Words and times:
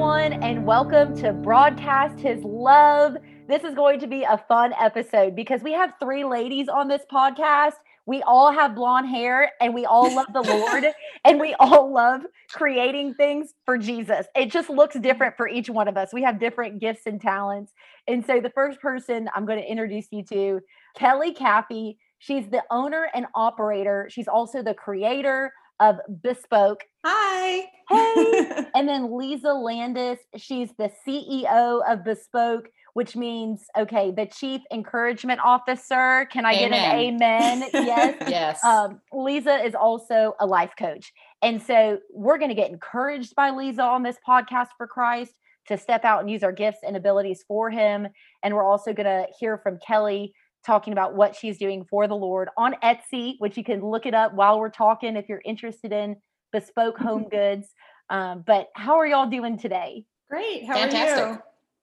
everyone, 0.00 0.42
and 0.42 0.64
welcome 0.64 1.14
to 1.14 1.30
Broadcast 1.30 2.18
His 2.18 2.42
Love. 2.42 3.18
This 3.48 3.64
is 3.64 3.74
going 3.74 4.00
to 4.00 4.06
be 4.06 4.22
a 4.22 4.42
fun 4.48 4.72
episode 4.80 5.36
because 5.36 5.62
we 5.62 5.74
have 5.74 5.92
three 6.00 6.24
ladies 6.24 6.68
on 6.68 6.88
this 6.88 7.02
podcast. 7.12 7.74
We 8.06 8.22
all 8.22 8.50
have 8.50 8.74
blonde 8.74 9.10
hair 9.10 9.52
and 9.60 9.74
we 9.74 9.84
all 9.84 10.10
love 10.14 10.28
the 10.32 10.40
Lord 10.40 10.86
and 11.26 11.38
we 11.38 11.54
all 11.60 11.92
love 11.92 12.22
creating 12.50 13.12
things 13.12 13.52
for 13.66 13.76
Jesus. 13.76 14.24
It 14.34 14.50
just 14.50 14.70
looks 14.70 14.98
different 14.98 15.36
for 15.36 15.46
each 15.46 15.68
one 15.68 15.86
of 15.86 15.98
us. 15.98 16.14
We 16.14 16.22
have 16.22 16.40
different 16.40 16.80
gifts 16.80 17.02
and 17.04 17.20
talents. 17.20 17.74
And 18.08 18.24
so, 18.24 18.40
the 18.40 18.48
first 18.48 18.80
person 18.80 19.28
I'm 19.34 19.44
going 19.44 19.60
to 19.60 19.70
introduce 19.70 20.06
you 20.10 20.22
to, 20.32 20.60
Kelly 20.96 21.34
Caffey. 21.34 21.98
She's 22.20 22.48
the 22.48 22.62
owner 22.70 23.10
and 23.12 23.26
operator. 23.34 24.08
She's 24.10 24.28
also 24.28 24.62
the 24.62 24.74
creator 24.74 25.52
of 25.80 25.96
Bespoke. 26.22 26.84
Hi. 27.04 27.64
Hey. 27.88 28.66
and 28.74 28.88
then 28.88 29.16
Lisa 29.16 29.52
Landis, 29.52 30.18
she's 30.36 30.70
the 30.78 30.92
CEO 31.06 31.80
of 31.88 32.04
Bespoke, 32.04 32.68
which 32.94 33.16
means, 33.16 33.64
okay, 33.76 34.10
the 34.10 34.26
chief 34.26 34.60
encouragement 34.72 35.40
officer. 35.42 36.28
Can 36.30 36.44
I 36.44 36.52
amen. 36.52 36.70
get 36.70 36.72
an 36.72 37.00
amen? 37.00 37.70
Yes. 37.74 38.16
yes. 38.28 38.64
Um, 38.64 39.00
Lisa 39.12 39.64
is 39.64 39.74
also 39.74 40.34
a 40.38 40.46
life 40.46 40.72
coach. 40.78 41.12
And 41.42 41.62
so 41.62 41.98
we're 42.12 42.38
going 42.38 42.50
to 42.50 42.54
get 42.54 42.70
encouraged 42.70 43.34
by 43.34 43.50
Lisa 43.50 43.82
on 43.82 44.02
this 44.02 44.16
podcast 44.26 44.68
for 44.76 44.86
Christ 44.86 45.32
to 45.68 45.78
step 45.78 46.04
out 46.04 46.20
and 46.20 46.30
use 46.30 46.42
our 46.42 46.52
gifts 46.52 46.80
and 46.86 46.96
abilities 46.96 47.44
for 47.46 47.70
him. 47.70 48.08
And 48.42 48.54
we're 48.54 48.64
also 48.64 48.92
going 48.92 49.06
to 49.06 49.26
hear 49.38 49.58
from 49.58 49.78
Kelly 49.86 50.34
talking 50.64 50.92
about 50.92 51.14
what 51.14 51.34
she's 51.34 51.58
doing 51.58 51.84
for 51.88 52.06
the 52.06 52.14
Lord 52.14 52.48
on 52.56 52.74
Etsy, 52.82 53.34
which 53.38 53.56
you 53.56 53.64
can 53.64 53.84
look 53.84 54.06
it 54.06 54.14
up 54.14 54.34
while 54.34 54.58
we're 54.58 54.70
talking 54.70 55.16
if 55.16 55.28
you're 55.28 55.42
interested 55.44 55.92
in 55.92 56.16
bespoke 56.52 56.98
home 56.98 57.28
goods. 57.30 57.68
Um, 58.08 58.44
but 58.46 58.68
how 58.74 58.98
are 58.98 59.06
y'all 59.06 59.30
doing 59.30 59.58
today? 59.58 60.04
Great. 60.28 60.64
How 60.66 60.74
Fantastic. 60.74 61.24
are 61.24 61.30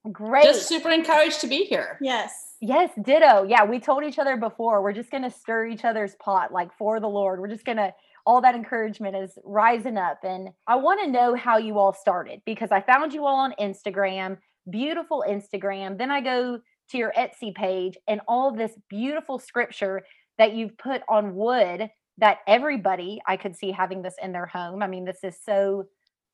you? 0.05 0.11
Great. 0.11 0.43
Just 0.43 0.67
super 0.67 0.89
encouraged 0.89 1.41
to 1.41 1.47
be 1.47 1.65
here. 1.65 1.97
Yes. 2.02 2.55
Yes, 2.61 2.89
ditto. 3.03 3.43
Yeah, 3.43 3.65
we 3.65 3.79
told 3.79 4.03
each 4.03 4.19
other 4.19 4.37
before 4.37 4.81
we're 4.81 4.93
just 4.93 5.11
going 5.11 5.23
to 5.23 5.31
stir 5.31 5.67
each 5.67 5.85
other's 5.85 6.15
pot 6.15 6.52
like 6.52 6.75
for 6.77 6.99
the 6.99 7.07
Lord. 7.07 7.39
We're 7.39 7.49
just 7.49 7.65
going 7.65 7.77
to 7.77 7.93
all 8.25 8.41
that 8.41 8.55
encouragement 8.55 9.15
is 9.15 9.37
rising 9.45 9.97
up 9.97 10.19
and 10.23 10.49
I 10.67 10.75
want 10.75 11.02
to 11.02 11.09
know 11.09 11.33
how 11.33 11.57
you 11.57 11.80
all 11.80 11.93
started 11.93 12.41
because 12.45 12.73
I 12.73 12.81
found 12.81 13.13
you 13.13 13.25
all 13.25 13.37
on 13.37 13.53
Instagram, 13.57 14.37
beautiful 14.69 15.23
Instagram. 15.27 15.97
Then 15.97 16.11
I 16.11 16.19
go 16.19 16.59
to 16.89 16.97
your 16.97 17.13
Etsy 17.17 17.53
page 17.53 17.97
and 18.07 18.21
all 18.27 18.52
this 18.52 18.73
beautiful 18.89 19.39
scripture 19.39 20.03
that 20.38 20.53
you've 20.53 20.77
put 20.77 21.02
on 21.09 21.35
wood 21.35 21.89
that 22.17 22.39
everybody 22.47 23.21
I 23.27 23.38
could 23.38 23.55
see 23.55 23.71
having 23.71 24.02
this 24.02 24.16
in 24.21 24.31
their 24.31 24.45
home. 24.45 24.81
I 24.81 24.88
mean, 24.88 25.05
this 25.05 25.19
is 25.23 25.38
so 25.43 25.85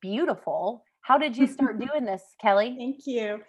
beautiful. 0.02 0.84
How 1.02 1.18
did 1.18 1.36
you 1.36 1.48
start 1.48 1.80
doing 1.88 2.06
this, 2.06 2.24
Kelly? 2.42 2.76
Thank 2.78 3.06
you. 3.06 3.42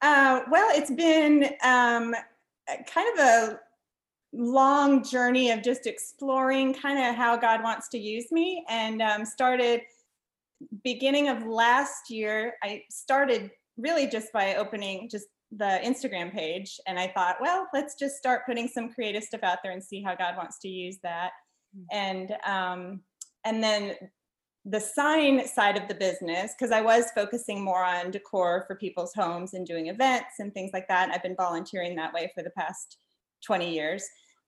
Uh, 0.00 0.42
well, 0.50 0.68
it's 0.72 0.90
been 0.90 1.44
um, 1.62 2.14
kind 2.92 3.18
of 3.18 3.24
a 3.24 3.60
long 4.32 5.04
journey 5.04 5.50
of 5.50 5.62
just 5.62 5.86
exploring 5.86 6.74
kind 6.74 6.98
of 6.98 7.14
how 7.14 7.36
God 7.36 7.62
wants 7.62 7.88
to 7.90 7.98
use 7.98 8.32
me 8.32 8.64
and 8.68 9.02
um, 9.02 9.24
started 9.24 9.82
beginning 10.84 11.28
of 11.28 11.44
last 11.46 12.10
year. 12.10 12.54
I 12.62 12.82
started 12.90 13.50
really 13.76 14.06
just 14.06 14.32
by 14.32 14.54
opening 14.56 15.08
just 15.08 15.26
the 15.56 15.80
Instagram 15.84 16.32
page 16.32 16.80
and 16.86 16.98
I 16.98 17.08
thought, 17.08 17.36
well, 17.40 17.68
let's 17.74 17.94
just 17.94 18.16
start 18.16 18.46
putting 18.46 18.68
some 18.68 18.90
creative 18.90 19.22
stuff 19.22 19.42
out 19.42 19.58
there 19.62 19.72
and 19.72 19.82
see 19.82 20.02
how 20.02 20.14
God 20.14 20.36
wants 20.36 20.58
to 20.60 20.68
use 20.68 20.98
that. 21.02 21.32
Mm-hmm. 21.76 21.96
And 21.96 22.32
um, 22.46 23.00
and 23.44 23.62
then 23.62 23.96
the 24.64 24.80
sign 24.80 25.46
side 25.46 25.76
of 25.76 25.88
the 25.88 25.94
business, 25.94 26.54
because 26.56 26.70
I 26.70 26.80
was 26.80 27.10
focusing 27.14 27.62
more 27.62 27.84
on 27.84 28.12
decor 28.12 28.64
for 28.66 28.76
people's 28.76 29.12
homes 29.12 29.54
and 29.54 29.66
doing 29.66 29.88
events 29.88 30.38
and 30.38 30.54
things 30.54 30.70
like 30.72 30.86
that. 30.88 31.10
I've 31.10 31.22
been 31.22 31.36
volunteering 31.36 31.96
that 31.96 32.12
way 32.12 32.30
for 32.34 32.42
the 32.42 32.50
past 32.50 32.98
20 33.44 33.72
years. 33.72 34.04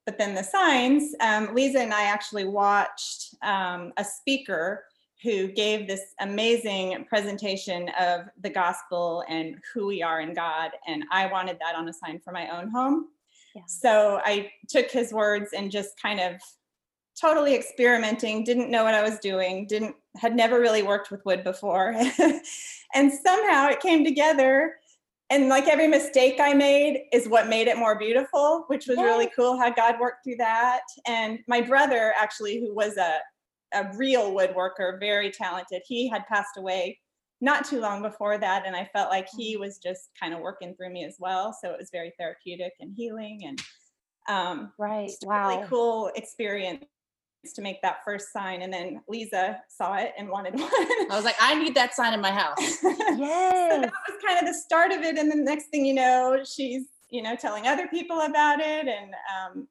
But 0.06 0.18
then 0.18 0.34
the 0.34 0.44
signs, 0.44 1.14
um, 1.20 1.54
Lisa 1.54 1.80
and 1.80 1.92
I 1.92 2.04
actually 2.04 2.44
watched 2.44 3.34
um, 3.42 3.92
a 3.96 4.04
speaker 4.04 4.84
who 5.22 5.48
gave 5.48 5.86
this 5.86 6.02
amazing 6.20 7.04
presentation 7.08 7.90
of 7.98 8.26
the 8.40 8.50
gospel 8.50 9.24
and 9.28 9.56
who 9.72 9.86
we 9.86 10.02
are 10.02 10.20
in 10.20 10.34
God. 10.34 10.72
And 10.86 11.04
I 11.10 11.26
wanted 11.26 11.58
that 11.60 11.76
on 11.76 11.88
a 11.88 11.92
sign 11.92 12.20
for 12.20 12.32
my 12.32 12.48
own 12.48 12.68
home. 12.70 13.08
Yeah. 13.54 13.62
So 13.66 14.20
I 14.24 14.50
took 14.68 14.90
his 14.90 15.12
words 15.12 15.50
and 15.56 15.70
just 15.70 16.00
kind 16.00 16.20
of 16.20 16.40
totally 17.18 17.54
experimenting, 17.54 18.44
didn't 18.44 18.70
know 18.70 18.84
what 18.84 18.94
I 18.94 19.02
was 19.02 19.18
doing, 19.18 19.66
didn't 19.66 19.96
had 20.16 20.36
never 20.36 20.60
really 20.60 20.82
worked 20.82 21.10
with 21.10 21.24
wood 21.24 21.42
before. 21.42 21.90
and 22.94 23.12
somehow 23.12 23.68
it 23.68 23.80
came 23.80 24.04
together. 24.04 24.74
And 25.30 25.48
like 25.48 25.66
every 25.66 25.88
mistake 25.88 26.38
I 26.40 26.52
made 26.52 27.04
is 27.12 27.28
what 27.28 27.48
made 27.48 27.66
it 27.66 27.78
more 27.78 27.98
beautiful, 27.98 28.64
which 28.68 28.86
was 28.86 28.98
really 28.98 29.28
cool 29.34 29.58
how 29.58 29.70
God 29.70 29.98
worked 29.98 30.22
through 30.22 30.36
that. 30.36 30.82
And 31.06 31.38
my 31.48 31.60
brother, 31.60 32.12
actually, 32.20 32.60
who 32.60 32.74
was 32.74 32.96
a 32.96 33.18
a 33.74 33.90
real 33.96 34.32
woodworker, 34.32 34.98
very 35.00 35.30
talented. 35.30 35.82
He 35.86 36.08
had 36.08 36.26
passed 36.26 36.56
away 36.56 36.98
not 37.40 37.64
too 37.64 37.80
long 37.80 38.02
before 38.02 38.38
that, 38.38 38.66
and 38.66 38.74
I 38.74 38.88
felt 38.92 39.10
like 39.10 39.28
he 39.36 39.56
mm. 39.56 39.60
was 39.60 39.78
just 39.78 40.10
kind 40.18 40.32
of 40.32 40.40
working 40.40 40.74
through 40.74 40.90
me 40.90 41.04
as 41.04 41.16
well. 41.18 41.56
So 41.60 41.70
it 41.70 41.78
was 41.78 41.90
very 41.92 42.12
therapeutic 42.18 42.72
and 42.80 42.92
healing, 42.96 43.42
and 43.46 43.62
um, 44.28 44.72
right, 44.78 45.10
wow, 45.22 45.48
really 45.48 45.68
cool 45.68 46.10
experience 46.14 46.84
to 47.54 47.60
make 47.60 47.82
that 47.82 47.98
first 48.04 48.32
sign. 48.32 48.62
And 48.62 48.72
then 48.72 49.02
Lisa 49.06 49.60
saw 49.68 49.96
it 49.96 50.12
and 50.16 50.30
wanted 50.30 50.54
one. 50.58 50.70
I 50.72 51.08
was 51.10 51.24
like, 51.24 51.36
I 51.40 51.54
need 51.54 51.74
that 51.74 51.94
sign 51.94 52.14
in 52.14 52.20
my 52.20 52.30
house. 52.30 52.56
yes. 52.82 53.72
so 53.72 53.80
that 53.80 53.92
was 54.08 54.22
kind 54.26 54.38
of 54.40 54.46
the 54.46 54.54
start 54.54 54.92
of 54.92 55.02
it, 55.02 55.18
and 55.18 55.30
the 55.30 55.36
next 55.36 55.66
thing 55.66 55.84
you 55.84 55.94
know, 55.94 56.42
she's 56.44 56.84
you 57.10 57.22
know 57.22 57.36
telling 57.36 57.66
other 57.66 57.88
people 57.88 58.20
about 58.22 58.60
it, 58.60 58.88
and 58.88 59.14
um, 59.36 59.68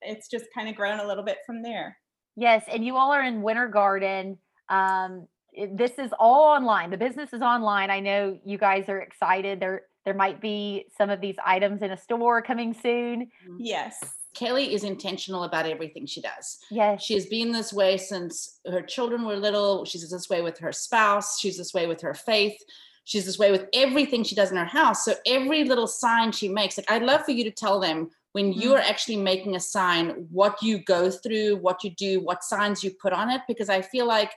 it's 0.00 0.28
just 0.28 0.46
kind 0.54 0.68
of 0.68 0.74
grown 0.74 1.00
a 1.00 1.06
little 1.06 1.24
bit 1.24 1.38
from 1.46 1.62
there. 1.62 1.96
Yes, 2.36 2.64
and 2.70 2.84
you 2.84 2.96
all 2.96 3.12
are 3.12 3.22
in 3.22 3.42
Winter 3.42 3.68
Garden. 3.68 4.38
Um, 4.68 5.26
this 5.74 5.98
is 5.98 6.10
all 6.18 6.42
online. 6.42 6.90
The 6.90 6.96
business 6.96 7.32
is 7.32 7.42
online. 7.42 7.90
I 7.90 8.00
know 8.00 8.38
you 8.44 8.56
guys 8.56 8.88
are 8.88 9.00
excited. 9.00 9.60
There, 9.60 9.82
there 10.04 10.14
might 10.14 10.40
be 10.40 10.86
some 10.96 11.10
of 11.10 11.20
these 11.20 11.36
items 11.44 11.82
in 11.82 11.90
a 11.90 11.96
store 11.96 12.40
coming 12.40 12.72
soon. 12.72 13.26
Mm-hmm. 13.46 13.56
Yes. 13.58 14.02
Kelly 14.34 14.72
is 14.72 14.82
intentional 14.82 15.44
about 15.44 15.66
everything 15.66 16.06
she 16.06 16.22
does. 16.22 16.58
Yes. 16.70 17.02
She 17.02 17.12
has 17.14 17.26
been 17.26 17.52
this 17.52 17.70
way 17.70 17.98
since 17.98 18.60
her 18.66 18.80
children 18.80 19.26
were 19.26 19.36
little. 19.36 19.84
She's 19.84 20.08
this 20.08 20.30
way 20.30 20.40
with 20.40 20.58
her 20.58 20.72
spouse. 20.72 21.38
She's 21.38 21.58
this 21.58 21.74
way 21.74 21.86
with 21.86 22.00
her 22.00 22.14
faith. 22.14 22.58
She's 23.04 23.26
this 23.26 23.38
way 23.38 23.50
with 23.50 23.66
everything 23.74 24.24
she 24.24 24.34
does 24.34 24.50
in 24.50 24.56
her 24.56 24.64
house. 24.64 25.04
So 25.04 25.14
every 25.26 25.64
little 25.64 25.86
sign 25.86 26.32
she 26.32 26.48
makes, 26.48 26.78
like 26.78 26.90
I'd 26.90 27.02
love 27.02 27.24
for 27.24 27.32
you 27.32 27.44
to 27.44 27.50
tell 27.50 27.78
them 27.78 28.10
when 28.32 28.52
you 28.52 28.70
mm-hmm. 28.70 28.78
are 28.78 28.80
actually 28.80 29.16
making 29.16 29.56
a 29.56 29.60
sign 29.60 30.26
what 30.30 30.62
you 30.62 30.78
go 30.78 31.10
through 31.10 31.56
what 31.56 31.82
you 31.84 31.90
do 31.90 32.20
what 32.20 32.42
signs 32.42 32.82
you 32.82 32.90
put 33.00 33.12
on 33.12 33.30
it 33.30 33.42
because 33.46 33.68
i 33.68 33.80
feel 33.80 34.06
like 34.06 34.32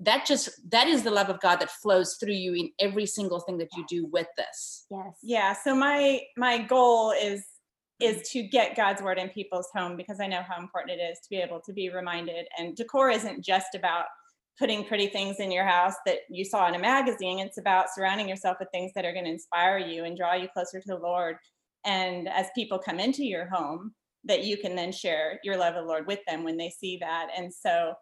that 0.00 0.24
just 0.24 0.48
that 0.70 0.88
is 0.88 1.02
the 1.02 1.10
love 1.10 1.28
of 1.28 1.40
god 1.40 1.60
that 1.60 1.70
flows 1.70 2.16
through 2.18 2.32
you 2.32 2.54
in 2.54 2.70
every 2.80 3.06
single 3.06 3.40
thing 3.40 3.58
that 3.58 3.68
you 3.76 3.84
do 3.88 4.06
with 4.06 4.26
this. 4.36 4.86
Yes. 4.90 5.18
Yeah 5.22 5.52
so 5.52 5.74
my 5.74 6.22
my 6.36 6.58
goal 6.58 7.12
is 7.12 7.44
is 8.00 8.26
to 8.30 8.42
get 8.42 8.76
god's 8.76 9.02
word 9.02 9.18
in 9.18 9.28
people's 9.28 9.68
home 9.74 9.94
because 9.96 10.20
i 10.20 10.26
know 10.26 10.40
how 10.42 10.58
important 10.58 10.98
it 10.98 11.02
is 11.02 11.18
to 11.18 11.28
be 11.28 11.36
able 11.36 11.60
to 11.60 11.72
be 11.72 11.90
reminded. 11.90 12.46
And 12.58 12.74
decor 12.74 13.10
isn't 13.10 13.44
just 13.44 13.74
about 13.74 14.06
putting 14.58 14.84
pretty 14.84 15.06
things 15.06 15.36
in 15.38 15.50
your 15.50 15.64
house 15.64 15.94
that 16.06 16.18
you 16.28 16.44
saw 16.44 16.68
in 16.68 16.74
a 16.74 16.78
magazine. 16.78 17.38
It's 17.38 17.56
about 17.56 17.86
surrounding 17.94 18.28
yourself 18.28 18.58
with 18.60 18.68
things 18.72 18.92
that 18.94 19.06
are 19.06 19.12
going 19.12 19.24
to 19.24 19.30
inspire 19.30 19.78
you 19.78 20.04
and 20.04 20.16
draw 20.16 20.34
you 20.34 20.48
closer 20.52 20.80
to 20.80 20.86
the 20.86 20.96
lord 20.96 21.36
and 21.84 22.28
as 22.28 22.46
people 22.54 22.78
come 22.78 23.00
into 23.00 23.24
your 23.24 23.48
home 23.48 23.92
that 24.24 24.44
you 24.44 24.56
can 24.56 24.76
then 24.76 24.92
share 24.92 25.40
your 25.42 25.56
love 25.56 25.74
of 25.74 25.82
the 25.82 25.88
lord 25.88 26.06
with 26.06 26.20
them 26.26 26.44
when 26.44 26.56
they 26.56 26.70
see 26.70 26.98
that. 26.98 27.28
And 27.36 27.52
so 27.52 27.94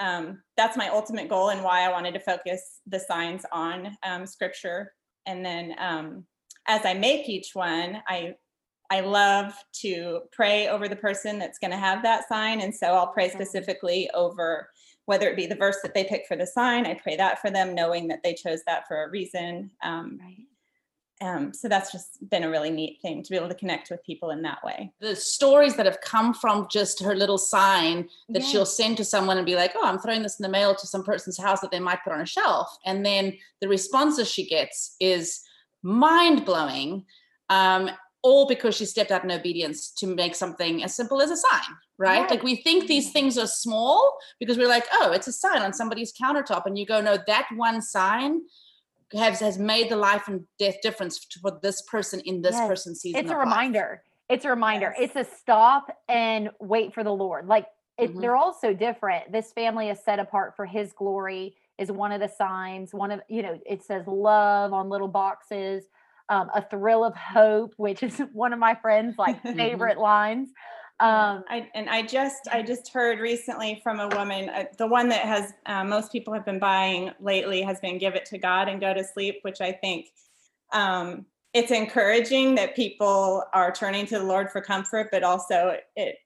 um, 0.00 0.42
that's 0.56 0.76
my 0.76 0.88
ultimate 0.88 1.28
goal 1.28 1.50
and 1.50 1.62
why 1.62 1.82
i 1.82 1.92
wanted 1.92 2.14
to 2.14 2.20
focus 2.20 2.80
the 2.86 2.98
signs 2.98 3.44
on 3.52 3.96
um, 4.02 4.26
scripture. 4.26 4.92
And 5.26 5.44
then 5.44 5.74
um, 5.78 6.24
as 6.66 6.84
i 6.84 6.94
make 6.94 7.28
each 7.28 7.50
one 7.54 8.02
i 8.08 8.34
i 8.90 9.00
love 9.00 9.52
to 9.80 10.20
pray 10.32 10.68
over 10.68 10.88
the 10.88 10.96
person 10.96 11.38
that's 11.38 11.58
going 11.58 11.70
to 11.70 11.76
have 11.76 12.02
that 12.02 12.28
sign. 12.28 12.60
And 12.60 12.74
so 12.74 12.94
i'll 12.94 13.12
pray 13.12 13.28
specifically 13.28 14.10
over 14.14 14.68
whether 15.06 15.28
it 15.28 15.36
be 15.36 15.46
the 15.46 15.56
verse 15.56 15.78
that 15.82 15.92
they 15.94 16.04
pick 16.04 16.24
for 16.28 16.36
the 16.36 16.46
sign 16.46 16.86
i 16.86 16.94
pray 16.94 17.16
that 17.16 17.40
for 17.40 17.50
them 17.50 17.74
knowing 17.74 18.06
that 18.08 18.22
they 18.22 18.34
chose 18.34 18.60
that 18.66 18.86
for 18.86 19.04
a 19.04 19.10
reason 19.10 19.70
um, 19.82 20.18
right 20.20 20.46
um, 21.22 21.52
so 21.52 21.68
that's 21.68 21.92
just 21.92 22.28
been 22.30 22.44
a 22.44 22.50
really 22.50 22.70
neat 22.70 23.00
thing 23.02 23.22
to 23.22 23.30
be 23.30 23.36
able 23.36 23.48
to 23.48 23.54
connect 23.54 23.90
with 23.90 24.02
people 24.04 24.30
in 24.30 24.40
that 24.42 24.64
way. 24.64 24.90
The 25.00 25.14
stories 25.14 25.76
that 25.76 25.84
have 25.84 26.00
come 26.00 26.32
from 26.32 26.66
just 26.70 27.02
her 27.02 27.14
little 27.14 27.36
sign 27.36 28.08
that 28.30 28.42
she'll 28.42 28.64
send 28.64 28.96
to 28.98 29.04
someone 29.04 29.36
and 29.36 29.44
be 29.44 29.54
like, 29.54 29.72
"Oh, 29.76 29.86
I'm 29.86 29.98
throwing 29.98 30.22
this 30.22 30.40
in 30.40 30.44
the 30.44 30.48
mail 30.48 30.74
to 30.74 30.86
some 30.86 31.04
person's 31.04 31.38
house 31.38 31.60
that 31.60 31.70
they 31.70 31.80
might 31.80 32.02
put 32.02 32.14
on 32.14 32.22
a 32.22 32.26
shelf," 32.26 32.74
and 32.86 33.04
then 33.04 33.36
the 33.60 33.68
responses 33.68 34.30
she 34.30 34.46
gets 34.46 34.96
is 34.98 35.40
mind 35.82 36.44
blowing. 36.44 37.04
Um, 37.50 37.90
all 38.22 38.46
because 38.46 38.76
she 38.76 38.84
stepped 38.84 39.10
out 39.10 39.24
in 39.24 39.30
obedience 39.30 39.90
to 39.90 40.06
make 40.06 40.34
something 40.34 40.84
as 40.84 40.94
simple 40.94 41.22
as 41.22 41.30
a 41.30 41.36
sign, 41.36 41.60
right? 41.96 42.20
right? 42.20 42.30
Like 42.30 42.42
we 42.42 42.56
think 42.56 42.86
these 42.86 43.12
things 43.12 43.38
are 43.38 43.46
small 43.46 44.18
because 44.38 44.58
we're 44.58 44.68
like, 44.68 44.86
oh, 44.92 45.10
it's 45.12 45.26
a 45.26 45.32
sign 45.32 45.62
on 45.62 45.72
somebody's 45.72 46.12
countertop. 46.12 46.66
And 46.66 46.78
you 46.78 46.84
go, 46.84 47.00
no, 47.00 47.16
that 47.26 47.48
one 47.56 47.80
sign 47.80 48.42
has 49.14 49.40
has 49.40 49.58
made 49.58 49.90
the 49.90 49.96
life 49.96 50.28
and 50.28 50.44
death 50.58 50.76
difference 50.82 51.18
for 51.40 51.58
this 51.62 51.82
person 51.82 52.20
in 52.20 52.42
this 52.42 52.54
Yes. 52.54 52.68
person's 52.68 53.00
season. 53.00 53.20
it's 53.20 53.30
a 53.30 53.34
life. 53.34 53.44
reminder 53.44 54.02
it's 54.28 54.44
a 54.44 54.48
reminder 54.50 54.94
Yes. 54.98 55.10
it's 55.16 55.28
a 55.28 55.36
stop 55.36 55.90
and 56.08 56.50
wait 56.60 56.94
for 56.94 57.02
the 57.02 57.12
lord 57.12 57.46
like 57.46 57.66
it, 57.98 58.14
Mhm. 58.14 58.20
they're 58.20 58.36
all 58.36 58.52
so 58.54 58.72
different 58.72 59.30
this 59.32 59.52
family 59.52 59.88
is 59.90 59.98
set 60.02 60.18
apart 60.18 60.54
for 60.56 60.64
his 60.66 60.92
glory 60.92 61.56
is 61.78 61.90
one 61.90 62.12
of 62.12 62.20
the 62.20 62.28
signs 62.28 62.94
one 62.94 63.10
of 63.10 63.20
you 63.28 63.42
know 63.42 63.58
it 63.66 63.82
says 63.82 64.06
love 64.06 64.72
on 64.72 64.88
little 64.88 65.08
boxes 65.08 65.84
um, 66.28 66.48
a 66.54 66.62
thrill 66.62 67.04
of 67.04 67.14
hope 67.16 67.74
which 67.76 68.02
is 68.04 68.18
one 68.32 68.52
of 68.52 68.58
my 68.60 68.74
friends 68.76 69.16
like 69.18 69.42
Mhm. 69.42 69.56
favorite 69.56 69.98
lines 69.98 70.50
um 71.00 71.44
I, 71.48 71.68
and 71.74 71.88
I 71.88 72.02
just 72.02 72.48
I 72.52 72.62
just 72.62 72.92
heard 72.92 73.20
recently 73.20 73.80
from 73.82 74.00
a 74.00 74.08
woman, 74.08 74.50
uh, 74.50 74.64
the 74.78 74.86
one 74.86 75.08
that 75.08 75.22
has 75.22 75.52
uh, 75.66 75.84
most 75.84 76.12
people 76.12 76.34
have 76.34 76.44
been 76.44 76.58
buying 76.58 77.10
lately 77.20 77.62
has 77.62 77.80
been 77.80 77.98
"Give 77.98 78.14
It 78.14 78.26
to 78.26 78.38
God 78.38 78.68
and 78.68 78.80
Go 78.80 78.92
to 78.92 79.02
Sleep," 79.02 79.38
which 79.42 79.60
I 79.60 79.72
think 79.72 80.06
um, 80.72 81.26
it's 81.52 81.70
encouraging 81.70 82.54
that 82.56 82.76
people 82.76 83.44
are 83.52 83.72
turning 83.72 84.06
to 84.06 84.18
the 84.18 84.24
Lord 84.24 84.50
for 84.50 84.60
comfort, 84.60 85.08
but 85.10 85.22
also 85.22 85.76
it 85.96 86.16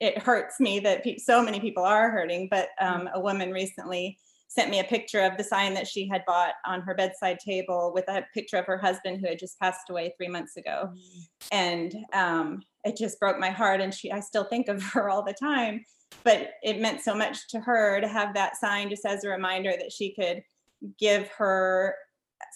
it 0.00 0.18
hurts 0.18 0.60
me 0.60 0.78
that 0.80 1.02
pe- 1.04 1.18
so 1.18 1.42
many 1.42 1.60
people 1.60 1.84
are 1.84 2.10
hurting. 2.10 2.48
But 2.50 2.68
um, 2.80 3.08
a 3.14 3.20
woman 3.20 3.50
recently 3.52 4.18
sent 4.48 4.70
me 4.70 4.80
a 4.80 4.84
picture 4.84 5.20
of 5.20 5.36
the 5.36 5.44
sign 5.44 5.74
that 5.74 5.86
she 5.86 6.08
had 6.08 6.24
bought 6.26 6.54
on 6.66 6.80
her 6.80 6.94
bedside 6.94 7.38
table 7.38 7.92
with 7.94 8.08
a 8.08 8.24
picture 8.32 8.56
of 8.56 8.66
her 8.66 8.78
husband 8.78 9.20
who 9.20 9.28
had 9.28 9.38
just 9.38 9.58
passed 9.60 9.90
away 9.90 10.12
three 10.16 10.28
months 10.28 10.56
ago. 10.56 10.90
And 11.52 11.94
um, 12.14 12.62
it 12.88 12.96
just 12.96 13.20
broke 13.20 13.38
my 13.38 13.50
heart 13.50 13.80
and 13.80 13.92
she 13.94 14.10
i 14.10 14.20
still 14.20 14.44
think 14.44 14.68
of 14.68 14.82
her 14.92 15.08
all 15.08 15.24
the 15.24 15.34
time 15.34 15.84
but 16.24 16.52
it 16.62 16.80
meant 16.80 17.00
so 17.00 17.14
much 17.14 17.48
to 17.48 17.60
her 17.60 18.00
to 18.00 18.08
have 18.08 18.34
that 18.34 18.56
sign 18.56 18.88
just 18.88 19.04
as 19.04 19.24
a 19.24 19.28
reminder 19.28 19.72
that 19.78 19.92
she 19.92 20.14
could 20.14 20.42
give 20.98 21.28
her 21.28 21.94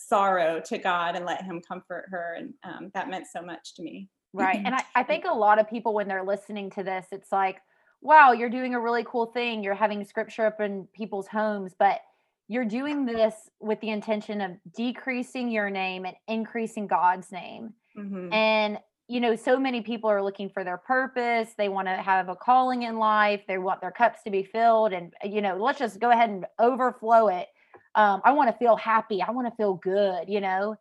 sorrow 0.08 0.61
to 0.64 0.79
god 0.79 1.17
and 1.17 1.26
let 1.26 1.43
him 1.43 1.61
comfort 1.67 2.06
her 2.08 2.37
and 2.38 2.55
um, 2.64 2.90
that 2.94 3.11
meant 3.11 3.26
so 3.32 3.43
much 3.43 3.75
to 3.75 3.82
me 3.82 4.08
Right. 4.32 4.61
And 4.64 4.75
I, 4.75 4.82
I 4.94 5.02
think 5.02 5.25
a 5.25 5.34
lot 5.34 5.58
of 5.58 5.69
people, 5.69 5.94
when 5.94 6.08
they're 6.08 6.25
listening 6.25 6.70
to 6.70 6.82
this, 6.82 7.06
it's 7.12 7.32
like, 7.32 7.61
wow, 8.00 8.32
you're 8.32 8.50
doing 8.50 8.75
a 8.75 8.81
really 8.81 9.05
cool 9.05 9.26
thing. 9.26 9.62
You're 9.62 9.75
having 9.75 10.05
scripture 10.05 10.46
up 10.46 10.61
in 10.61 10.88
people's 10.94 11.28
homes, 11.28 11.75
but 11.78 12.00
you're 12.49 12.64
doing 12.64 13.06
this 13.06 13.35
with 13.61 13.81
the 13.81 13.90
intention 13.90 14.40
of 14.40 14.52
decreasing 14.76 15.49
your 15.49 15.70
name 15.70 16.05
and 16.05 16.17
increasing 16.26 16.87
God's 16.87 17.31
name. 17.31 17.73
Mhm. 17.96 18.32
And, 18.32 18.78
you 19.12 19.20
know, 19.20 19.37
so 19.37 19.59
many 19.59 19.82
people 19.82 20.09
are 20.09 20.23
looking 20.23 20.49
for 20.49 20.64
their 20.64 20.79
purpose. 20.79 21.50
They 21.59 21.69
want 21.69 21.87
to 21.87 21.97
have 21.97 22.31
a 22.31 22.35
calling 22.35 22.85
in 22.85 22.97
life. 22.97 23.43
They 23.47 23.59
want 23.59 23.82
their 23.82 23.91
cups 23.91 24.20
to 24.23 24.31
be 24.31 24.43
filled. 24.43 24.94
And, 24.94 25.12
you 25.23 25.43
know, 25.43 25.55
let's 25.55 25.79
just 25.79 26.00
go 26.00 26.11
ahead 26.11 26.31
and 26.31 26.47
overflow 26.59 27.29
it. 27.29 27.49
Um, 27.94 28.23
I 28.25 28.32
want 28.32 28.50
to 28.50 28.56
feel 28.56 28.75
happy. 28.75 29.20
I 29.20 29.31
want 29.31 29.49
to 29.49 29.55
feel 29.55 29.75
good, 29.75 30.31
you 30.31 30.41
know. 30.41 30.76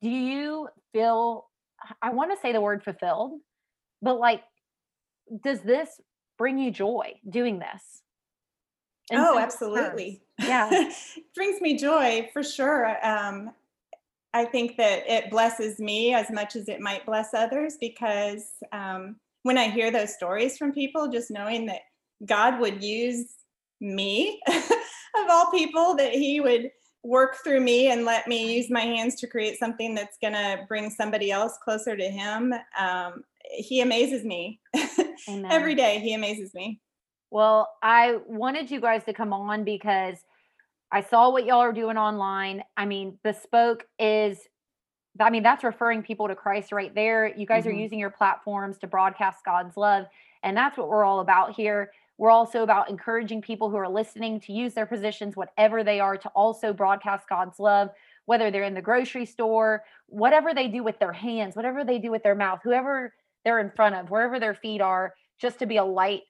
Do 0.00 0.08
you 0.08 0.68
feel, 0.92 1.48
I 2.00 2.10
want 2.10 2.30
to 2.30 2.40
say 2.40 2.52
the 2.52 2.60
word 2.60 2.84
fulfilled, 2.84 3.40
but 4.00 4.20
like, 4.20 4.44
does 5.42 5.60
this 5.62 5.88
bring 6.38 6.58
you 6.58 6.70
joy 6.70 7.14
doing 7.28 7.58
this? 7.58 8.02
In 9.10 9.18
oh 9.18 9.40
absolutely 9.40 10.22
terms. 10.40 10.48
Yeah. 10.48 10.92
brings 11.34 11.60
me 11.60 11.76
joy 11.76 12.30
for 12.32 12.44
sure 12.44 12.96
um, 13.04 13.50
i 14.36 14.44
think 14.44 14.76
that 14.76 15.02
it 15.06 15.30
blesses 15.30 15.78
me 15.78 16.14
as 16.14 16.30
much 16.30 16.56
as 16.56 16.68
it 16.68 16.80
might 16.80 17.04
bless 17.06 17.34
others 17.34 17.76
because 17.80 18.44
um, 18.72 19.16
when 19.42 19.58
i 19.58 19.68
hear 19.68 19.90
those 19.90 20.14
stories 20.14 20.56
from 20.56 20.72
people 20.72 21.08
just 21.08 21.30
knowing 21.30 21.66
that 21.66 21.80
god 22.24 22.60
would 22.60 22.82
use 22.82 23.34
me 23.80 24.40
of 24.48 25.30
all 25.30 25.50
people 25.50 25.94
that 25.96 26.12
he 26.12 26.40
would 26.40 26.70
work 27.02 27.36
through 27.44 27.60
me 27.60 27.90
and 27.92 28.04
let 28.04 28.26
me 28.26 28.56
use 28.56 28.68
my 28.68 28.80
hands 28.80 29.14
to 29.14 29.28
create 29.28 29.58
something 29.58 29.94
that's 29.94 30.16
going 30.20 30.32
to 30.32 30.64
bring 30.66 30.90
somebody 30.90 31.30
else 31.30 31.56
closer 31.62 31.96
to 31.96 32.08
him 32.08 32.52
um, 32.78 33.22
he 33.50 33.80
amazes 33.80 34.24
me. 34.24 34.60
Every 35.28 35.74
day 35.74 36.00
he 36.00 36.14
amazes 36.14 36.54
me. 36.54 36.80
Well, 37.30 37.68
I 37.82 38.18
wanted 38.26 38.70
you 38.70 38.80
guys 38.80 39.04
to 39.04 39.12
come 39.12 39.32
on 39.32 39.64
because 39.64 40.16
I 40.92 41.02
saw 41.02 41.30
what 41.30 41.44
y'all 41.44 41.60
are 41.60 41.72
doing 41.72 41.96
online. 41.96 42.62
I 42.76 42.86
mean, 42.86 43.18
Bespoke 43.22 43.86
is, 43.98 44.38
I 45.18 45.30
mean, 45.30 45.42
that's 45.42 45.64
referring 45.64 46.02
people 46.02 46.28
to 46.28 46.34
Christ 46.34 46.72
right 46.72 46.94
there. 46.94 47.26
You 47.26 47.46
guys 47.46 47.64
Mhm. 47.64 47.68
are 47.68 47.72
using 47.72 47.98
your 47.98 48.10
platforms 48.10 48.78
to 48.78 48.86
broadcast 48.86 49.44
God's 49.44 49.76
love. 49.76 50.06
And 50.42 50.56
that's 50.56 50.76
what 50.78 50.88
we're 50.88 51.04
all 51.04 51.20
about 51.20 51.52
here. 51.52 51.90
We're 52.18 52.30
also 52.30 52.62
about 52.62 52.88
encouraging 52.88 53.42
people 53.42 53.68
who 53.68 53.76
are 53.76 53.88
listening 53.88 54.40
to 54.40 54.52
use 54.52 54.74
their 54.74 54.86
positions, 54.86 55.36
whatever 55.36 55.84
they 55.84 56.00
are, 56.00 56.16
to 56.16 56.28
also 56.30 56.72
broadcast 56.72 57.28
God's 57.28 57.58
love, 57.58 57.90
whether 58.24 58.50
they're 58.50 58.62
in 58.62 58.74
the 58.74 58.80
grocery 58.80 59.26
store, 59.26 59.84
whatever 60.06 60.54
they 60.54 60.68
do 60.68 60.82
with 60.82 60.98
their 60.98 61.12
hands, 61.12 61.56
whatever 61.56 61.84
they 61.84 61.98
do 61.98 62.10
with 62.10 62.22
their 62.22 62.34
mouth, 62.34 62.60
whoever 62.62 63.14
they're 63.44 63.58
in 63.58 63.70
front 63.70 63.94
of, 63.94 64.10
wherever 64.10 64.40
their 64.40 64.54
feet 64.54 64.80
are, 64.80 65.14
just 65.38 65.58
to 65.58 65.66
be 65.66 65.76
a 65.76 65.84
light 65.84 66.22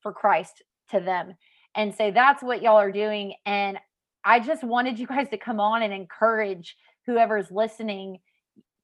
for 0.00 0.12
Christ 0.12 0.62
to 0.90 1.00
them. 1.00 1.34
And 1.74 1.92
so 1.94 2.10
that's 2.10 2.42
what 2.42 2.62
y'all 2.62 2.76
are 2.78 2.92
doing. 2.92 3.34
And 3.44 3.78
I 4.24 4.40
just 4.40 4.64
wanted 4.64 4.98
you 4.98 5.06
guys 5.06 5.28
to 5.30 5.36
come 5.38 5.60
on 5.60 5.82
and 5.82 5.92
encourage 5.92 6.76
whoever's 7.06 7.50
listening 7.50 8.18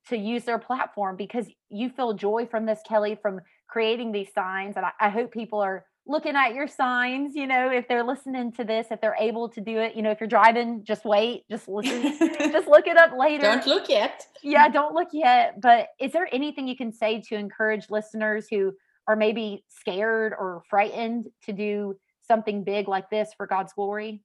to 0.08 0.16
use 0.16 0.44
their 0.44 0.58
platform 0.58 1.16
because 1.16 1.46
you 1.68 1.88
feel 1.90 2.14
joy 2.14 2.46
from 2.50 2.66
this, 2.66 2.80
Kelly, 2.86 3.18
from 3.20 3.40
creating 3.68 4.12
these 4.12 4.28
signs. 4.34 4.76
And 4.76 4.84
I, 4.84 4.92
I 5.00 5.08
hope 5.08 5.30
people 5.32 5.60
are 5.60 5.84
looking 6.06 6.34
at 6.34 6.54
your 6.54 6.66
signs, 6.66 7.36
you 7.36 7.46
know, 7.46 7.70
if 7.70 7.86
they're 7.86 8.02
listening 8.02 8.50
to 8.52 8.64
this, 8.64 8.88
if 8.90 9.00
they're 9.00 9.16
able 9.20 9.48
to 9.50 9.60
do 9.60 9.78
it, 9.78 9.94
you 9.94 10.02
know, 10.02 10.10
if 10.10 10.18
you're 10.20 10.28
driving, 10.28 10.82
just 10.82 11.04
wait, 11.04 11.44
just 11.50 11.68
listen, 11.68 12.02
just 12.38 12.66
look 12.66 12.86
it 12.86 12.96
up 12.96 13.12
later 13.16 13.42
Don't 13.42 13.66
look 13.66 13.88
yet. 13.88 14.26
yeah, 14.42 14.68
don't 14.68 14.94
look 14.94 15.08
yet. 15.12 15.60
But 15.60 15.88
is 16.00 16.12
there 16.12 16.28
anything 16.32 16.66
you 16.66 16.76
can 16.76 16.92
say 16.92 17.20
to 17.28 17.36
encourage 17.36 17.90
listeners 17.90 18.46
who 18.50 18.72
are 19.06 19.16
maybe 19.16 19.64
scared 19.68 20.32
or 20.32 20.62
frightened 20.68 21.26
to 21.44 21.52
do 21.52 21.96
something 22.26 22.64
big 22.64 22.88
like 22.88 23.10
this 23.10 23.30
for 23.36 23.46
God's 23.46 23.72
glory? 23.72 24.22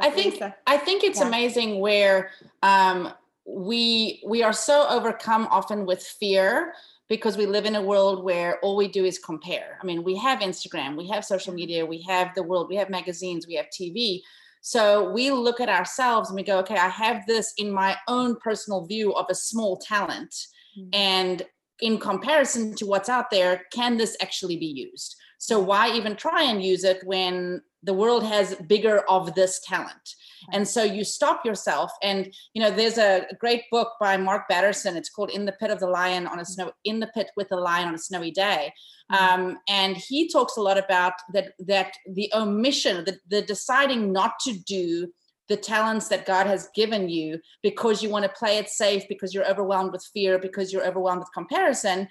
I 0.00 0.10
think 0.10 0.34
Lisa. 0.34 0.56
I 0.66 0.76
think 0.76 1.04
it's 1.04 1.20
Yeah. 1.20 1.28
amazing 1.28 1.80
where 1.80 2.30
um, 2.62 3.12
we 3.46 4.22
we 4.26 4.42
are 4.42 4.52
so 4.52 4.86
overcome 4.88 5.46
often 5.50 5.86
with 5.86 6.02
fear 6.02 6.74
because 7.08 7.36
we 7.36 7.46
live 7.46 7.66
in 7.66 7.74
a 7.76 7.82
world 7.82 8.24
where 8.24 8.58
all 8.60 8.76
we 8.76 8.88
do 8.88 9.04
is 9.04 9.18
compare. 9.18 9.78
I 9.82 9.84
mean, 9.84 10.02
we 10.02 10.16
have 10.16 10.38
Instagram, 10.40 10.96
we 10.96 11.08
have 11.08 11.24
social 11.24 11.52
media, 11.52 11.84
we 11.84 12.00
have 12.02 12.34
the 12.34 12.42
world, 12.42 12.68
we 12.68 12.76
have 12.76 12.88
magazines, 12.88 13.46
we 13.46 13.54
have 13.54 13.66
TV. 13.66 14.22
So 14.62 15.10
we 15.10 15.30
look 15.30 15.60
at 15.60 15.68
ourselves 15.68 16.30
and 16.30 16.36
we 16.36 16.44
go, 16.44 16.58
okay, 16.60 16.76
I 16.76 16.88
have 16.88 17.26
this 17.26 17.52
in 17.58 17.70
my 17.70 17.96
own 18.08 18.36
personal 18.36 18.86
view 18.86 19.12
of 19.14 19.26
a 19.28 19.34
small 19.34 19.76
talent. 19.76 20.46
Mhm. 20.78 20.88
And 20.94 21.42
in 21.82 21.98
comparison 21.98 22.74
to 22.76 22.86
what's 22.86 23.08
out 23.08 23.30
there, 23.30 23.64
can 23.72 23.98
this 23.98 24.16
actually 24.22 24.56
be 24.56 24.88
used? 24.90 25.16
So 25.38 25.58
why 25.58 25.90
even 25.90 26.14
try 26.14 26.44
and 26.44 26.62
use 26.62 26.84
it 26.84 27.02
when 27.04 27.60
the 27.82 27.92
world 27.92 28.24
has 28.24 28.54
bigger 28.54 29.00
of 29.10 29.34
this 29.34 29.60
talent? 29.66 30.14
And 30.52 30.66
so 30.66 30.84
you 30.84 31.02
stop 31.02 31.44
yourself. 31.44 31.90
And 32.00 32.32
you 32.54 32.62
know, 32.62 32.70
there's 32.70 32.98
a 32.98 33.26
great 33.40 33.64
book 33.72 33.94
by 34.00 34.16
Mark 34.16 34.48
Batterson. 34.48 34.96
It's 34.96 35.10
called 35.10 35.30
"In 35.30 35.44
the 35.44 35.52
Pit 35.60 35.72
of 35.72 35.80
the 35.80 35.88
Lion 35.88 36.28
on 36.28 36.38
a 36.38 36.44
Snow 36.44 36.70
in 36.84 37.00
the 37.00 37.08
Pit 37.08 37.30
with 37.36 37.48
the 37.48 37.56
Lion 37.56 37.88
on 37.88 37.94
a 37.96 37.98
Snowy 37.98 38.30
Day," 38.30 38.72
um, 39.10 39.58
and 39.68 39.96
he 39.96 40.28
talks 40.28 40.56
a 40.56 40.62
lot 40.62 40.78
about 40.78 41.14
that 41.32 41.54
that 41.66 41.92
the 42.06 42.30
omission, 42.34 43.04
the, 43.04 43.18
the 43.28 43.42
deciding 43.42 44.12
not 44.12 44.38
to 44.40 44.52
do 44.52 45.12
the 45.52 45.56
talents 45.58 46.08
that 46.08 46.24
God 46.24 46.46
has 46.46 46.70
given 46.74 47.10
you 47.10 47.38
because 47.62 48.02
you 48.02 48.08
want 48.08 48.24
to 48.24 48.30
play 48.30 48.56
it 48.56 48.70
safe, 48.70 49.02
because 49.06 49.34
you're 49.34 49.46
overwhelmed 49.46 49.92
with 49.92 50.02
fear, 50.14 50.38
because 50.38 50.72
you're 50.72 50.86
overwhelmed 50.86 51.20
with 51.20 51.32
comparison, 51.34 52.08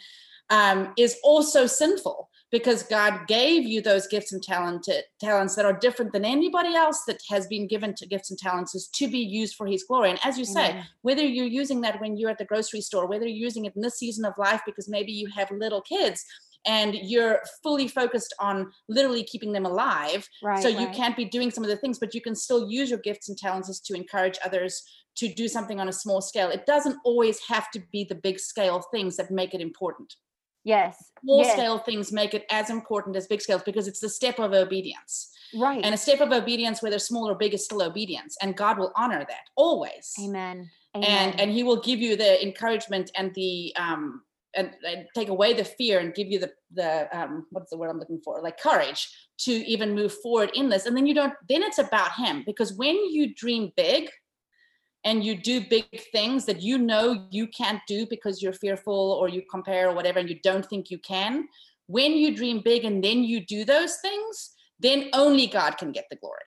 um, 0.52 0.94
is 0.96 1.18
also 1.24 1.66
sinful 1.66 2.30
because 2.52 2.84
God 2.84 3.22
gave 3.28 3.64
you 3.66 3.82
those 3.82 4.06
gifts 4.08 4.32
and 4.32 4.44
talented 4.44 5.06
talents 5.20 5.56
that 5.56 5.66
are 5.66 5.74
different 5.74 6.14
than 6.14 6.24
anybody 6.24 6.76
else 6.76 7.02
that 7.08 7.20
has 7.32 7.48
been 7.48 7.68
given 7.68 7.96
to 7.96 8.06
gifts 8.06 8.30
and 8.30 8.38
talents 8.38 8.76
is 8.76 8.90
to 8.90 9.08
be 9.08 9.18
used 9.18 9.56
for 9.56 9.66
his 9.66 9.86
glory. 9.86 10.12
And 10.12 10.20
as 10.24 10.38
you 10.38 10.46
say, 10.46 10.84
whether 11.02 11.26
you're 11.26 11.48
using 11.48 11.82
that 11.82 12.00
when 12.00 12.18
you're 12.18 12.30
at 12.30 12.38
the 12.38 12.46
grocery 12.46 12.82
store, 12.82 13.08
whether 13.08 13.26
you're 13.26 13.46
using 13.48 13.66
it 13.66 13.76
in 13.76 13.82
this 13.82 13.98
season 13.98 14.24
of 14.24 14.38
life 14.38 14.62
because 14.68 14.88
maybe 14.88 15.14
you 15.14 15.30
have 15.36 15.50
little 15.50 15.82
kids 15.82 16.24
and 16.66 16.96
you're 16.96 17.42
fully 17.64 17.88
focused 17.88 18.34
on 18.40 18.72
literally 18.88 19.24
keeping 19.24 19.52
them 19.52 19.66
alive. 19.66 20.28
Right. 20.44 20.62
so 20.62 20.70
you 20.70 20.88
right. 20.88 20.96
can't 20.96 21.18
be 21.18 21.26
doing 21.26 21.52
some 21.52 21.64
of 21.64 21.70
the 21.70 21.78
things, 21.78 22.00
but 22.00 22.14
you 22.14 22.22
can 22.22 22.36
still 22.36 22.70
use 22.70 22.90
your 22.90 23.00
gifts 23.00 23.30
and 23.30 23.38
talents 23.38 23.80
to 23.80 23.94
encourage 23.96 24.38
others 24.46 24.84
to 25.16 25.34
do 25.34 25.48
something 25.48 25.80
on 25.80 25.90
a 25.90 25.94
small 25.94 26.22
scale. 26.22 26.50
It 26.50 26.66
doesn't 26.66 26.98
always 27.04 27.40
have 27.48 27.70
to 27.72 27.82
be 27.92 28.04
the 28.04 28.16
big 28.16 28.40
scale 28.40 28.84
things 28.92 29.18
that 29.18 29.32
make 29.32 29.54
it 29.54 29.62
important 29.62 30.16
Yes. 30.64 31.12
small 31.24 31.44
yes, 31.44 31.54
scale 31.54 31.80
things 31.80 32.12
make 32.12 32.34
it 32.34 32.46
as 32.52 32.70
important 32.70 33.16
as 33.16 33.28
big 33.28 33.42
scales 33.42 33.64
because 33.64 33.88
it's 33.88 34.00
the 34.00 34.10
step 34.10 34.40
of 34.40 34.54
obedience. 34.54 35.32
Right. 35.56 35.84
And 35.84 35.94
a 35.94 35.98
step 35.98 36.22
of 36.22 36.32
obedience, 36.32 36.82
whether 36.82 37.00
small 37.00 37.30
or 37.30 37.36
big, 37.36 37.54
is 37.54 37.66
still 37.66 37.82
obedience. 37.82 38.38
And 38.42 38.56
God 38.56 38.78
will 38.78 38.92
honor 38.96 39.20
that 39.20 39.50
always. 39.56 40.14
Amen. 40.22 40.70
Amen. 40.96 41.10
And 41.10 41.40
and 41.40 41.52
He 41.52 41.64
will 41.64 41.82
give 41.82 42.00
you 42.00 42.16
the 42.16 42.42
encouragement 42.44 43.12
and 43.16 43.34
the 43.34 43.74
um 43.78 44.22
and, 44.56 44.72
and 44.86 45.06
take 45.16 45.30
away 45.30 45.54
the 45.54 45.64
fear 45.64 46.00
and 46.00 46.14
give 46.14 46.28
you 46.28 46.40
the 46.40 46.52
the 46.74 47.08
um 47.18 47.46
what's 47.52 47.70
the 47.70 47.78
word 47.78 47.90
I'm 47.90 48.00
looking 48.00 48.22
for? 48.24 48.42
Like 48.42 48.60
courage 48.60 49.10
to 49.40 49.52
even 49.52 49.96
move 49.96 50.14
forward 50.22 50.52
in 50.54 50.70
this. 50.70 50.86
And 50.86 50.96
then 50.96 51.08
you 51.08 51.14
don't 51.14 51.34
then 51.48 51.64
it's 51.64 51.80
about 51.80 52.14
him 52.14 52.44
because 52.46 52.74
when 52.74 52.96
you 52.96 53.34
dream 53.34 53.72
big, 53.76 54.10
and 55.04 55.24
you 55.24 55.36
do 55.36 55.62
big 55.62 55.86
things 56.12 56.46
that 56.46 56.62
you 56.62 56.78
know 56.78 57.28
you 57.32 57.48
can't 57.48 57.82
do 57.88 58.06
because 58.10 58.42
you're 58.42 58.54
fearful 58.54 59.18
or 59.20 59.30
you 59.30 59.42
compare 59.50 59.90
or 59.90 59.96
whatever 59.96 60.20
and 60.20 60.30
you 60.30 60.40
don't 60.44 60.66
think 60.66 60.90
you 60.90 61.00
can 61.00 61.48
when 61.88 62.14
you 62.14 62.36
dream 62.36 62.62
big 62.64 62.86
and 62.86 63.04
then 63.04 63.24
you 63.24 63.46
do 63.46 63.66
those 63.66 63.98
things 64.02 64.52
then 64.80 65.10
only 65.14 65.48
god 65.48 65.78
can 65.78 65.92
get 65.92 66.06
the 66.10 66.16
glory 66.18 66.38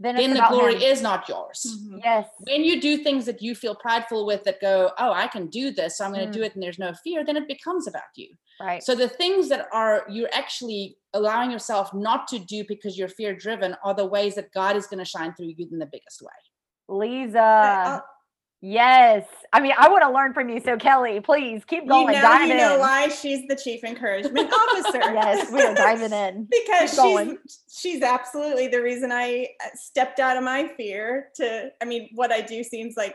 Then, 0.00 0.14
then 0.16 0.34
the 0.34 0.46
glory 0.48 0.76
him. 0.76 0.82
is 0.82 1.02
not 1.02 1.28
yours 1.28 1.66
Mhm. 1.66 2.00
Yes. 2.04 2.28
when 2.38 2.62
you 2.62 2.80
do 2.80 2.98
things 2.98 3.26
that 3.26 3.42
you 3.42 3.54
feel 3.54 3.74
prideful 3.74 4.26
with 4.26 4.44
that 4.44 4.60
go 4.60 4.92
oh 4.98 5.12
i 5.12 5.26
can 5.26 5.48
do 5.48 5.70
this 5.72 5.98
so 5.98 6.04
i'm 6.04 6.12
going 6.12 6.24
to 6.26 6.30
Mm. 6.30 6.38
do 6.40 6.42
it 6.44 6.54
and 6.54 6.62
there's 6.62 6.78
no 6.78 6.92
fear 7.04 7.24
then 7.24 7.36
it 7.36 7.48
becomes 7.48 7.86
about 7.88 8.12
you 8.14 8.28
Right. 8.60 8.82
so 8.82 8.94
the 8.94 9.08
things 9.08 9.48
that 9.48 9.66
are 9.72 10.04
you're 10.08 10.32
actually 10.32 10.96
allowing 11.14 11.50
yourself 11.50 11.92
not 11.94 12.28
to 12.28 12.38
do 12.38 12.64
because 12.68 12.96
you're 12.98 13.08
fear 13.08 13.34
driven 13.34 13.76
are 13.84 13.94
the 13.94 14.06
ways 14.06 14.34
that 14.36 14.52
god 14.52 14.76
is 14.76 14.86
going 14.86 14.98
to 14.98 15.04
shine 15.04 15.32
through 15.34 15.46
you 15.58 15.68
in 15.72 15.78
the 15.78 15.86
biggest 15.86 16.22
way 16.22 16.38
Lisa. 16.88 18.02
Yes. 18.60 19.24
I 19.52 19.60
mean, 19.60 19.72
I 19.78 19.88
want 19.88 20.02
to 20.02 20.10
learn 20.10 20.34
from 20.34 20.48
you. 20.48 20.60
So 20.60 20.76
Kelly, 20.76 21.20
please 21.20 21.62
keep 21.64 21.84
you 21.84 21.88
going. 21.88 22.06
know, 22.14 22.20
dive 22.20 22.46
you 22.48 22.52
in. 22.52 22.58
know 22.58 22.78
why 22.78 23.08
she's 23.08 23.46
the 23.48 23.54
chief 23.56 23.84
encouragement 23.84 24.52
officer. 24.52 24.98
Yes, 25.18 25.50
we 25.52 25.62
are 25.62 25.74
diving 25.74 26.12
in. 26.12 26.48
because 26.50 26.90
Keep 26.90 26.96
going. 26.98 27.38
she's 27.46 27.58
she's 27.70 28.02
absolutely 28.02 28.66
the 28.68 28.82
reason 28.82 29.12
I 29.12 29.46
uh, 29.64 29.68
stepped 29.74 30.18
out 30.20 30.36
of 30.36 30.42
my 30.42 30.68
fear 30.76 31.28
to 31.36 31.70
I 31.80 31.84
mean 31.84 32.08
what 32.14 32.32
I 32.32 32.40
do 32.40 32.62
seems 32.64 32.96
like 32.96 33.14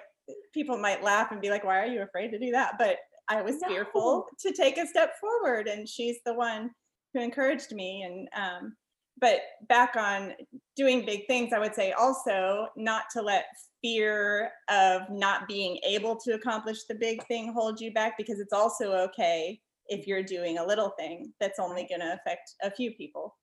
people 0.53 0.77
might 0.77 1.03
laugh 1.03 1.31
and 1.31 1.41
be 1.41 1.49
like 1.49 1.63
why 1.65 1.79
are 1.79 1.85
you 1.87 2.01
afraid 2.01 2.29
to 2.31 2.39
do 2.39 2.51
that 2.51 2.75
but 2.79 2.97
I 3.29 3.41
was 3.41 3.59
No. 3.61 3.67
fearful 3.67 4.27
to 4.39 4.53
take 4.53 4.77
a 4.77 4.87
step 4.87 5.13
forward 5.19 5.67
and 5.67 5.87
she's 5.87 6.17
the 6.25 6.33
one 6.33 6.71
who 7.13 7.21
encouraged 7.21 7.73
me 7.73 8.03
and 8.03 8.27
um 8.35 8.75
but 9.23 9.39
back 9.69 9.95
on 9.95 10.33
doing 10.75 11.05
big 11.05 11.25
things 11.27 11.53
I 11.53 11.59
would 11.59 11.73
say 11.73 11.93
also 11.93 12.67
not 12.75 13.03
to 13.13 13.21
let 13.21 13.45
fear 13.81 14.51
of 14.69 15.03
not 15.09 15.47
being 15.47 15.79
able 15.87 16.17
to 16.25 16.33
accomplish 16.33 16.79
the 16.89 16.95
big 16.95 17.25
thing 17.27 17.53
hold 17.53 17.79
you 17.79 17.93
back 17.93 18.17
because 18.17 18.41
it's 18.41 18.51
also 18.51 18.91
okay 18.91 19.61
if 19.87 20.07
you're 20.07 20.23
doing 20.23 20.57
a 20.57 20.65
little 20.65 20.91
thing 20.99 21.31
that's 21.39 21.57
only 21.57 21.87
going 21.87 22.01
to 22.01 22.13
affect 22.13 22.55
a 22.63 22.69
few 22.69 22.91
people 22.91 23.35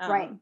Right. 0.00 0.30
Um, 0.30 0.40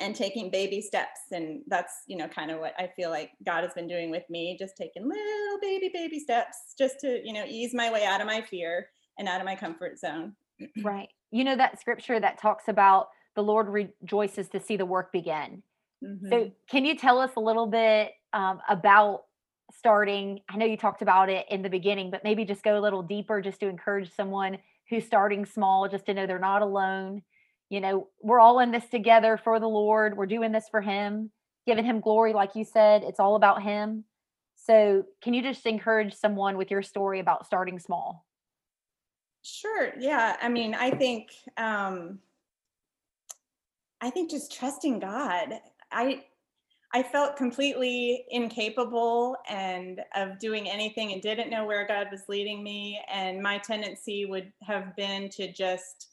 and 0.00 0.16
taking 0.16 0.50
baby 0.50 0.80
steps 0.80 1.20
and 1.30 1.60
that's 1.68 1.92
you 2.08 2.16
know 2.16 2.26
kind 2.26 2.50
of 2.50 2.58
what 2.58 2.72
i 2.78 2.90
feel 2.96 3.10
like 3.10 3.30
god 3.44 3.62
has 3.62 3.72
been 3.74 3.86
doing 3.86 4.10
with 4.10 4.24
me 4.28 4.56
just 4.58 4.76
taking 4.76 5.08
little 5.08 5.58
baby 5.62 5.90
baby 5.94 6.18
steps 6.18 6.56
just 6.76 6.98
to 7.00 7.20
you 7.24 7.32
know 7.32 7.44
ease 7.46 7.72
my 7.72 7.92
way 7.92 8.04
out 8.04 8.20
of 8.20 8.26
my 8.26 8.40
fear 8.40 8.88
and 9.18 9.28
out 9.28 9.40
of 9.40 9.44
my 9.44 9.54
comfort 9.54 9.98
zone 9.98 10.34
Right. 10.82 11.08
You 11.30 11.44
know 11.44 11.56
that 11.56 11.78
scripture 11.80 12.18
that 12.18 12.40
talks 12.40 12.64
about 12.68 13.08
the 13.36 13.42
Lord 13.42 13.68
rejoices 13.68 14.48
to 14.50 14.60
see 14.60 14.76
the 14.76 14.86
work 14.86 15.12
begin. 15.12 15.62
Mhm. 16.04 16.28
So, 16.30 16.52
can 16.68 16.84
you 16.84 16.96
tell 16.96 17.18
us 17.20 17.36
a 17.36 17.40
little 17.40 17.66
bit 17.66 18.12
um, 18.32 18.60
about 18.68 19.24
starting? 19.72 20.40
I 20.48 20.56
know 20.56 20.66
you 20.66 20.76
talked 20.76 21.02
about 21.02 21.28
it 21.30 21.46
in 21.50 21.62
the 21.62 21.70
beginning, 21.70 22.10
but 22.10 22.24
maybe 22.24 22.44
just 22.44 22.64
go 22.64 22.78
a 22.78 22.80
little 22.80 23.02
deeper 23.02 23.40
just 23.40 23.60
to 23.60 23.68
encourage 23.68 24.12
someone 24.14 24.58
who's 24.90 25.06
starting 25.06 25.44
small, 25.46 25.88
just 25.88 26.06
to 26.06 26.14
know 26.14 26.26
they're 26.26 26.38
not 26.38 26.62
alone. 26.62 27.22
You 27.70 27.80
know, 27.80 28.08
we're 28.22 28.40
all 28.40 28.60
in 28.60 28.70
this 28.72 28.88
together 28.88 29.36
for 29.36 29.58
the 29.60 29.68
Lord. 29.68 30.16
We're 30.16 30.26
doing 30.26 30.52
this 30.52 30.68
for 30.68 30.80
Him, 30.80 31.30
giving 31.66 31.84
Him 31.84 32.00
glory, 32.00 32.32
like 32.32 32.54
you 32.56 32.64
said. 32.64 33.02
It's 33.04 33.20
all 33.20 33.36
about 33.36 33.62
Him. 33.62 34.04
So, 34.56 35.04
can 35.22 35.34
you 35.34 35.42
just 35.42 35.66
encourage 35.66 36.14
someone 36.14 36.56
with 36.56 36.70
your 36.70 36.82
story 36.82 37.20
about 37.20 37.46
starting 37.46 37.78
small? 37.78 38.24
Sure. 39.42 39.92
Yeah. 39.98 40.36
I 40.40 40.48
mean, 40.48 40.74
I 40.74 40.90
think 40.90 41.30
um 41.56 42.20
I 44.00 44.10
think 44.10 44.30
just 44.30 44.52
trusting 44.52 44.98
God. 45.00 45.54
I 45.92 46.24
I 46.94 47.02
felt 47.02 47.36
completely 47.36 48.24
incapable 48.30 49.36
and 49.48 50.00
of 50.14 50.38
doing 50.38 50.68
anything 50.68 51.12
and 51.12 51.20
didn't 51.20 51.50
know 51.50 51.66
where 51.66 51.86
God 51.86 52.08
was 52.10 52.22
leading 52.28 52.62
me 52.62 53.00
and 53.12 53.42
my 53.42 53.58
tendency 53.58 54.24
would 54.24 54.52
have 54.62 54.94
been 54.96 55.28
to 55.30 55.52
just 55.52 56.08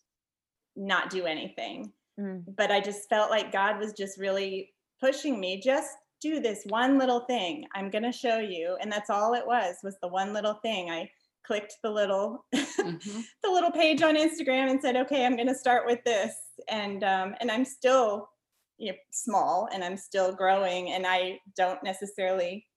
not 0.75 1.09
do 1.09 1.25
anything. 1.25 1.91
Mm. 2.19 2.43
But 2.57 2.71
I 2.71 2.81
just 2.81 3.07
felt 3.07 3.29
like 3.29 3.51
God 3.51 3.79
was 3.79 3.93
just 3.93 4.17
really 4.17 4.71
pushing 4.99 5.39
me 5.39 5.61
just 5.61 5.91
do 6.21 6.39
this 6.39 6.63
one 6.69 6.97
little 6.97 7.21
thing. 7.21 7.65
I'm 7.75 7.89
going 7.89 8.03
to 8.03 8.11
show 8.11 8.39
you 8.39 8.77
and 8.81 8.91
that's 8.91 9.09
all 9.09 9.33
it 9.35 9.45
was 9.45 9.75
was 9.83 9.97
the 10.01 10.07
one 10.07 10.33
little 10.33 10.55
thing. 10.55 10.89
I 10.89 11.09
clicked 11.43 11.77
the 11.83 11.89
little 11.91 12.45
Mhm. 12.83 13.27
the 13.43 13.49
little 13.49 13.71
page 13.71 14.01
on 14.01 14.15
Instagram 14.15 14.69
and 14.69 14.81
said, 14.81 14.95
"Okay, 14.97 15.25
I'm 15.25 15.35
going 15.35 15.47
to 15.47 15.55
start 15.55 15.85
with 15.85 16.03
this," 16.03 16.35
and 16.69 17.03
um, 17.03 17.35
and 17.39 17.51
I'm 17.51 17.65
still 17.65 18.29
you 18.77 18.91
know, 18.91 18.97
small 19.11 19.69
and 19.73 19.83
I'm 19.83 19.97
still 19.97 20.33
growing, 20.33 20.91
and 20.91 21.05
I 21.07 21.39
don't 21.55 21.83
necessarily 21.83 22.67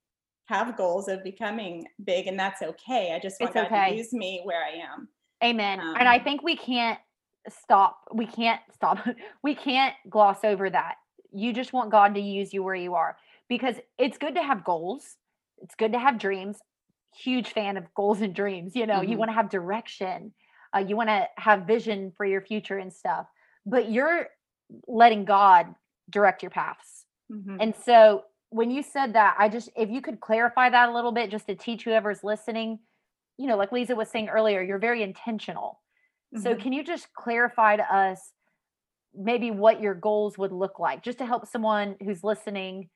have 0.45 0.77
goals 0.77 1.07
of 1.07 1.23
becoming 1.23 1.87
big, 2.03 2.27
and 2.27 2.39
that's 2.39 2.61
okay. 2.61 3.13
I 3.13 3.19
just 3.19 3.41
want 3.41 3.55
It's 3.55 3.63
God 3.69 3.75
okay. 3.75 3.89
to 3.91 3.97
use 3.97 4.13
me 4.13 4.41
where 4.45 4.63
I 4.63 4.69
am. 4.71 5.09
Amen. 5.43 5.79
and 5.79 6.07
I 6.09 6.17
Um, 6.17 6.23
think 6.23 6.41
we 6.43 6.55
can't 6.55 6.99
stop. 7.49 7.99
We 8.13 8.25
can't 8.25 8.61
stop. 8.73 9.05
we 9.43 9.55
can't 9.55 9.95
gloss 10.09 10.43
over 10.43 10.69
that. 10.69 10.95
You 11.31 11.53
just 11.53 11.73
want 11.73 11.91
God 11.91 12.15
to 12.15 12.21
use 12.21 12.53
you 12.53 12.63
where 12.63 12.75
you 12.75 12.95
are 12.95 13.17
because 13.49 13.75
it's 13.97 14.17
good 14.17 14.35
to 14.35 14.43
have 14.43 14.63
goals. 14.63 15.17
It's 15.59 15.75
good 15.75 15.93
to 15.93 15.99
have 15.99 16.17
dreams. 16.19 16.59
Huge 17.23 17.49
fan 17.53 17.77
of 17.77 17.93
goals 17.95 18.21
and 18.21 18.33
dreams. 18.35 18.75
You 18.75 18.85
know, 18.85 19.01
you 19.01 19.17
Mhm. 19.17 19.17
want 19.17 19.29
to 19.29 19.33
have 19.35 19.49
direction. 19.49 20.33
Uh, 20.75 20.79
you 20.79 20.95
want 20.95 21.09
to 21.09 21.27
have 21.37 21.65
vision 21.67 22.11
for 22.15 22.25
your 22.25 22.41
future 22.41 22.77
and 22.77 22.93
stuff. 22.93 23.27
But 23.65 23.91
you're 23.91 24.27
letting 24.87 25.25
God 25.25 25.75
direct 26.09 26.43
your 26.43 26.51
paths. 26.51 27.05
Mhm. 27.29 27.57
And 27.59 27.75
so 27.75 28.25
when 28.49 28.71
you 28.71 28.83
said 28.83 29.13
that, 29.13 29.35
I 29.39 29.49
just, 29.49 29.69
if 29.75 29.89
you 29.89 30.01
could 30.01 30.19
clarify 30.19 30.69
that 30.69 30.89
a 30.89 30.93
little 30.93 31.11
bit 31.11 31.31
just 31.31 31.47
to 31.47 31.55
teach 31.55 31.83
whoever's 31.83 32.23
listening, 32.23 32.79
you 33.37 33.47
know, 33.47 33.57
like 33.57 33.71
Lisa 33.71 33.95
was 33.95 34.09
saying 34.09 34.29
earlier, 34.29 34.61
you're 34.61 34.79
very 34.79 35.03
intentional. 35.03 35.81
So 36.35 36.55
Mhm. 36.55 36.61
can 36.61 36.73
you 36.73 36.83
just 36.83 37.13
clarify 37.13 37.77
to 37.77 37.95
us 37.95 38.33
maybe 39.13 39.51
what 39.51 39.81
your 39.81 39.95
goals 39.95 40.37
would 40.37 40.51
look 40.51 40.79
like 40.79 41.03
just 41.03 41.17
to 41.19 41.25
help 41.25 41.47
someone 41.47 41.95
who's 42.03 42.23
listening, 42.23 42.89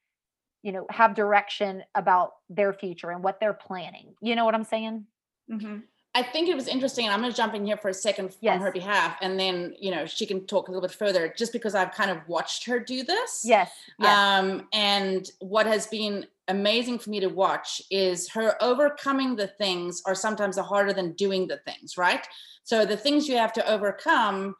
you 0.63 0.71
know, 0.71 0.85
have 0.89 1.15
direction 1.15 1.83
about 1.95 2.33
their 2.49 2.73
future 2.73 3.11
and 3.11 3.23
what 3.23 3.39
they're 3.39 3.53
planning? 3.53 4.15
You 4.21 4.35
know 4.35 4.45
what 4.45 4.55
I'm 4.55 4.63
saying? 4.63 5.05
Mhm. 5.49 5.83
I 6.13 6.23
think 6.23 6.49
it 6.49 6.55
was 6.55 6.67
interesting, 6.67 7.05
and 7.05 7.13
I'm 7.13 7.21
going 7.21 7.31
to 7.31 7.37
jump 7.37 7.53
in 7.53 7.65
here 7.65 7.77
for 7.77 7.87
a 7.87 7.93
second 7.93 8.35
Yes. 8.41 8.55
on 8.55 8.61
her 8.61 8.71
behalf, 8.71 9.17
and 9.21 9.39
then 9.39 9.73
you 9.79 9.91
know 9.91 10.05
she 10.05 10.25
can 10.25 10.45
talk 10.45 10.67
a 10.67 10.71
little 10.71 10.85
bit 10.85 10.95
further, 10.95 11.33
just 11.37 11.53
because 11.53 11.73
I've 11.73 11.91
kind 11.93 12.11
of 12.11 12.17
watched 12.27 12.65
her 12.65 12.79
do 12.79 13.03
this. 13.03 13.43
Yes. 13.45 13.71
Yes. 13.97 14.17
Um, 14.17 14.67
and 14.73 15.29
what 15.39 15.67
has 15.67 15.87
been 15.87 16.27
amazing 16.49 16.99
for 16.99 17.11
me 17.11 17.21
to 17.21 17.27
watch 17.27 17.81
is 17.89 18.29
her 18.31 18.61
overcoming 18.61 19.37
the 19.37 19.47
things 19.47 20.01
are 20.05 20.15
sometimes 20.15 20.57
harder 20.57 20.91
than 20.91 21.13
doing 21.13 21.47
the 21.47 21.57
things, 21.59 21.97
right? 21.97 22.27
So 22.65 22.85
the 22.85 22.97
things 22.97 23.29
you 23.29 23.37
have 23.37 23.53
to 23.53 23.65
overcome 23.71 24.55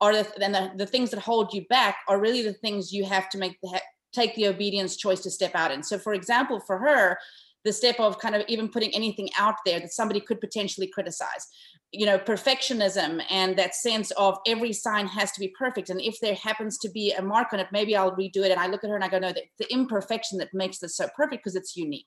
are 0.00 0.14
the 0.14 0.42
and 0.42 0.54
the, 0.54 0.72
the 0.76 0.86
things 0.86 1.10
that 1.10 1.20
hold 1.20 1.52
you 1.52 1.66
back 1.68 1.98
are 2.08 2.18
really 2.18 2.42
the 2.42 2.54
things 2.54 2.94
you 2.94 3.04
have 3.04 3.28
to 3.30 3.38
make 3.38 3.60
the 3.60 3.68
take 4.14 4.34
the 4.34 4.48
obedience 4.48 4.96
choice 4.96 5.20
to 5.20 5.30
step 5.30 5.52
out 5.54 5.70
in. 5.70 5.82
So 5.82 5.98
for 5.98 6.14
example, 6.14 6.60
for 6.60 6.78
her, 6.78 7.18
the 7.64 7.72
step 7.72 7.98
of 7.98 8.18
kind 8.18 8.34
of 8.34 8.42
even 8.48 8.68
putting 8.68 8.94
anything 8.94 9.28
out 9.38 9.56
there 9.64 9.80
that 9.80 9.92
somebody 9.92 10.20
could 10.20 10.40
potentially 10.40 10.86
criticize 10.86 11.48
you 11.94 12.06
know 12.06 12.18
perfectionism 12.18 13.22
and 13.30 13.56
that 13.56 13.74
sense 13.74 14.10
of 14.12 14.36
every 14.46 14.72
sign 14.72 15.06
has 15.06 15.30
to 15.32 15.40
be 15.40 15.54
perfect. 15.58 15.90
And 15.90 16.00
if 16.00 16.18
there 16.20 16.34
happens 16.34 16.78
to 16.78 16.90
be 16.90 17.12
a 17.12 17.22
mark 17.22 17.52
on 17.52 17.60
it 17.60 17.68
maybe 17.72 17.96
i'll 17.96 18.16
redo 18.16 18.38
it 18.38 18.50
and 18.50 18.60
i 18.60 18.66
look 18.66 18.84
at 18.84 18.90
her 18.90 18.96
and 18.96 19.04
i 19.04 19.08
go 19.08 19.18
no 19.18 19.32
the, 19.32 19.42
the 19.58 19.72
imperfection 19.72 20.38
that 20.38 20.52
makes 20.52 20.78
this 20.78 20.96
so 20.96 21.08
perfect 21.16 21.44
because 21.44 21.56
it's 21.56 21.76
unique. 21.76 22.06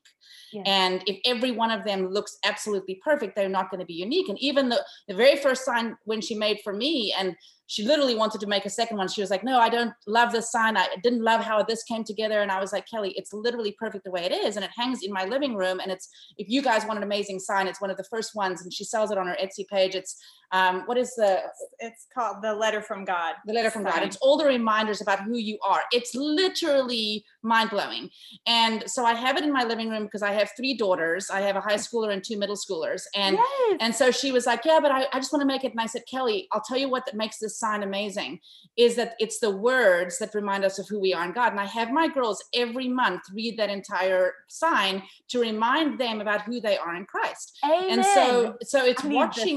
And 0.65 1.03
if 1.07 1.19
every 1.25 1.51
one 1.51 1.71
of 1.71 1.85
them 1.85 2.09
looks 2.09 2.37
absolutely 2.43 2.99
perfect 3.03 3.35
they're 3.35 3.49
not 3.49 3.69
going 3.69 3.79
to 3.79 3.85
be 3.85 3.93
unique. 3.93 4.29
And 4.29 4.39
even 4.39 4.69
the, 4.69 4.83
the 5.07 5.15
very 5.15 5.37
first 5.37 5.63
sign 5.65 5.95
when 6.03 6.21
she 6.21 6.35
made 6.35 6.59
for 6.63 6.73
me 6.73 7.13
and 7.17 7.35
she 7.69 7.83
literally 7.83 8.15
wanted 8.15 8.39
to 8.39 8.47
make 8.47 8.65
a 8.65 8.69
second 8.69 8.95
one 8.97 9.09
she 9.09 9.19
was 9.19 9.29
like 9.29 9.43
no 9.43 9.59
i 9.59 9.69
don't 9.69 9.93
love 10.07 10.31
this 10.31 10.51
sign. 10.51 10.77
I 10.77 10.87
didn't 11.03 11.23
love 11.23 11.41
how 11.41 11.63
this 11.63 11.83
came 11.83 12.03
together. 12.03 12.41
And 12.41 12.51
i 12.51 12.59
was 12.59 12.71
like 12.73 12.87
kelly 12.87 13.13
it's 13.15 13.33
literally 13.33 13.73
perfect 13.77 14.03
the 14.05 14.11
way 14.11 14.23
it 14.23 14.31
is 14.31 14.55
and 14.55 14.65
it 14.65 14.71
hangs 14.75 14.99
in 15.03 15.11
my 15.11 15.25
living 15.25 15.55
room 15.55 15.79
and 15.79 15.91
it's 15.91 16.09
if 16.37 16.47
you 16.49 16.61
guys 16.61 16.85
want 16.85 16.97
an 16.97 17.03
amazing 17.03 17.39
sign 17.39 17.67
it's 17.67 17.81
one 17.81 17.91
of 17.91 17.97
the 17.97 18.03
first 18.05 18.35
ones. 18.35 18.61
And 18.61 18.73
she 18.73 18.83
sells 18.83 19.11
it 19.11 19.17
on 19.17 19.27
her 19.27 19.37
etsy 19.41 19.67
page 19.67 19.76
it's 19.77 20.19
um, 20.51 20.83
what 20.85 20.97
is 20.97 21.13
the 21.15 21.41
It's 21.79 22.07
called 22.13 22.37
the 22.41 22.53
letter 22.53 22.81
from 22.81 23.03
God. 23.03 23.35
the 23.45 23.53
letter 23.53 23.69
from 23.69 23.83
God. 23.83 24.01
It's 24.03 24.17
all 24.17 24.37
the 24.37 24.45
reminders 24.45 25.01
about 25.01 25.21
who 25.23 25.37
you 25.37 25.57
are. 25.65 25.81
It's 25.91 26.15
literally 26.15 27.25
mind 27.43 27.69
blowing. 27.69 28.09
And 28.45 28.89
so 28.89 29.05
I 29.05 29.13
have 29.13 29.37
it 29.37 29.43
in 29.43 29.51
my 29.51 29.63
living 29.63 29.89
room 29.89 30.03
because 30.03 30.23
I 30.23 30.31
have 30.31 30.51
three 30.55 30.75
daughters. 30.75 31.29
I 31.29 31.41
have 31.41 31.55
a 31.57 31.61
high 31.61 31.75
schooler 31.75 32.13
and 32.13 32.23
two 32.23 32.37
middle 32.37 32.55
schoolers. 32.55 33.03
And 33.13 33.37
yes. 33.37 33.77
and 33.81 33.93
so 33.93 34.09
she 34.09 34.31
was 34.31 34.45
like, 34.45 34.63
Yeah, 34.63 34.79
but 34.81 34.91
I, 34.91 35.05
I 35.11 35.19
just 35.19 35.33
want 35.33 35.41
to 35.41 35.47
make 35.47 35.63
it. 35.63 35.71
And 35.71 35.81
I 35.81 35.85
said, 35.85 36.03
Kelly, 36.09 36.47
I'll 36.53 36.63
tell 36.65 36.77
you 36.77 36.89
what 36.89 37.05
that 37.05 37.15
makes 37.15 37.39
this 37.39 37.59
sign 37.59 37.83
amazing 37.83 38.39
is 38.77 38.95
that 38.95 39.15
it's 39.19 39.39
the 39.39 39.51
words 39.51 40.17
that 40.19 40.33
remind 40.33 40.63
us 40.63 40.79
of 40.79 40.87
who 40.87 40.99
we 40.99 41.13
are 41.13 41.25
in 41.25 41.33
God. 41.33 41.51
And 41.51 41.59
I 41.59 41.65
have 41.65 41.91
my 41.91 42.07
girls 42.07 42.43
every 42.53 42.87
month 42.87 43.21
read 43.33 43.57
that 43.57 43.69
entire 43.69 44.33
sign 44.47 45.03
to 45.29 45.41
remind 45.41 45.99
them 45.99 46.21
about 46.21 46.41
who 46.43 46.61
they 46.61 46.77
are 46.77 46.95
in 46.95 47.05
Christ 47.05 47.57
Amen. 47.63 47.89
and 47.89 48.05
so 48.05 48.55
so 48.63 48.85
it's 48.85 49.03
I 49.03 49.07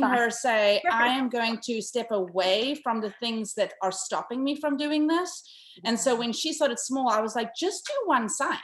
need 0.01 0.11
this 0.11 0.11
watching 0.11 0.25
her 0.25 0.31
say 0.31 0.83
i 0.91 1.09
am 1.09 1.29
going 1.29 1.59
to 1.59 1.81
step 1.81 2.11
away 2.11 2.75
from 2.83 3.01
the 3.01 3.11
things 3.21 3.55
that 3.55 3.75
are 3.83 3.93
stopping 3.93 4.43
me 4.43 4.61
from 4.61 4.77
doing 4.77 5.07
this. 5.07 5.43
And 5.85 5.99
so 5.99 6.15
when 6.15 6.33
she 6.33 6.53
started 6.53 6.79
small 6.79 7.09
i 7.11 7.21
was 7.21 7.35
like 7.37 7.55
just 7.55 7.87
do 7.87 7.93
one 8.07 8.29
sign. 8.29 8.59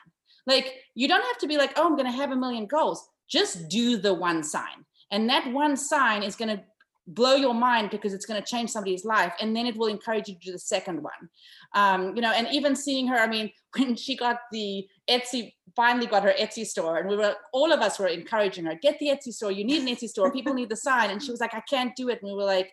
Like 0.46 0.74
you 0.94 1.08
don't 1.08 1.24
have 1.24 1.38
to 1.38 1.46
be 1.46 1.56
like, 1.56 1.72
oh, 1.76 1.86
I'm 1.86 1.96
going 1.96 2.10
to 2.10 2.16
have 2.16 2.30
a 2.30 2.36
million 2.36 2.66
goals. 2.66 3.08
Just 3.28 3.68
do 3.68 3.96
the 3.96 4.14
one 4.14 4.42
sign. 4.42 4.84
And 5.10 5.28
that 5.28 5.52
one 5.52 5.76
sign 5.76 6.22
is 6.22 6.36
going 6.36 6.56
to 6.56 6.62
blow 7.08 7.34
your 7.34 7.54
mind 7.54 7.90
because 7.90 8.12
it's 8.12 8.26
going 8.26 8.40
to 8.40 8.46
change 8.46 8.70
somebody's 8.70 9.04
life 9.04 9.32
and 9.40 9.54
then 9.54 9.66
it 9.66 9.76
will 9.76 9.86
encourage 9.86 10.28
you 10.28 10.34
to 10.34 10.40
do 10.40 10.52
the 10.52 10.58
second 10.58 11.02
one. 11.02 11.28
Um, 11.74 12.16
you 12.16 12.22
know 12.22 12.32
and 12.32 12.48
even 12.52 12.74
seeing 12.74 13.06
her 13.08 13.16
i 13.16 13.26
mean 13.26 13.50
when 13.76 13.96
she 13.96 14.16
got 14.16 14.38
the 14.50 14.86
etsy 15.08 15.52
finally 15.74 16.06
got 16.06 16.22
her 16.22 16.34
etsy 16.38 16.66
store 16.66 16.98
and 16.98 17.08
we 17.08 17.16
were 17.16 17.34
all 17.52 17.72
of 17.72 17.80
us 17.80 17.98
were 17.98 18.06
encouraging 18.06 18.64
her 18.64 18.74
get 18.74 18.98
the 18.98 19.08
etsy 19.08 19.32
store 19.32 19.52
you 19.52 19.64
need 19.64 19.82
an 19.82 19.88
etsy 19.94 20.08
store 20.08 20.32
people 20.32 20.54
need 20.54 20.68
the 20.68 20.76
sign. 20.76 21.10
And 21.10 21.22
she 21.22 21.30
was 21.30 21.40
like 21.40 21.54
i 21.54 21.62
can't 21.68 21.94
do 21.96 22.08
it. 22.08 22.20
And 22.22 22.30
we 22.30 22.36
were 22.36 22.44
like 22.44 22.72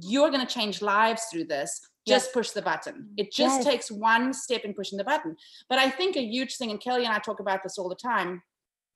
you're 0.00 0.30
going 0.30 0.46
to 0.46 0.52
change 0.52 0.80
lives 0.80 1.24
through 1.30 1.44
this. 1.44 1.86
Just 2.08 2.26
yes. 2.26 2.32
push 2.32 2.50
the 2.50 2.62
button. 2.62 3.10
It 3.18 3.30
just 3.30 3.58
yes. 3.58 3.64
takes 3.64 3.90
one 3.90 4.32
step 4.32 4.64
in 4.64 4.72
pushing 4.72 4.96
the 4.98 5.04
button. 5.04 5.36
But 5.68 5.78
i 5.78 5.90
think 5.90 6.16
a 6.16 6.22
huge 6.22 6.56
thing 6.56 6.70
and 6.70 6.80
kelly 6.80 7.04
and 7.04 7.12
i 7.12 7.18
talk 7.18 7.40
about 7.40 7.62
this 7.62 7.78
all 7.78 7.88
the 7.88 7.94
time 7.94 8.42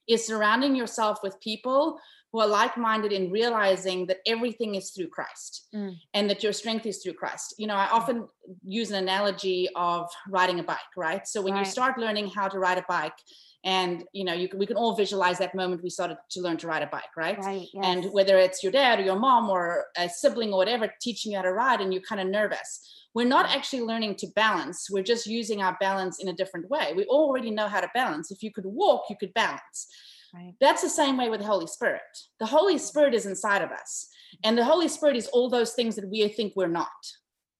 is 0.09 0.25
surrounding 0.25 0.77
yourself 0.77 1.19
with 1.23 1.41
people 1.41 1.99
who 2.37 2.43
are 2.43 2.47
like-minded 2.47 3.13
in 3.13 3.31
realizing 3.31 4.05
that 4.05 4.19
everything 4.27 4.75
is 4.75 4.91
through 4.91 5.09
Christ 5.09 5.69
mm. 5.75 5.97
and 6.13 6.29
that 6.29 6.43
your 6.43 6.53
strength 6.53 6.85
is 6.85 6.99
through 6.99 7.15
Christ. 7.15 7.55
You 7.57 7.67
know, 7.67 7.77
I 7.77 7.87
often 7.87 8.29
use 8.63 8.91
an 8.91 8.97
analogy 8.97 9.71
of 9.75 10.11
riding 10.29 10.61
a 10.61 10.63
bike, 10.63 10.93
right? 10.99 11.27
So 11.27 11.41
when 11.41 11.55
right. 11.55 11.65
you 11.65 11.65
start 11.65 11.97
learning 11.97 12.29
how 12.29 12.47
to 12.49 12.59
ride 12.59 12.77
a 12.77 12.85
bike, 12.87 13.17
and 13.65 14.05
you 14.13 14.23
know, 14.23 14.35
you 14.35 14.51
can, 14.51 14.59
we 14.59 14.67
can 14.67 14.77
all 14.77 14.95
visualize 14.95 15.39
that 15.39 15.55
moment 15.55 15.83
we 15.83 15.89
started 15.89 16.19
to 16.33 16.43
learn 16.43 16.59
to 16.59 16.67
ride 16.67 16.83
a 16.83 16.89
bike, 16.89 17.17
right? 17.17 17.39
Right. 17.39 17.69
Yes. 17.73 17.85
And 17.87 18.13
whether 18.13 18.37
it's 18.37 18.63
your 18.63 18.71
dad 18.71 19.01
or 19.01 19.03
your 19.03 19.19
mom 19.19 19.49
or 19.49 19.87
a 19.97 20.07
sibling 20.07 20.53
or 20.53 20.59
whatever 20.59 20.93
teaching 21.01 21.33
you 21.33 21.39
how 21.39 21.43
to 21.43 21.53
ride, 21.53 21.81
and 21.81 21.91
you're 21.91 22.03
kind 22.03 22.21
of 22.21 22.27
nervous 22.27 22.93
we're 23.15 23.25
not 23.25 23.49
actually 23.49 23.81
learning 23.81 24.15
to 24.15 24.27
balance. 24.37 24.91
We're 24.91 25.03
just 25.03 25.27
using 25.27 25.63
our 25.63 25.75
balance 25.81 26.19
in 26.19 26.29
a 26.29 26.35
different 26.35 26.69
way. 26.69 26.93
We 26.95 27.07
already 27.07 27.51
know 27.51 27.67
how 27.67 27.81
to 27.81 27.89
balance. 27.95 28.31
If 28.31 28.43
you 28.43 28.53
could 28.53 28.67
walk, 28.67 29.05
you 29.09 29.17
could 29.19 29.33
balance. 29.33 29.89
Right. 30.37 30.55
That's 30.61 30.83
the 30.83 30.91
same 30.91 31.17
way 31.17 31.31
with 31.31 31.41
the 31.41 31.47
Holy 31.47 31.67
Spirit. 31.67 32.03
The 32.41 32.47
Holy 32.47 32.77
Spirit 32.77 33.15
is 33.15 33.25
inside 33.25 33.63
of 33.63 33.71
us. 33.71 34.09
And 34.45 34.59
the 34.59 34.65
Holy 34.65 34.89
Spirit 34.89 35.17
is 35.17 35.29
all 35.29 35.49
those 35.49 35.73
things 35.73 35.97
that 35.97 36.11
we 36.11 36.29
think 36.29 36.53
we're 36.55 36.69
not. 36.69 36.89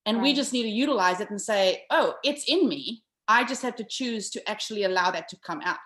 And 0.05 0.19
right. 0.19 0.25
we 0.25 0.35
just 0.35 0.53
need 0.53 0.65
to 0.65 0.69
utilize 0.69 1.21
it 1.21 1.31
and 1.31 1.41
say, 1.41 1.85
oh, 1.91 2.15
it's 2.23 2.45
in 2.47 2.69
me. 2.69 3.03
I 3.29 3.45
just 3.45 3.63
have 3.63 3.77
to 3.77 3.85
choose 3.85 4.29
to 4.31 4.49
actually 4.49 4.85
allow 4.85 5.11
that 5.11 5.29
to 5.29 5.39
come 5.39 5.63
out. 5.65 5.79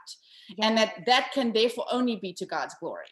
Yeah. 0.57 0.67
And 0.67 0.79
that 0.79 1.07
that 1.07 1.31
can 1.33 1.53
therefore 1.53 1.87
only 1.93 2.17
be 2.17 2.33
to 2.35 2.45
God's 2.45 2.75
glory. 2.81 3.07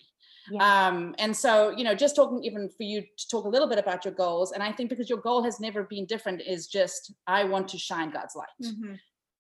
Yeah. 0.51 0.89
Um, 0.89 1.15
and 1.19 1.37
so, 1.37 1.71
you 1.71 1.85
know, 1.85 1.95
just 1.95 2.17
talking 2.17 2.43
even 2.43 2.69
for 2.69 2.83
you 2.83 3.03
to 3.03 3.29
talk 3.31 3.45
a 3.45 3.49
little 3.49 3.69
bit 3.69 3.79
about 3.79 4.05
your 4.05 4.15
goals. 4.15 4.53
And 4.53 4.63
I 4.63 4.73
think 4.73 4.91
because 4.91 5.09
your 5.09 5.21
goal 5.21 5.45
has 5.45 5.61
never 5.61 5.85
been 5.85 6.05
different, 6.05 6.43
is 6.43 6.67
just, 6.67 7.13
I 7.27 7.45
want 7.45 7.69
to 7.69 7.79
shine 7.79 8.11
God's 8.11 8.35
light. 8.35 8.49
Mm-hmm. 8.63 8.95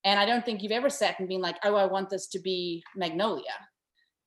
And 0.04 0.21
I 0.21 0.26
don't 0.26 0.45
think 0.45 0.62
you've 0.62 0.71
ever 0.71 0.90
sat 0.90 1.18
and 1.18 1.28
been 1.28 1.40
like, 1.40 1.57
oh, 1.64 1.75
I 1.75 1.87
want 1.87 2.09
this 2.09 2.28
to 2.28 2.38
be 2.38 2.85
Magnolia 2.95 3.54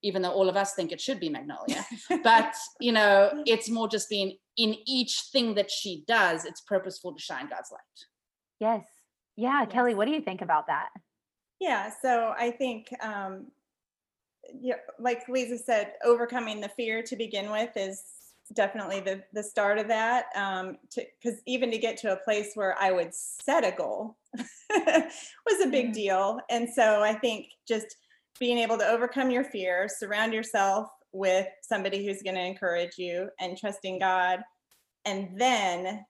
even 0.03 0.21
though 0.21 0.31
all 0.31 0.49
of 0.49 0.55
us 0.55 0.73
think 0.73 0.91
it 0.91 1.01
should 1.01 1.19
be 1.19 1.29
Magnolia. 1.29 1.85
but, 2.23 2.55
you 2.79 2.91
know, 2.91 3.43
it's 3.45 3.69
more 3.69 3.87
just 3.87 4.09
being 4.09 4.37
in 4.57 4.75
each 4.85 5.23
thing 5.31 5.55
that 5.55 5.69
she 5.69 6.03
does, 6.07 6.45
it's 6.45 6.61
purposeful 6.61 7.13
to 7.13 7.21
shine 7.21 7.47
God's 7.49 7.71
light. 7.71 7.81
Yes. 8.59 8.85
Yeah. 9.35 9.61
Yes. 9.61 9.71
Kelly, 9.71 9.95
what 9.95 10.05
do 10.05 10.11
you 10.11 10.21
think 10.21 10.41
about 10.41 10.67
that? 10.67 10.89
Yeah. 11.59 11.91
So 12.01 12.33
I 12.37 12.51
think, 12.51 12.87
um, 13.01 13.47
yeah, 14.59 14.75
like 14.99 15.27
Lisa 15.29 15.57
said, 15.57 15.93
overcoming 16.03 16.61
the 16.61 16.69
fear 16.69 17.03
to 17.03 17.15
begin 17.15 17.51
with 17.51 17.69
is 17.75 18.03
definitely 18.53 18.99
the 18.99 19.23
the 19.33 19.43
start 19.43 19.77
of 19.77 19.87
that. 19.87 20.25
Um, 20.35 20.77
because 20.95 21.39
even 21.45 21.71
to 21.71 21.77
get 21.77 21.97
to 21.97 22.13
a 22.13 22.17
place 22.17 22.51
where 22.55 22.75
I 22.79 22.91
would 22.91 23.13
set 23.13 23.63
a 23.63 23.71
goal 23.71 24.17
was 24.35 25.61
a 25.63 25.69
big 25.69 25.91
mm. 25.91 25.93
deal, 25.93 26.39
and 26.49 26.67
so 26.69 27.01
I 27.01 27.13
think 27.13 27.47
just 27.67 27.95
being 28.41 28.57
able 28.57 28.77
to 28.79 28.87
overcome 28.87 29.29
your 29.29 29.43
fear, 29.43 29.87
surround 29.87 30.33
yourself 30.33 30.87
with 31.13 31.47
somebody 31.61 32.03
who's 32.05 32.23
going 32.23 32.35
to 32.35 32.41
encourage 32.43 32.97
you 32.97 33.29
and 33.39 33.55
trusting 33.55 33.99
God. 33.99 34.41
And 35.05 35.29
then 35.39 36.03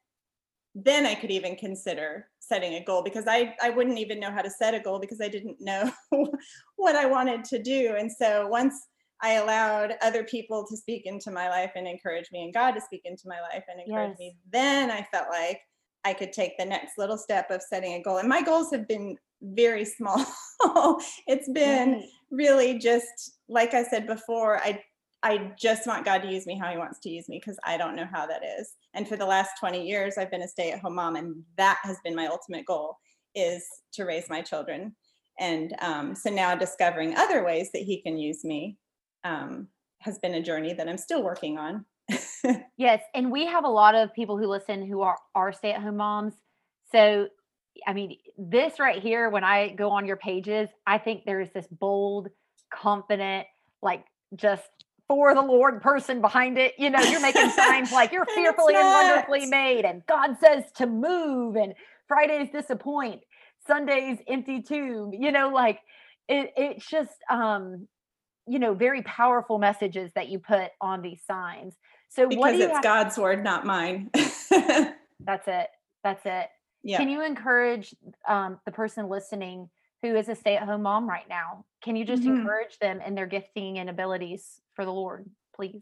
then 0.73 1.05
I 1.05 1.15
could 1.15 1.31
even 1.31 1.57
consider 1.57 2.27
setting 2.39 2.75
a 2.75 2.85
goal 2.85 3.03
because 3.03 3.25
I, 3.27 3.53
I 3.61 3.71
wouldn't 3.71 3.97
even 3.97 4.21
know 4.21 4.31
how 4.31 4.41
to 4.41 4.49
set 4.49 4.73
a 4.73 4.79
goal 4.79 4.99
because 4.99 5.19
I 5.19 5.27
didn't 5.27 5.57
know 5.59 5.91
what 6.77 6.95
I 6.95 7.05
wanted 7.05 7.43
to 7.45 7.61
do. 7.61 7.95
And 7.99 8.09
so 8.09 8.47
once 8.47 8.73
I 9.21 9.33
allowed 9.33 9.95
other 10.01 10.23
people 10.23 10.65
to 10.69 10.77
speak 10.77 11.05
into 11.05 11.29
my 11.29 11.49
life 11.49 11.71
and 11.75 11.85
encourage 11.85 12.31
me 12.31 12.45
and 12.45 12.53
God 12.53 12.71
to 12.71 12.81
speak 12.81 13.01
into 13.03 13.23
my 13.25 13.41
life 13.41 13.65
and 13.69 13.81
encourage 13.81 14.11
yes. 14.11 14.19
me, 14.19 14.37
then 14.49 14.89
I 14.89 15.05
felt 15.11 15.27
like 15.29 15.59
I 16.03 16.13
could 16.13 16.33
take 16.33 16.57
the 16.57 16.65
next 16.65 16.97
little 16.97 17.17
step 17.17 17.51
of 17.51 17.61
setting 17.61 17.93
a 17.93 18.01
goal. 18.01 18.17
And 18.17 18.29
my 18.29 18.41
goals 18.41 18.71
have 18.71 18.87
been 18.87 19.17
very 19.41 19.85
small. 19.85 20.25
it's 21.27 21.49
been 21.49 21.93
right. 21.93 22.03
really 22.31 22.79
just 22.79 23.37
like 23.47 23.73
I 23.73 23.83
said 23.83 24.07
before, 24.07 24.59
I 24.59 24.83
I 25.23 25.51
just 25.55 25.85
want 25.85 26.05
God 26.05 26.23
to 26.23 26.31
use 26.31 26.47
me 26.47 26.57
how 26.57 26.71
he 26.71 26.77
wants 26.77 26.99
to 27.01 27.09
use 27.09 27.29
me 27.29 27.39
because 27.39 27.59
I 27.63 27.77
don't 27.77 27.95
know 27.95 28.07
how 28.11 28.25
that 28.25 28.41
is. 28.59 28.73
And 28.95 29.07
for 29.07 29.17
the 29.17 29.25
last 29.25 29.51
20 29.59 29.85
years 29.87 30.17
I've 30.17 30.31
been 30.31 30.41
a 30.41 30.47
stay-at-home 30.47 30.95
mom 30.95 31.15
and 31.15 31.43
that 31.57 31.77
has 31.83 31.97
been 32.03 32.15
my 32.15 32.25
ultimate 32.25 32.65
goal 32.65 32.97
is 33.35 33.63
to 33.93 34.05
raise 34.05 34.29
my 34.29 34.41
children. 34.41 34.95
And 35.39 35.75
um, 35.79 36.15
so 36.15 36.31
now 36.31 36.55
discovering 36.55 37.15
other 37.15 37.43
ways 37.43 37.69
that 37.73 37.83
he 37.83 38.01
can 38.01 38.17
use 38.17 38.43
me 38.43 38.77
um, 39.23 39.67
has 39.99 40.17
been 40.19 40.33
a 40.33 40.41
journey 40.41 40.73
that 40.73 40.89
I'm 40.89 40.97
still 40.97 41.23
working 41.23 41.57
on. 41.57 41.85
yes, 42.77 43.01
and 43.13 43.31
we 43.31 43.45
have 43.45 43.65
a 43.65 43.69
lot 43.69 43.95
of 43.95 44.13
people 44.13 44.37
who 44.37 44.47
listen 44.47 44.85
who 44.85 45.01
are 45.01 45.17
are 45.35 45.53
stay-at-home 45.53 45.97
moms. 45.97 46.33
So 46.91 47.27
I 47.87 47.93
mean, 47.93 48.17
this 48.37 48.79
right 48.79 49.01
here, 49.01 49.29
when 49.29 49.43
I 49.43 49.69
go 49.69 49.89
on 49.91 50.05
your 50.05 50.17
pages, 50.17 50.69
I 50.85 50.97
think 50.97 51.23
there's 51.25 51.49
this 51.53 51.67
bold, 51.67 52.29
confident, 52.73 53.47
like 53.81 54.03
just 54.35 54.69
for 55.07 55.33
the 55.33 55.41
Lord 55.41 55.81
person 55.81 56.21
behind 56.21 56.57
it. 56.57 56.73
You 56.77 56.89
know, 56.89 57.01
you're 57.01 57.21
making 57.21 57.49
signs 57.51 57.91
like 57.91 58.11
you're 58.11 58.25
fearfully 58.35 58.75
and 58.75 58.87
wonderfully 58.87 59.45
made, 59.45 59.85
and 59.85 60.05
God 60.07 60.37
says 60.39 60.63
to 60.77 60.87
move, 60.87 61.55
and 61.55 61.73
Fridays 62.07 62.49
disappoint, 62.51 63.21
Sundays 63.65 64.19
empty 64.27 64.61
tomb. 64.61 65.13
You 65.13 65.31
know, 65.31 65.49
like 65.49 65.79
it, 66.27 66.51
it's 66.55 66.85
just 66.85 67.15
um, 67.29 67.87
you 68.47 68.59
know, 68.59 68.73
very 68.73 69.01
powerful 69.03 69.59
messages 69.59 70.11
that 70.15 70.29
you 70.29 70.39
put 70.39 70.71
on 70.81 71.01
these 71.01 71.21
signs. 71.25 71.75
So 72.11 72.27
because 72.27 72.59
it's 72.59 72.73
have- 72.73 72.83
God's 72.83 73.17
word, 73.17 73.43
not 73.43 73.65
mine. 73.65 74.09
That's 74.49 75.47
it. 75.47 75.69
That's 76.03 76.21
it. 76.25 76.49
Yeah. 76.83 76.97
Can 76.97 77.09
you 77.09 77.23
encourage 77.23 77.95
um, 78.27 78.59
the 78.65 78.71
person 78.71 79.07
listening 79.07 79.69
who 80.01 80.15
is 80.15 80.27
a 80.27 80.35
stay 80.35 80.57
at 80.57 80.63
home 80.63 80.83
mom 80.83 81.07
right 81.07 81.27
now? 81.29 81.63
Can 81.81 81.95
you 81.95 82.03
just 82.03 82.23
mm-hmm. 82.23 82.41
encourage 82.41 82.77
them 82.79 82.99
in 83.01 83.15
their 83.15 83.27
gifting 83.27 83.79
and 83.79 83.89
abilities 83.89 84.59
for 84.75 84.83
the 84.83 84.91
Lord, 84.91 85.29
please? 85.55 85.81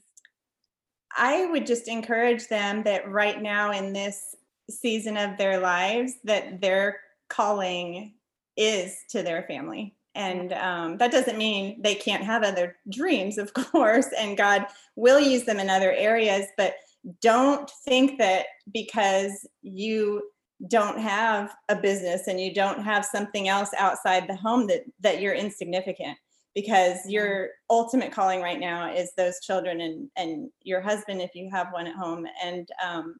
I 1.18 1.48
would 1.48 1.66
just 1.66 1.88
encourage 1.88 2.48
them 2.48 2.84
that 2.84 3.10
right 3.10 3.42
now 3.42 3.72
in 3.72 3.94
this 3.94 4.36
season 4.70 5.18
of 5.18 5.38
their 5.38 5.60
lives, 5.60 6.14
that 6.26 6.62
their 6.62 7.00
calling 7.28 8.14
is 8.56 8.98
to 9.10 9.24
their 9.24 9.44
family. 9.44 9.96
And 10.16 10.54
um, 10.54 10.98
that 10.98 11.12
doesn't 11.12 11.38
mean 11.38 11.82
they 11.82 11.96
can't 11.96 12.24
have 12.24 12.44
other 12.44 12.78
dreams, 12.90 13.38
of 13.38 13.54
course, 13.54 14.08
and 14.18 14.38
God 14.38 14.66
will 14.96 15.20
use 15.20 15.44
them 15.44 15.60
in 15.60 15.70
other 15.70 15.92
areas. 15.92 16.48
But 16.58 16.76
don't 17.22 17.70
think 17.86 18.18
that 18.20 18.48
because 18.74 19.48
you 19.62 20.22
don't 20.68 21.00
have 21.00 21.56
a 21.70 21.76
business 21.76 22.28
and 22.28 22.40
you 22.40 22.54
don't 22.54 22.84
have 22.84 23.06
something 23.06 23.48
else 23.48 23.70
outside 23.78 24.28
the 24.28 24.36
home 24.36 24.68
that 24.68 24.84
that 25.00 25.22
you're 25.22 25.34
insignificant 25.34 26.18
because 26.54 26.98
your 27.08 27.50
ultimate 27.70 28.12
calling 28.12 28.42
right 28.42 28.60
now 28.60 28.94
is 28.94 29.14
those 29.16 29.40
children 29.40 29.80
and 29.80 30.10
and 30.18 30.50
your 30.64 30.82
husband 30.82 31.22
if 31.22 31.34
you 31.34 31.50
have 31.50 31.68
one 31.72 31.88
at 31.88 31.96
home 31.96 32.28
and 32.44 32.68
um, 32.86 33.16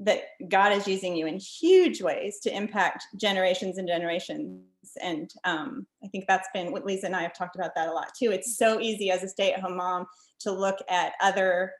that 0.00 0.22
God 0.48 0.72
is 0.72 0.88
using 0.88 1.14
you 1.14 1.26
in 1.26 1.38
huge 1.38 2.00
ways 2.00 2.40
to 2.40 2.54
impact 2.54 3.04
generations 3.20 3.76
and 3.76 3.86
generations. 3.86 4.62
And 5.02 5.30
um, 5.44 5.86
I 6.02 6.08
think 6.08 6.24
that's 6.26 6.48
been 6.54 6.72
what 6.72 6.86
Lisa 6.86 7.06
and 7.06 7.14
I 7.14 7.22
have 7.22 7.34
talked 7.34 7.54
about 7.54 7.74
that 7.76 7.88
a 7.88 7.92
lot 7.92 8.08
too. 8.18 8.30
It's 8.32 8.56
so 8.56 8.80
easy 8.80 9.10
as 9.10 9.22
a 9.22 9.28
stay 9.28 9.52
at 9.52 9.60
home 9.60 9.76
mom 9.76 10.06
to 10.40 10.52
look 10.52 10.78
at 10.88 11.12
other 11.22 11.72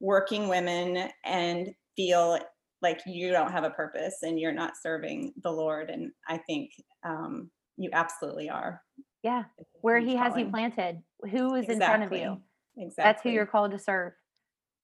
working 0.00 0.48
women 0.48 1.10
and 1.24 1.70
feel 1.94 2.38
like 2.80 3.00
you 3.04 3.30
don't 3.30 3.52
have 3.52 3.64
a 3.64 3.70
purpose 3.70 4.18
and 4.22 4.40
you're 4.40 4.52
not 4.52 4.72
serving 4.80 5.34
the 5.42 5.50
Lord. 5.50 5.90
And 5.90 6.12
I 6.26 6.38
think 6.38 6.70
um, 7.04 7.50
you 7.76 7.90
absolutely 7.92 8.48
are. 8.48 8.80
Yeah. 9.22 9.44
Where 9.82 9.98
he 9.98 10.16
has 10.16 10.36
you 10.36 10.48
planted, 10.48 11.02
who 11.30 11.54
is 11.54 11.68
exactly. 11.68 11.74
in 11.74 11.78
front 11.78 12.02
of 12.04 12.12
you. 12.12 12.40
Exactly. 12.82 13.02
That's 13.02 13.22
who 13.22 13.30
you're 13.30 13.46
called 13.46 13.72
to 13.72 13.78
serve. 13.78 14.12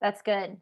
That's 0.01 0.21
good. 0.21 0.57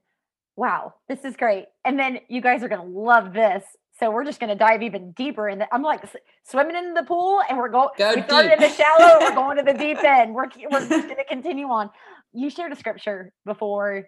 Wow, 0.56 0.94
this 1.10 1.26
is 1.26 1.36
great. 1.36 1.66
And 1.84 2.00
then 2.00 2.20
you 2.30 2.42
guys 2.42 2.64
are 2.64 2.70
going 2.70 2.82
to 2.82 3.00
love 3.00 3.34
this. 3.34 3.64
So 4.00 4.12
we're 4.12 4.26
just 4.26 4.40
going 4.40 4.50
to 4.50 4.56
dive 4.56 4.82
even 4.82 5.12
deeper 5.12 5.50
in 5.50 5.60
the, 5.60 5.74
I'm 5.74 5.84
like 5.84 6.04
swimming 6.44 6.76
in 6.76 6.94
the 6.94 7.04
pool 7.04 7.42
and 7.48 7.58
we're 7.58 7.70
going, 7.70 7.90
Go 7.98 8.14
we 8.16 8.22
started 8.24 8.54
in 8.54 8.60
the 8.60 8.70
shallow, 8.70 9.20
we're 9.20 9.36
going 9.36 9.58
to 9.58 9.64
the 9.64 9.74
deep 9.74 10.04
end. 10.04 10.34
We're, 10.34 10.48
we're 10.72 10.80
just 10.80 10.90
going 10.90 11.16
to 11.16 11.26
continue 11.26 11.68
on. 11.68 11.90
You 12.34 12.50
shared 12.50 12.72
a 12.72 12.76
scripture 12.76 13.34
before 13.46 14.08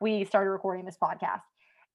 we 0.00 0.24
started 0.24 0.50
recording 0.50 0.84
this 0.84 0.96
podcast. 1.00 1.42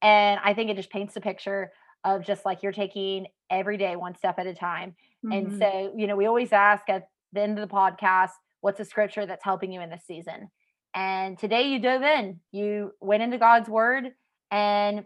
And 0.02 0.40
I 0.44 0.54
think 0.54 0.70
it 0.70 0.78
just 0.78 0.90
paints 0.90 1.16
a 1.16 1.22
picture 1.22 1.72
of 2.04 2.24
just 2.24 2.46
like 2.46 2.64
you're 2.64 2.72
taking 2.72 3.28
every 3.50 3.78
day 3.78 3.96
one 3.96 4.16
step 4.16 4.40
at 4.40 4.48
a 4.48 4.54
time. 4.54 4.96
Mm-hmm. 5.26 5.32
And 5.32 5.60
so, 5.60 5.94
you 5.98 6.08
know, 6.08 6.16
we 6.16 6.28
always 6.28 6.54
ask 6.54 6.88
at 6.90 7.08
the 7.34 7.42
end 7.42 7.60
of 7.60 7.68
the 7.68 7.74
podcast, 7.74 8.32
what's 8.62 8.80
a 8.80 8.86
scripture 8.86 9.26
that's 9.26 9.44
helping 9.44 9.72
you 9.72 9.82
in 9.82 9.90
this 9.90 10.04
season? 10.06 10.50
And 10.96 11.38
today 11.38 11.64
you 11.70 11.80
dove 11.80 12.02
in, 12.04 12.40
you 12.52 12.92
went 13.02 13.22
into 13.22 13.38
God's 13.38 13.70
word 13.70 14.06
and 14.52 15.06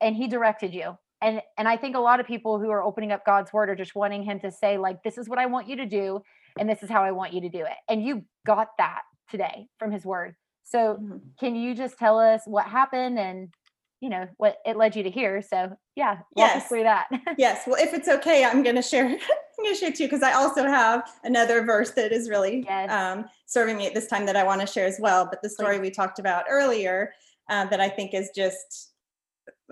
and 0.00 0.16
he 0.16 0.28
directed 0.28 0.74
you. 0.74 0.96
And 1.22 1.42
and 1.56 1.68
I 1.68 1.76
think 1.76 1.96
a 1.96 2.00
lot 2.00 2.20
of 2.20 2.26
people 2.26 2.58
who 2.58 2.70
are 2.70 2.82
opening 2.82 3.12
up 3.12 3.24
God's 3.24 3.52
word 3.52 3.70
are 3.70 3.76
just 3.76 3.94
wanting 3.94 4.22
him 4.22 4.40
to 4.40 4.50
say 4.50 4.78
like 4.78 5.02
this 5.02 5.18
is 5.18 5.28
what 5.28 5.38
I 5.38 5.46
want 5.46 5.68
you 5.68 5.76
to 5.76 5.86
do 5.86 6.20
and 6.58 6.68
this 6.68 6.82
is 6.82 6.90
how 6.90 7.02
I 7.04 7.12
want 7.12 7.32
you 7.32 7.40
to 7.42 7.48
do 7.48 7.60
it. 7.60 7.76
And 7.88 8.04
you 8.04 8.24
got 8.46 8.68
that 8.78 9.02
today 9.30 9.68
from 9.78 9.92
his 9.92 10.04
word. 10.04 10.34
So 10.64 10.96
Mhm. 11.00 11.20
can 11.40 11.54
you 11.56 11.74
just 11.74 11.98
tell 11.98 12.18
us 12.18 12.42
what 12.46 12.66
happened 12.66 13.18
and 13.18 13.52
you 14.00 14.08
know 14.08 14.26
what 14.36 14.58
it 14.64 14.76
led 14.76 14.94
you 14.96 15.02
to 15.02 15.10
here? 15.10 15.42
So 15.42 15.76
yeah, 15.96 16.18
walk 16.36 16.50
us 16.50 16.54
Yes. 16.62 16.68
through 16.68 16.82
that. 16.84 17.08
Yes. 17.38 17.64
Well, 17.66 17.76
if 17.82 17.92
it's 17.94 18.08
okay, 18.08 18.44
I'm 18.44 18.62
going 18.62 18.76
to 18.76 18.82
share. 18.82 19.06
I'm 19.58 19.64
going 19.64 19.74
to 19.74 19.80
share 19.80 19.92
too 19.92 20.04
because 20.04 20.22
I 20.22 20.32
also 20.34 20.64
have 20.64 21.10
another 21.24 21.64
verse 21.64 21.90
that 21.92 22.12
is 22.12 22.28
really 22.30 22.64
Yes. 22.66 22.90
um, 22.90 23.24
serving 23.46 23.76
me 23.76 23.86
at 23.86 23.94
this 23.94 24.06
time 24.06 24.24
that 24.26 24.36
I 24.36 24.44
want 24.44 24.60
to 24.60 24.66
share 24.66 24.86
as 24.86 24.98
well. 25.00 25.26
But 25.28 25.42
the 25.42 25.50
story 25.50 25.80
we 25.80 25.90
talked 25.90 26.18
about 26.20 26.44
earlier 26.48 27.12
uh, 27.50 27.64
that 27.66 27.80
I 27.80 27.88
think 27.88 28.14
is 28.14 28.30
just 28.34 28.92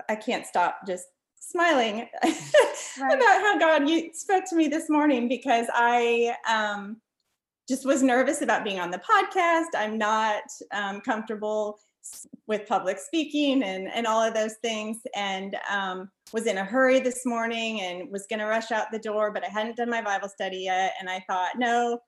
I 0.08 0.16
can't 0.16 0.44
stop 0.46 0.80
just 0.86 1.06
smiling 1.38 2.08
Right. 2.98 3.14
about 3.14 3.40
how 3.42 3.58
God 3.58 3.88
you 3.88 4.10
spoke 4.14 4.44
to 4.50 4.56
me 4.56 4.68
this 4.68 4.88
morning 4.88 5.28
because 5.28 5.66
I 5.72 6.34
um, 6.48 7.00
just 7.68 7.84
was 7.86 8.02
nervous 8.02 8.42
about 8.42 8.64
being 8.64 8.80
on 8.80 8.90
the 8.90 8.98
podcast. 8.98 9.66
I'm 9.76 9.98
not 9.98 10.42
um, 10.72 11.00
comfortable 11.02 11.78
with 12.46 12.68
public 12.68 12.98
speaking 12.98 13.62
and 13.62 13.88
and 13.92 14.06
all 14.06 14.22
of 14.22 14.34
those 14.34 14.54
things, 14.62 14.98
and 15.14 15.56
um, 15.70 16.10
was 16.32 16.46
in 16.46 16.58
a 16.58 16.64
hurry 16.64 17.00
this 17.00 17.24
morning 17.24 17.80
and 17.80 18.10
was 18.10 18.26
going 18.28 18.40
to 18.40 18.46
rush 18.46 18.72
out 18.72 18.90
the 18.92 18.98
door, 18.98 19.30
but 19.32 19.44
I 19.44 19.48
hadn't 19.48 19.76
done 19.76 19.90
my 19.90 20.02
Bible 20.02 20.28
study 20.28 20.58
yet, 20.58 20.94
and 21.00 21.08
I 21.08 21.24
thought, 21.28 21.58
no. 21.58 22.00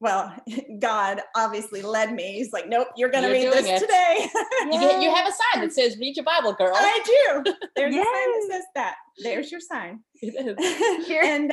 Well, 0.00 0.34
God 0.80 1.20
obviously 1.36 1.80
led 1.80 2.12
me. 2.12 2.32
He's 2.32 2.52
like, 2.52 2.68
nope, 2.68 2.88
you're 2.96 3.08
going 3.08 3.22
to 3.22 3.30
read 3.30 3.52
this 3.52 3.68
it. 3.68 3.78
today. 3.78 4.28
You, 4.64 4.80
get, 4.80 5.00
you 5.00 5.14
have 5.14 5.28
a 5.28 5.30
sign 5.30 5.62
that 5.62 5.72
says 5.74 5.96
"Read 5.98 6.16
your 6.16 6.24
Bible, 6.24 6.54
girl." 6.54 6.72
I 6.74 7.00
do. 7.04 7.54
There's 7.76 7.94
a 7.94 7.98
sign 7.98 8.04
that 8.04 8.48
says 8.50 8.64
that. 8.74 8.96
There's 9.22 9.52
your 9.52 9.60
sign. 9.60 10.00
It 10.20 10.58
is. 10.58 11.06
Here. 11.06 11.22
and 11.22 11.52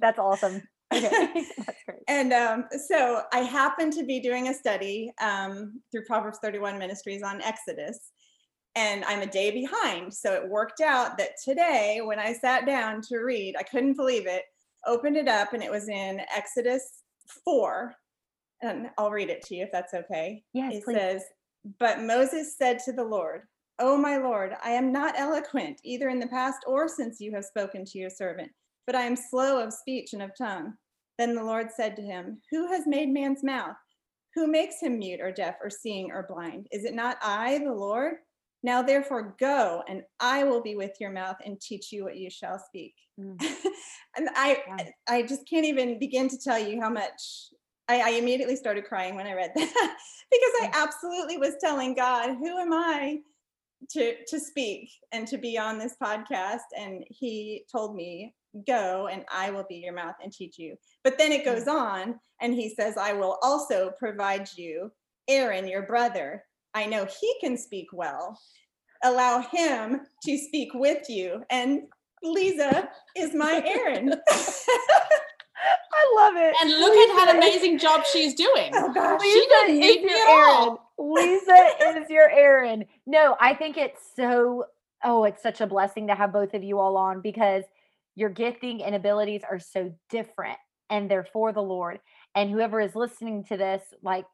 That's 0.00 0.18
awesome. 0.18 0.62
Okay. 0.96 1.46
That's 1.58 1.84
great. 1.86 1.98
and 2.08 2.32
um, 2.32 2.64
so 2.88 3.22
I 3.32 3.38
happened 3.40 3.92
to 3.94 4.04
be 4.04 4.20
doing 4.20 4.48
a 4.48 4.54
study 4.54 5.12
um, 5.20 5.80
through 5.90 6.04
Proverbs 6.04 6.38
31 6.42 6.78
Ministries 6.78 7.22
on 7.22 7.40
Exodus, 7.42 8.10
and 8.74 9.04
I'm 9.04 9.22
a 9.22 9.26
day 9.26 9.50
behind. 9.50 10.12
So 10.12 10.34
it 10.34 10.48
worked 10.48 10.80
out 10.80 11.18
that 11.18 11.32
today, 11.44 12.00
when 12.02 12.18
I 12.18 12.32
sat 12.32 12.66
down 12.66 13.00
to 13.08 13.18
read, 13.18 13.54
I 13.58 13.62
couldn't 13.62 13.96
believe 13.96 14.26
it. 14.26 14.44
Opened 14.86 15.16
it 15.16 15.28
up, 15.28 15.52
and 15.52 15.62
it 15.62 15.70
was 15.70 15.88
in 15.88 16.20
Exodus 16.34 17.02
4. 17.44 17.94
And 18.62 18.88
I'll 18.98 19.10
read 19.10 19.28
it 19.30 19.42
to 19.46 19.54
you 19.56 19.64
if 19.64 19.72
that's 19.72 19.94
okay. 19.94 20.42
Yes, 20.52 20.74
it 20.74 20.84
please. 20.84 20.94
says, 20.96 21.24
But 21.78 22.00
Moses 22.00 22.56
said 22.56 22.78
to 22.84 22.92
the 22.92 23.04
Lord, 23.04 23.42
O 23.78 23.96
my 23.96 24.16
Lord, 24.16 24.54
I 24.64 24.70
am 24.70 24.92
not 24.92 25.18
eloquent, 25.18 25.80
either 25.82 26.08
in 26.08 26.20
the 26.20 26.28
past 26.28 26.60
or 26.66 26.88
since 26.88 27.20
you 27.20 27.32
have 27.34 27.44
spoken 27.44 27.84
to 27.86 27.98
your 27.98 28.10
servant, 28.10 28.50
but 28.86 28.96
I 28.96 29.02
am 29.02 29.16
slow 29.16 29.62
of 29.62 29.72
speech 29.72 30.12
and 30.12 30.22
of 30.22 30.30
tongue. 30.36 30.74
Then 31.18 31.34
the 31.34 31.44
Lord 31.44 31.68
said 31.70 31.96
to 31.96 32.02
him, 32.02 32.40
Who 32.50 32.68
has 32.68 32.86
made 32.86 33.08
man's 33.08 33.44
mouth? 33.44 33.76
Who 34.34 34.46
makes 34.46 34.80
him 34.80 34.98
mute 34.98 35.20
or 35.20 35.30
deaf 35.30 35.56
or 35.62 35.70
seeing 35.70 36.10
or 36.10 36.26
blind? 36.28 36.66
Is 36.72 36.84
it 36.84 36.94
not 36.94 37.18
I, 37.22 37.58
the 37.58 37.72
Lord? 37.72 38.14
Now 38.62 38.80
therefore 38.80 39.34
go, 39.40 39.82
and 39.88 40.02
I 40.20 40.44
will 40.44 40.62
be 40.62 40.76
with 40.76 40.92
your 41.00 41.10
mouth 41.10 41.36
and 41.44 41.60
teach 41.60 41.92
you 41.92 42.04
what 42.04 42.16
you 42.16 42.30
shall 42.30 42.58
speak. 42.58 42.94
Mm. 43.20 43.40
and 44.16 44.28
I 44.34 44.62
Wow. 44.68 44.76
I 45.08 45.22
just 45.22 45.48
can't 45.48 45.66
even 45.66 45.98
begin 45.98 46.28
to 46.28 46.38
tell 46.38 46.58
you 46.58 46.80
how 46.80 46.88
much 46.88 47.50
I, 47.88 48.00
I 48.00 48.10
immediately 48.10 48.56
started 48.56 48.84
crying 48.84 49.16
when 49.16 49.26
I 49.26 49.34
read 49.34 49.52
that 49.54 49.96
because 50.30 50.52
I 50.62 50.70
absolutely 50.74 51.38
was 51.38 51.56
telling 51.60 51.94
God, 51.94 52.36
who 52.36 52.58
am 52.58 52.72
I 52.72 53.18
to 53.90 54.24
to 54.24 54.38
speak 54.38 54.90
and 55.10 55.26
to 55.28 55.38
be 55.38 55.58
on 55.58 55.78
this 55.78 55.96
podcast? 56.00 56.60
And 56.78 57.04
he 57.08 57.64
told 57.70 57.96
me, 57.96 58.32
go 58.66 59.08
and 59.08 59.24
I 59.32 59.50
will 59.50 59.64
be 59.68 59.76
your 59.76 59.94
mouth 59.94 60.16
and 60.22 60.32
teach 60.32 60.58
you. 60.58 60.76
But 61.04 61.18
then 61.18 61.32
it 61.32 61.44
goes 61.44 61.64
mm. 61.64 61.72
on 61.72 62.20
and 62.40 62.54
he 62.54 62.74
says, 62.74 62.96
I 62.96 63.12
will 63.12 63.38
also 63.42 63.92
provide 63.98 64.48
you 64.56 64.90
Aaron, 65.28 65.68
your 65.68 65.82
brother. 65.82 66.44
I 66.74 66.86
know 66.86 67.06
he 67.20 67.34
can 67.40 67.56
speak 67.56 67.88
well. 67.92 68.38
Allow 69.04 69.40
him 69.40 70.00
to 70.24 70.38
speak 70.38 70.70
with 70.74 71.08
you. 71.08 71.42
And 71.50 71.82
Lisa 72.22 72.88
is 73.16 73.34
my 73.34 73.62
Aaron. 73.64 74.14
I 75.94 76.14
love 76.16 76.34
it. 76.36 76.54
And 76.60 76.70
look 76.70 76.96
at 76.96 77.16
how 77.16 77.26
how 77.26 77.38
is- 77.38 77.44
amazing 77.44 77.78
job 77.78 78.04
she's 78.04 78.34
doing. 78.34 78.72
oh 78.74 78.92
gosh. 78.92 79.20
She 79.22 79.28
Lisa 79.28 79.48
didn't 79.48 79.80
need 79.80 80.02
me 80.02 80.10
your 80.10 80.18
at 80.18 80.28
Aaron. 80.28 80.50
all. 80.50 80.92
Lisa 80.98 82.02
is 82.02 82.10
your 82.10 82.30
Aaron. 82.30 82.84
No, 83.06 83.36
I 83.40 83.54
think 83.54 83.76
it's 83.76 84.00
so, 84.14 84.66
oh, 85.04 85.24
it's 85.24 85.42
such 85.42 85.60
a 85.60 85.66
blessing 85.66 86.06
to 86.08 86.14
have 86.14 86.32
both 86.32 86.54
of 86.54 86.62
you 86.62 86.78
all 86.78 86.96
on 86.96 87.20
because 87.20 87.64
your 88.14 88.30
gifting 88.30 88.82
and 88.82 88.94
abilities 88.94 89.42
are 89.48 89.58
so 89.58 89.94
different 90.10 90.58
and 90.90 91.10
they're 91.10 91.24
for 91.32 91.52
the 91.52 91.62
Lord. 91.62 92.00
And 92.34 92.50
whoever 92.50 92.80
is 92.80 92.94
listening 92.94 93.44
to 93.44 93.56
this, 93.56 93.82
like, 94.02 94.26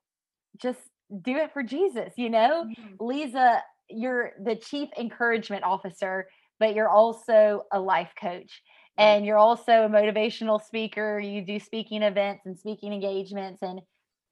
just 0.61 0.81
do 1.23 1.37
it 1.37 1.53
for 1.53 1.63
Jesus, 1.63 2.15
you 2.17 2.31
know? 2.31 2.67
Mhm. 2.67 2.97
Lisa, 3.01 3.63
you're 3.89 4.33
the 4.43 4.57
chief 4.57 4.91
encouragement 4.99 5.65
officer, 5.65 6.29
but 6.61 6.75
you're 6.75 6.89
also 6.89 7.65
a 7.73 7.81
life 7.81 8.13
coach. 8.21 8.63
Right. 8.99 9.05
And 9.07 9.25
you're 9.27 9.39
also 9.39 9.85
a 9.85 9.89
motivational 9.89 10.61
speaker. 10.63 11.19
You 11.21 11.43
do 11.45 11.61
speaking 11.61 12.03
events 12.03 12.47
and 12.47 12.59
speaking 12.59 12.93
engagements. 12.93 13.63
And 13.63 13.81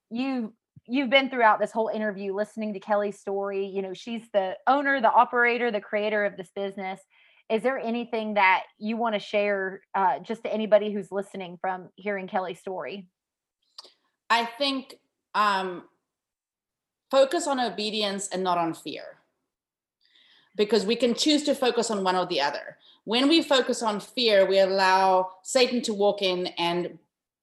you 0.09 0.55
you've 0.89 1.09
been 1.09 1.29
throughout 1.29 1.59
this 1.59 1.71
whole 1.71 1.89
interview 1.89 2.33
listening 2.33 2.73
to 2.73 2.79
Kelly's 2.79 3.19
story. 3.19 3.65
You 3.65 3.81
know, 3.81 3.93
she's 3.93 4.29
the 4.31 4.57
owner, 4.67 5.01
the 5.01 5.11
operator, 5.11 5.69
the 5.71 5.81
creator 5.81 6.25
of 6.25 6.37
this 6.37 6.51
business. 6.55 7.01
Is 7.49 7.63
there 7.63 7.79
anything 7.79 8.33
that 8.33 8.63
you 8.77 8.97
want 8.97 9.15
to 9.15 9.19
share 9.19 9.81
uh, 9.95 10.19
just 10.19 10.43
to 10.43 10.53
anybody 10.53 10.91
who's 10.91 11.11
listening 11.11 11.57
from 11.61 11.89
hearing 11.95 12.27
Kelly's 12.27 12.59
story? 12.59 13.07
I 14.29 14.45
think 14.45 14.95
um, 15.33 15.83
focus 17.09 17.47
on 17.47 17.59
obedience 17.59 18.27
and 18.27 18.43
not 18.43 18.57
on 18.57 18.73
fear. 18.73 19.03
Because 20.57 20.85
we 20.85 20.95
can 20.95 21.13
choose 21.13 21.43
to 21.43 21.55
focus 21.55 21.91
on 21.91 22.03
one 22.03 22.15
or 22.15 22.25
the 22.25 22.41
other. 22.41 22.77
When 23.03 23.29
we 23.29 23.41
focus 23.41 23.81
on 23.81 23.99
fear, 23.99 24.45
we 24.45 24.59
allow 24.59 25.31
Satan 25.43 25.81
to 25.83 25.93
walk 25.93 26.21
in, 26.21 26.47
and 26.57 26.97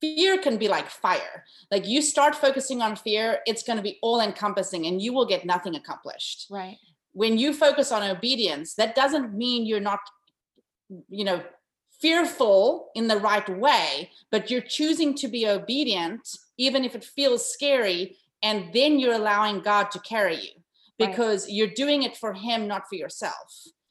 fear 0.05 0.39
can 0.39 0.59
be 0.59 0.69
like 0.69 0.91
fire. 0.91 1.45
Like 1.71 1.87
you 1.87 2.03
start 2.03 2.35
focusing 2.35 2.83
on 2.83 2.97
fear, 2.97 3.39
it's 3.47 3.63
going 3.63 3.77
to 3.77 3.83
be 3.83 3.99
all 4.03 4.21
encompassing 4.21 4.87
and 4.87 5.01
you 5.01 5.13
will 5.13 5.27
get 5.27 5.45
nothing 5.45 5.75
accomplished. 5.75 6.47
Right. 6.51 6.79
When 7.15 7.39
you 7.39 7.53
focus 7.55 7.91
on 7.91 8.03
obedience, 8.03 8.75
that 8.75 8.95
doesn't 8.95 9.35
mean 9.35 9.67
you're 9.67 9.81
not, 9.81 10.01
you 11.09 11.25
know, 11.25 11.43
fearful 12.01 12.91
in 12.95 13.09
the 13.09 13.17
right 13.17 13.49
way, 13.49 14.11
but 14.31 14.51
you're 14.51 14.61
choosing 14.61 15.15
to 15.15 15.29
be 15.29 15.49
obedient, 15.49 16.29
even 16.59 16.85
if 16.85 16.95
it 16.95 17.05
feels 17.05 17.51
scary. 17.51 18.17
And 18.43 18.73
then 18.75 18.99
you're 18.99 19.15
allowing 19.15 19.61
God 19.61 19.91
to 19.93 19.99
carry 20.01 20.37
you 20.37 20.51
Right. 21.01 21.11
because 21.11 21.49
you're 21.51 21.75
doing 21.85 22.05
it 22.05 22.17
for 22.17 22.33
Him, 22.35 22.69
not 22.69 22.89
for 22.89 22.95
yourself. 22.95 23.49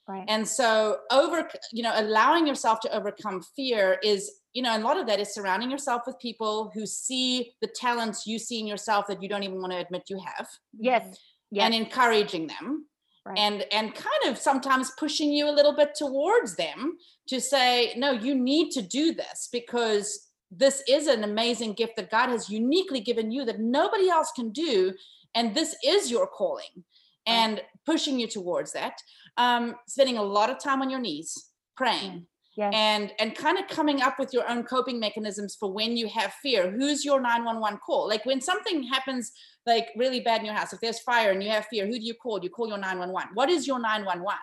Right. 0.08 0.24
And 0.28 0.48
so, 0.48 1.00
over, 1.12 1.50
you 1.72 1.84
know, 1.84 1.92
allowing 1.96 2.46
yourself 2.48 2.80
to 2.82 2.96
overcome 2.96 3.42
fear 3.56 4.00
is, 4.04 4.40
you 4.54 4.62
know, 4.62 4.78
a 4.78 4.80
lot 4.80 4.98
of 4.98 5.08
that 5.08 5.20
is 5.20 5.34
surrounding 5.34 5.72
yourself 5.72 6.04
with 6.06 6.18
people 6.20 6.72
who 6.74 6.86
see 6.86 7.54
the 7.62 7.68
talents 7.68 8.26
you 8.28 8.38
see 8.40 8.60
in 8.60 8.68
yourself 8.68 9.08
that 9.08 9.22
you 9.22 9.28
don't 9.28 9.44
even 9.44 9.60
want 9.60 9.72
to 9.74 9.80
admit 9.80 10.04
you 10.10 10.20
have 10.20 10.48
yes. 10.78 11.18
Yes. 11.52 11.66
and 11.66 11.74
encouraging 11.74 12.48
them 12.48 12.86
Right. 13.26 13.40
and 13.40 13.66
and 13.72 13.96
kind 13.96 14.24
of 14.28 14.38
sometimes 14.38 14.92
pushing 14.98 15.32
you 15.32 15.50
a 15.50 15.56
little 15.56 15.74
bit 15.74 15.96
towards 15.96 16.58
them 16.58 16.98
to 17.28 17.40
say 17.40 17.94
no 17.96 18.12
you 18.12 18.36
need 18.36 18.72
to 18.72 18.82
do 18.82 19.14
this 19.14 19.48
because 19.50 20.28
this 20.52 20.84
is 20.90 21.08
an 21.08 21.24
amazing 21.24 21.72
gift 21.72 21.96
that 21.96 22.12
god 22.12 22.28
has 22.28 22.50
uniquely 22.50 23.00
given 23.00 23.32
you 23.32 23.46
that 23.46 23.62
nobody 23.62 24.10
else 24.10 24.34
can 24.36 24.52
do 24.52 24.94
and 25.36 25.56
this 25.56 25.74
is 25.86 26.12
your 26.12 26.28
calling 26.28 26.84
and 27.26 27.62
pushing 27.86 28.20
you 28.20 28.28
towards 28.28 28.74
that 28.74 28.98
um 29.38 29.76
spending 29.88 30.18
a 30.18 30.24
lot 30.24 30.50
of 30.50 30.60
time 30.60 30.82
on 30.82 30.90
your 30.90 31.00
knees 31.00 31.50
praying 31.78 32.28
yes. 32.56 32.74
and 32.76 33.12
and 33.20 33.36
kind 33.36 33.58
of 33.58 33.68
coming 33.68 34.02
up 34.02 34.20
with 34.20 34.34
your 34.34 34.50
own 34.50 34.64
coping 34.64 35.00
mechanisms 35.00 35.56
for 35.60 35.72
when 35.72 35.98
you 35.98 36.08
have 36.08 36.34
fear. 36.42 36.72
Who's 36.72 37.04
your 37.06 37.20
911 37.22 37.80
call? 37.86 38.08
Like 38.08 38.26
when 38.26 38.42
something 38.42 38.84
happens 38.84 39.32
like 39.66 39.88
really 39.96 40.20
bad 40.20 40.42
in 40.42 40.46
your 40.46 40.56
house 40.56 40.74
if 40.74 40.80
there's 40.82 41.00
fire 41.00 41.32
and 41.32 41.42
you 41.44 41.50
have 41.50 41.66
fear 41.68 41.86
who 41.86 41.94
do 41.94 42.06
you 42.06 42.16
call? 42.16 42.40
You 42.44 42.50
call 42.50 42.68
your 42.68 42.78
911 42.78 43.32
what 43.34 43.50
is 43.50 43.68
your 43.68 43.80
911 43.80 44.38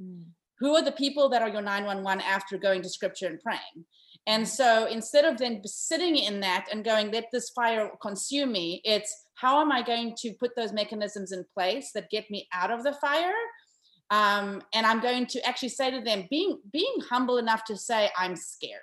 Mm. 0.00 0.24
who 0.58 0.74
are 0.74 0.82
the 0.82 0.90
people 0.92 1.28
that 1.28 1.42
are 1.42 1.50
your 1.50 1.60
911 1.62 2.24
after 2.26 2.56
going 2.56 2.82
to 2.82 2.88
scripture 2.88 3.26
and 3.26 3.40
praying? 3.40 3.84
And 4.26 4.48
so 4.48 4.86
instead 4.86 5.24
of 5.24 5.36
then 5.36 5.60
sitting 5.66 6.16
in 6.16 6.40
that 6.40 6.66
and 6.72 6.84
going 6.84 7.10
let 7.10 7.26
this 7.32 7.50
fire 7.50 7.90
consume 8.00 8.52
me 8.52 8.80
it's 8.84 9.12
how 9.34 9.60
am 9.60 9.72
i 9.72 9.82
going 9.82 10.14
to 10.18 10.32
put 10.34 10.54
those 10.56 10.72
mechanisms 10.72 11.32
in 11.32 11.44
place 11.54 11.90
that 11.94 12.10
get 12.10 12.30
me 12.30 12.48
out 12.52 12.70
of 12.70 12.84
the 12.84 12.94
fire 13.00 13.34
um, 14.12 14.62
and 14.72 14.86
i'm 14.86 15.00
going 15.00 15.26
to 15.26 15.44
actually 15.44 15.68
say 15.68 15.90
to 15.90 16.00
them 16.00 16.26
being 16.30 16.58
being 16.72 16.96
humble 17.10 17.38
enough 17.38 17.64
to 17.64 17.76
say 17.76 18.10
i'm 18.16 18.36
scared 18.36 18.80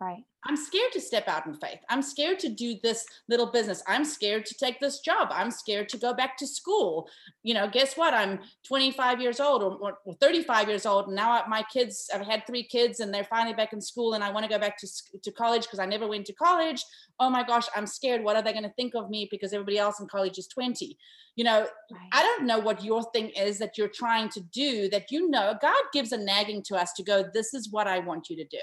Right. 0.00 0.24
I'm 0.46 0.56
scared 0.56 0.92
to 0.92 1.00
step 1.00 1.28
out 1.28 1.46
in 1.46 1.54
faith. 1.54 1.80
I'm 1.90 2.00
scared 2.00 2.38
to 2.40 2.48
do 2.48 2.76
this 2.82 3.04
little 3.28 3.46
business. 3.46 3.82
I'm 3.86 4.04
scared 4.06 4.46
to 4.46 4.54
take 4.54 4.80
this 4.80 5.00
job. 5.00 5.28
I'm 5.30 5.50
scared 5.50 5.88
to 5.90 5.98
go 5.98 6.14
back 6.14 6.38
to 6.38 6.46
school. 6.46 7.08
You 7.42 7.52
know, 7.52 7.68
guess 7.68 7.94
what? 7.94 8.14
I'm 8.14 8.40
25 8.66 9.20
years 9.20 9.38
old 9.38 9.62
or, 9.62 9.98
or 10.04 10.14
35 10.14 10.68
years 10.68 10.86
old. 10.86 11.08
And 11.08 11.16
now 11.16 11.44
my 11.46 11.62
kids, 11.70 12.08
I've 12.14 12.26
had 12.26 12.46
three 12.46 12.62
kids 12.62 13.00
and 13.00 13.12
they're 13.12 13.24
finally 13.24 13.54
back 13.54 13.74
in 13.74 13.82
school 13.82 14.14
and 14.14 14.24
I 14.24 14.30
want 14.30 14.44
to 14.44 14.50
go 14.50 14.58
back 14.58 14.78
to, 14.78 14.88
to 15.22 15.30
college 15.30 15.62
because 15.62 15.78
I 15.78 15.84
never 15.86 16.08
went 16.08 16.24
to 16.26 16.32
college. 16.32 16.82
Oh 17.18 17.28
my 17.28 17.44
gosh, 17.44 17.66
I'm 17.76 17.86
scared. 17.86 18.24
What 18.24 18.36
are 18.36 18.42
they 18.42 18.52
going 18.52 18.64
to 18.64 18.72
think 18.76 18.94
of 18.94 19.10
me 19.10 19.28
because 19.30 19.52
everybody 19.52 19.78
else 19.78 20.00
in 20.00 20.06
college 20.06 20.38
is 20.38 20.48
20? 20.48 20.96
You 21.36 21.44
know, 21.44 21.60
right. 21.60 22.08
I 22.12 22.22
don't 22.22 22.46
know 22.46 22.58
what 22.58 22.82
your 22.82 23.02
thing 23.12 23.28
is 23.30 23.58
that 23.58 23.76
you're 23.76 23.88
trying 23.88 24.30
to 24.30 24.40
do 24.40 24.88
that 24.88 25.10
you 25.10 25.28
know 25.28 25.54
God 25.60 25.82
gives 25.92 26.12
a 26.12 26.18
nagging 26.18 26.62
to 26.64 26.76
us 26.76 26.94
to 26.94 27.02
go, 27.02 27.24
this 27.34 27.52
is 27.52 27.70
what 27.70 27.86
I 27.86 27.98
want 27.98 28.30
you 28.30 28.36
to 28.36 28.44
do. 28.44 28.58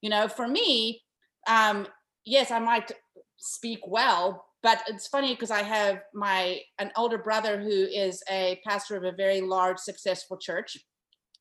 You 0.00 0.10
know, 0.10 0.28
for 0.28 0.46
me, 0.46 1.02
um, 1.46 1.86
yes, 2.24 2.50
I 2.50 2.58
might 2.58 2.92
speak 3.36 3.80
well, 3.86 4.44
but 4.62 4.82
it's 4.88 5.06
funny 5.06 5.34
because 5.34 5.50
I 5.50 5.62
have 5.62 6.00
my 6.14 6.60
an 6.78 6.90
older 6.96 7.18
brother 7.18 7.60
who 7.60 7.70
is 7.70 8.22
a 8.30 8.60
pastor 8.66 8.96
of 8.96 9.04
a 9.04 9.12
very 9.12 9.40
large, 9.40 9.78
successful 9.78 10.36
church. 10.36 10.76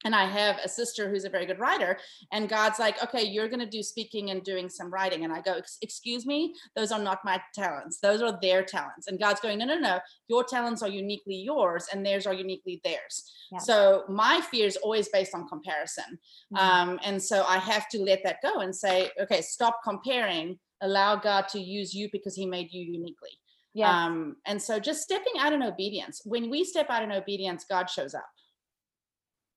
And 0.05 0.15
I 0.15 0.25
have 0.25 0.57
a 0.63 0.69
sister 0.69 1.09
who's 1.09 1.25
a 1.25 1.29
very 1.29 1.45
good 1.45 1.59
writer. 1.59 1.97
And 2.31 2.47
God's 2.47 2.77
like, 2.77 3.01
okay, 3.03 3.23
you're 3.23 3.49
going 3.49 3.59
to 3.59 3.65
do 3.65 3.81
speaking 3.81 4.29
and 4.29 4.43
doing 4.43 4.69
some 4.69 4.91
writing. 4.91 5.23
And 5.23 5.33
I 5.33 5.41
go, 5.41 5.59
excuse 5.81 6.25
me, 6.25 6.53
those 6.75 6.91
are 6.91 6.99
not 6.99 7.25
my 7.25 7.41
talents. 7.53 7.99
Those 7.99 8.21
are 8.21 8.37
their 8.41 8.63
talents. 8.63 9.07
And 9.07 9.19
God's 9.19 9.39
going, 9.39 9.57
no, 9.57 9.65
no, 9.65 9.79
no. 9.79 9.99
Your 10.27 10.43
talents 10.43 10.83
are 10.83 10.89
uniquely 10.89 11.35
yours 11.35 11.87
and 11.91 12.05
theirs 12.05 12.27
are 12.27 12.33
uniquely 12.33 12.79
theirs. 12.83 13.31
Yeah. 13.51 13.59
So 13.59 14.03
my 14.07 14.39
fear 14.51 14.67
is 14.67 14.77
always 14.77 15.09
based 15.09 15.33
on 15.33 15.47
comparison. 15.47 16.19
Mm-hmm. 16.53 16.57
Um, 16.57 16.99
and 17.03 17.21
so 17.21 17.43
I 17.43 17.57
have 17.57 17.89
to 17.89 17.99
let 17.99 18.23
that 18.23 18.37
go 18.43 18.59
and 18.59 18.75
say, 18.75 19.09
okay, 19.19 19.41
stop 19.41 19.79
comparing. 19.83 20.59
Allow 20.81 21.15
God 21.15 21.47
to 21.49 21.59
use 21.59 21.95
you 21.95 22.07
because 22.11 22.35
he 22.35 22.45
made 22.45 22.71
you 22.71 22.83
uniquely. 22.83 23.31
Yes. 23.73 23.89
Um, 23.89 24.35
and 24.45 24.61
so 24.61 24.79
just 24.79 25.01
stepping 25.01 25.33
out 25.39 25.53
in 25.53 25.63
obedience. 25.63 26.21
When 26.23 26.49
we 26.49 26.63
step 26.63 26.87
out 26.89 27.03
in 27.03 27.11
obedience, 27.11 27.65
God 27.67 27.89
shows 27.89 28.13
up. 28.13 28.27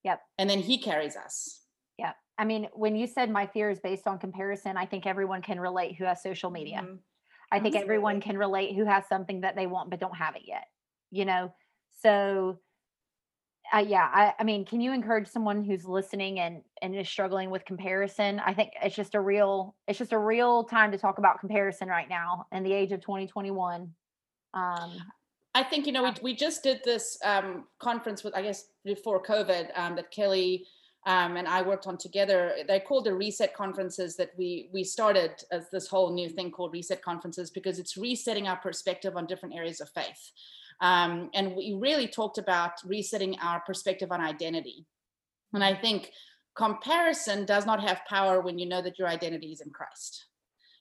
Yep. 0.04 0.20
And 0.38 0.48
then 0.48 0.60
he 0.60 0.78
carries 0.78 1.16
us. 1.16 1.60
Yeah. 1.98 2.12
I 2.38 2.44
mean, 2.44 2.68
when 2.72 2.96
you 2.96 3.06
said 3.06 3.30
my 3.30 3.46
fear 3.46 3.70
is 3.70 3.80
based 3.80 4.06
on 4.06 4.18
comparison, 4.18 4.76
I 4.76 4.86
think 4.86 5.06
everyone 5.06 5.42
can 5.42 5.60
relate 5.60 5.96
who 5.96 6.04
has 6.04 6.22
social 6.22 6.50
media. 6.50 6.82
Mm-hmm. 6.84 6.94
I 7.52 7.56
think 7.56 7.74
Absolutely. 7.74 7.82
everyone 7.82 8.20
can 8.20 8.38
relate 8.38 8.76
who 8.76 8.84
has 8.84 9.06
something 9.08 9.40
that 9.42 9.56
they 9.56 9.66
want 9.66 9.90
but 9.90 10.00
don't 10.00 10.16
have 10.16 10.36
it 10.36 10.42
yet. 10.46 10.64
You 11.10 11.24
know, 11.24 11.52
so 12.00 12.60
uh, 13.72 13.84
yeah, 13.86 14.08
I, 14.12 14.32
I 14.38 14.44
mean, 14.44 14.64
can 14.64 14.80
you 14.80 14.92
encourage 14.92 15.28
someone 15.28 15.62
who's 15.64 15.84
listening 15.84 16.40
and 16.40 16.62
and 16.82 16.96
is 16.96 17.08
struggling 17.08 17.50
with 17.50 17.64
comparison? 17.64 18.40
I 18.40 18.54
think 18.54 18.72
it's 18.82 18.96
just 18.96 19.14
a 19.14 19.20
real 19.20 19.76
it's 19.86 19.98
just 19.98 20.12
a 20.12 20.18
real 20.18 20.64
time 20.64 20.92
to 20.92 20.98
talk 20.98 21.18
about 21.18 21.40
comparison 21.40 21.88
right 21.88 22.08
now 22.08 22.46
in 22.52 22.62
the 22.62 22.72
age 22.72 22.92
of 22.92 23.00
2021. 23.00 23.92
Um, 24.54 24.92
I 25.54 25.64
think 25.64 25.86
you 25.86 25.92
know 25.92 26.04
we 26.04 26.12
we 26.22 26.34
just 26.34 26.62
did 26.62 26.80
this 26.84 27.18
um, 27.24 27.64
conference 27.80 28.22
with 28.22 28.36
I 28.36 28.42
guess 28.42 28.66
before 28.84 29.22
COVID 29.22 29.76
um, 29.76 29.96
that 29.96 30.10
Kelly 30.10 30.66
um, 31.06 31.36
and 31.36 31.48
I 31.48 31.62
worked 31.62 31.86
on 31.86 31.96
together. 31.96 32.54
They're 32.68 32.78
called 32.78 33.06
the 33.06 33.14
Reset 33.14 33.54
conferences 33.54 34.16
that 34.16 34.30
we 34.36 34.68
we 34.72 34.84
started 34.84 35.32
as 35.50 35.68
this 35.70 35.88
whole 35.88 36.12
new 36.12 36.28
thing 36.28 36.50
called 36.50 36.72
Reset 36.72 37.02
conferences 37.02 37.50
because 37.50 37.78
it's 37.78 37.96
resetting 37.96 38.46
our 38.46 38.56
perspective 38.56 39.16
on 39.16 39.26
different 39.26 39.54
areas 39.54 39.80
of 39.80 39.90
faith, 39.90 40.30
um, 40.80 41.30
and 41.34 41.56
we 41.56 41.76
really 41.78 42.06
talked 42.06 42.38
about 42.38 42.72
resetting 42.84 43.36
our 43.40 43.60
perspective 43.60 44.12
on 44.12 44.20
identity. 44.20 44.86
And 45.52 45.64
I 45.64 45.74
think 45.74 46.12
comparison 46.54 47.44
does 47.44 47.66
not 47.66 47.80
have 47.80 48.02
power 48.08 48.40
when 48.40 48.58
you 48.58 48.66
know 48.66 48.82
that 48.82 48.98
your 48.98 49.08
identity 49.08 49.50
is 49.52 49.60
in 49.60 49.70
Christ 49.70 50.26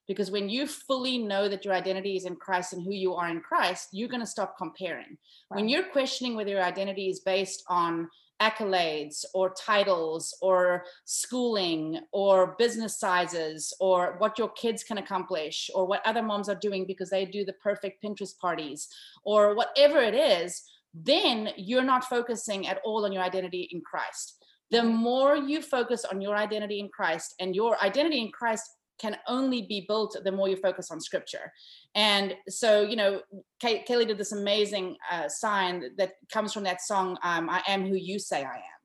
because 0.10 0.32
when 0.32 0.50
you 0.50 0.66
fully 0.66 1.20
know 1.20 1.48
that 1.48 1.64
your 1.64 1.76
identity 1.76 2.16
is 2.16 2.26
in 2.26 2.36
Christ 2.36 2.74
and 2.74 2.84
who 2.84 2.94
you 2.94 3.14
are 3.14 3.30
in 3.30 3.42
Christ, 3.42 3.90
you're 3.92 4.10
going 4.10 4.22
to 4.22 4.26
stop 4.26 4.58
comparing. 4.58 5.20
Right. 5.52 5.58
When 5.58 5.70
you're 5.70 5.92
questioning 5.92 6.36
whether 6.36 6.50
your 6.50 6.64
identity 6.64 7.10
is 7.10 7.20
based 7.20 7.64
on 7.70 8.10
accolades 8.42 9.24
or 9.36 9.54
titles 9.54 10.36
or 10.42 10.84
schooling 11.06 12.00
or 12.12 12.56
business 12.58 13.00
sizes 13.00 13.72
or 13.80 14.16
what 14.18 14.40
your 14.40 14.50
kids 14.50 14.84
can 14.84 14.98
accomplish 14.98 15.70
or 15.76 15.86
what 15.86 16.02
other 16.08 16.24
moms 16.24 16.50
are 16.50 16.56
doing 16.56 16.88
because 16.88 17.12
they 17.12 17.26
do 17.26 17.46
the 17.46 17.54
perfect 17.62 18.04
Pinterest 18.04 18.36
parties 18.40 18.88
or 19.26 19.54
whatever 19.54 20.00
it 20.00 20.16
is, 20.16 20.64
then 20.92 21.50
you're 21.56 21.84
not 21.84 22.06
focusing 22.06 22.68
at 22.68 22.80
all 22.84 23.06
on 23.06 23.12
your 23.12 23.22
identity 23.22 23.70
in 23.72 23.82
Christ. 23.82 24.44
The 24.72 24.82
more 24.82 25.36
you 25.36 25.62
focus 25.62 26.04
on 26.04 26.20
your 26.20 26.36
identity 26.36 26.80
in 26.80 26.90
Christ 26.90 27.36
and 27.40 27.56
your 27.56 27.80
identity 27.84 28.22
in 28.22 28.32
Christ 28.32 28.64
can 29.00 29.18
only 29.28 29.64
be 29.64 29.86
built 29.88 30.16
the 30.24 30.32
more 30.32 30.50
you 30.50 30.58
focus 30.58 30.92
on 30.92 31.00
scripture. 31.00 31.52
And 31.96 32.36
so, 32.48 32.82
you 32.82 32.96
know, 32.96 33.22
Kay- 33.60 33.84
Kaylee 33.88 34.08
did 34.08 34.18
this 34.18 34.32
amazing 34.32 34.98
uh, 35.12 35.28
sign 35.28 35.84
that 35.98 36.14
comes 36.32 36.54
from 36.54 36.64
that 36.64 36.82
song, 36.82 37.18
um, 37.24 37.50
I 37.50 37.62
Am 37.68 37.88
Who 37.88 37.96
You 37.96 38.20
Say 38.20 38.44
I 38.44 38.56
Am. 38.56 38.80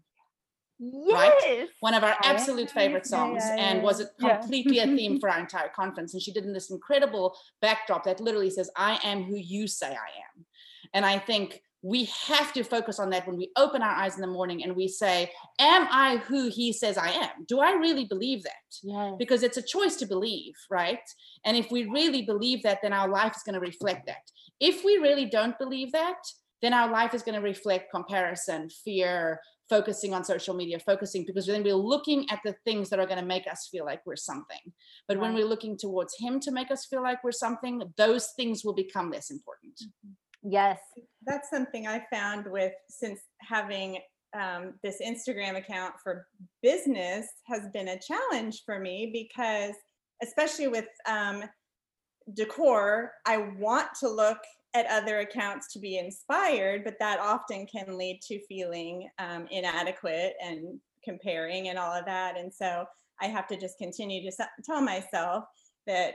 Yes. 0.79 1.42
Right? 1.42 1.68
One 1.81 1.94
of 1.94 2.03
our 2.03 2.16
absolute 2.24 2.70
favorite 2.70 3.07
songs, 3.07 3.42
yeah, 3.46 3.57
yeah, 3.57 3.62
and 3.62 3.83
was 3.83 4.00
it 4.00 4.09
completely 4.18 4.81
a 4.81 4.87
theme 4.87 5.20
for 5.20 5.31
our 5.31 5.38
entire 5.38 5.68
conference. 5.68 6.14
And 6.14 6.22
she 6.22 6.33
did 6.33 6.44
in 6.44 6.53
this 6.53 6.70
incredible 6.70 7.37
backdrop 7.61 8.05
that 8.05 8.20
literally 8.20 8.50
says, 8.50 8.70
I 8.77 8.98
am 9.05 9.24
who 9.24 9.37
you 9.37 9.66
say 9.66 9.88
I 9.88 9.90
am. 9.92 10.46
And 10.92 11.07
I 11.07 11.18
think 11.18 11.62
we 11.84 12.04
have 12.26 12.50
to 12.54 12.64
focus 12.64 12.98
on 12.98 13.10
that 13.10 13.26
when 13.26 13.36
we 13.36 13.50
open 13.58 13.82
our 13.82 13.94
eyes 13.94 14.14
in 14.14 14.22
the 14.22 14.26
morning 14.26 14.64
and 14.64 14.74
we 14.74 14.88
say, 14.88 15.30
Am 15.58 15.86
I 15.90 16.16
who 16.16 16.48
he 16.48 16.72
says 16.72 16.96
I 16.96 17.10
am? 17.10 17.44
Do 17.46 17.60
I 17.60 17.72
really 17.72 18.06
believe 18.06 18.42
that? 18.42 18.52
Yes. 18.82 19.12
Because 19.18 19.42
it's 19.42 19.58
a 19.58 19.62
choice 19.62 19.96
to 19.96 20.06
believe, 20.06 20.54
right? 20.70 20.98
And 21.44 21.58
if 21.58 21.70
we 21.70 21.84
really 21.84 22.22
believe 22.22 22.62
that, 22.62 22.78
then 22.82 22.94
our 22.94 23.08
life 23.08 23.36
is 23.36 23.42
going 23.42 23.54
to 23.54 23.60
reflect 23.60 24.06
that. 24.06 24.22
If 24.60 24.82
we 24.82 24.96
really 24.96 25.26
don't 25.26 25.58
believe 25.58 25.92
that, 25.92 26.16
then 26.62 26.72
our 26.72 26.90
life 26.90 27.12
is 27.12 27.22
going 27.22 27.34
to 27.34 27.42
reflect 27.42 27.92
comparison, 27.92 28.70
fear, 28.70 29.40
focusing 29.68 30.14
on 30.14 30.24
social 30.24 30.54
media, 30.54 30.78
focusing 30.78 31.26
because 31.26 31.46
then 31.46 31.62
we're 31.62 31.74
looking 31.74 32.24
at 32.30 32.40
the 32.46 32.54
things 32.64 32.88
that 32.88 32.98
are 32.98 33.06
going 33.06 33.20
to 33.20 33.26
make 33.26 33.46
us 33.46 33.68
feel 33.70 33.84
like 33.84 34.00
we're 34.06 34.16
something. 34.16 34.72
But 35.06 35.18
right. 35.18 35.24
when 35.24 35.34
we're 35.34 35.46
looking 35.46 35.76
towards 35.76 36.14
Him 36.18 36.40
to 36.40 36.50
make 36.50 36.70
us 36.70 36.86
feel 36.86 37.02
like 37.02 37.22
we're 37.22 37.32
something, 37.32 37.82
those 37.98 38.30
things 38.36 38.64
will 38.64 38.72
become 38.72 39.10
less 39.10 39.30
important. 39.30 39.74
Mm-hmm. 39.82 40.12
Yes. 40.44 40.78
That's 41.26 41.48
something 41.48 41.87
I 41.87 42.04
found 42.12 42.46
with 42.46 42.74
since 42.88 43.20
having 43.40 43.98
um, 44.38 44.74
this 44.83 45.00
Instagram 45.04 45.57
account 45.57 45.94
for 46.02 46.26
business 46.62 47.26
has 47.46 47.68
been 47.72 47.88
a 47.88 47.98
challenge 47.98 48.62
for 48.66 48.78
me 48.78 49.11
because, 49.12 49.74
especially 50.22 50.68
with 50.68 50.87
um, 51.09 51.44
decor, 52.35 53.12
I 53.26 53.38
want 53.59 53.88
to 54.00 54.09
look 54.09 54.38
at 54.74 54.87
other 54.87 55.20
accounts 55.20 55.72
to 55.72 55.78
be 55.78 55.98
inspired, 55.98 56.85
but 56.85 56.98
that 56.98 57.20
often 57.20 57.66
can 57.66 57.96
lead 57.96 58.20
to 58.26 58.44
feeling 58.46 59.09
um, 59.18 59.46
inadequate 59.50 60.35
and 60.44 60.78
comparing 61.04 61.68
and 61.68 61.78
all 61.78 61.92
of 61.92 62.04
that. 62.07 62.37
And 62.37 62.52
so 62.52 62.85
I 63.20 63.26
have 63.26 63.46
to 63.48 63.57
just 63.57 63.78
continue 63.78 64.28
to 64.28 64.37
tell 64.64 64.80
myself 64.80 65.44
that 65.87 66.14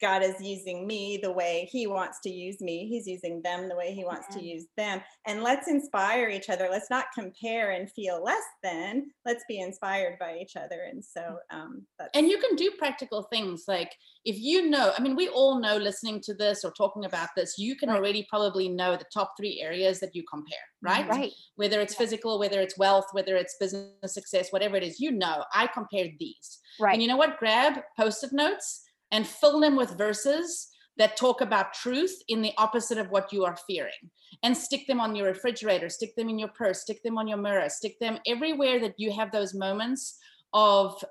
God 0.00 0.22
is 0.22 0.34
using 0.40 0.86
me 0.86 1.18
the 1.22 1.32
way 1.32 1.68
he 1.70 1.86
wants 1.86 2.20
to 2.20 2.30
use 2.30 2.60
me. 2.60 2.88
He's 2.88 3.06
using 3.06 3.40
them 3.42 3.68
the 3.68 3.76
way 3.76 3.94
he 3.94 4.04
wants 4.04 4.26
yeah. 4.30 4.38
to 4.38 4.44
use 4.44 4.66
them. 4.76 5.00
And 5.26 5.42
let's 5.42 5.68
inspire 5.68 6.28
each 6.28 6.50
other. 6.50 6.68
Let's 6.70 6.90
not 6.90 7.06
compare 7.14 7.70
and 7.70 7.90
feel 7.90 8.22
less 8.22 8.42
than. 8.62 9.10
Let's 9.24 9.44
be 9.48 9.60
inspired 9.60 10.18
by 10.18 10.38
each 10.40 10.56
other. 10.56 10.86
And 10.90 11.04
so 11.04 11.38
mm. 11.52 11.56
um 11.56 11.86
And 12.14 12.28
you 12.28 12.38
can 12.38 12.56
do 12.56 12.70
practical 12.78 13.22
things 13.24 13.64
like 13.68 13.92
if 14.24 14.38
you 14.38 14.68
know, 14.70 14.92
I 14.96 15.02
mean, 15.02 15.16
we 15.16 15.28
all 15.28 15.60
know 15.60 15.76
listening 15.76 16.20
to 16.22 16.34
this 16.34 16.64
or 16.64 16.72
talking 16.72 17.04
about 17.04 17.30
this, 17.36 17.58
you 17.58 17.74
can 17.76 17.88
right. 17.88 17.98
already 17.98 18.26
probably 18.28 18.68
know 18.68 18.96
the 18.96 19.06
top 19.12 19.34
three 19.36 19.60
areas 19.60 20.00
that 20.00 20.14
you 20.14 20.22
compare, 20.30 20.66
right? 20.80 21.08
Right. 21.08 21.32
Whether 21.56 21.80
it's 21.80 21.94
yeah. 21.94 21.98
physical, 21.98 22.38
whether 22.38 22.60
it's 22.60 22.78
wealth, 22.78 23.06
whether 23.12 23.36
it's 23.36 23.56
business 23.58 23.90
success, 24.06 24.50
whatever 24.50 24.76
it 24.76 24.84
is, 24.84 25.00
you 25.00 25.10
know, 25.10 25.44
I 25.52 25.66
compared 25.66 26.12
these. 26.18 26.58
Right. 26.80 26.92
And 26.92 27.02
you 27.02 27.08
know 27.08 27.16
what? 27.16 27.38
Grab 27.38 27.80
post-it 27.98 28.32
notes 28.32 28.84
and 29.12 29.26
fill 29.26 29.60
them 29.60 29.76
with 29.76 29.96
verses 29.96 30.68
that 30.98 31.16
talk 31.16 31.40
about 31.40 31.72
truth 31.72 32.14
in 32.28 32.42
the 32.42 32.52
opposite 32.58 32.98
of 32.98 33.10
what 33.10 33.32
you 33.32 33.44
are 33.44 33.56
fearing. 33.66 34.10
And 34.42 34.56
stick 34.56 34.86
them 34.86 35.00
on 35.00 35.14
your 35.14 35.26
refrigerator 35.26 35.88
stick 35.88 36.16
them 36.16 36.28
in 36.28 36.38
your 36.38 36.48
purse 36.48 36.80
stick 36.80 37.02
them 37.02 37.18
on 37.18 37.28
your 37.28 37.38
mirror 37.38 37.68
stick 37.68 37.98
them 38.00 38.18
everywhere 38.26 38.80
that 38.80 38.94
you 38.96 39.12
have 39.12 39.30
those 39.30 39.54
moments 39.54 40.18
of 40.54 41.02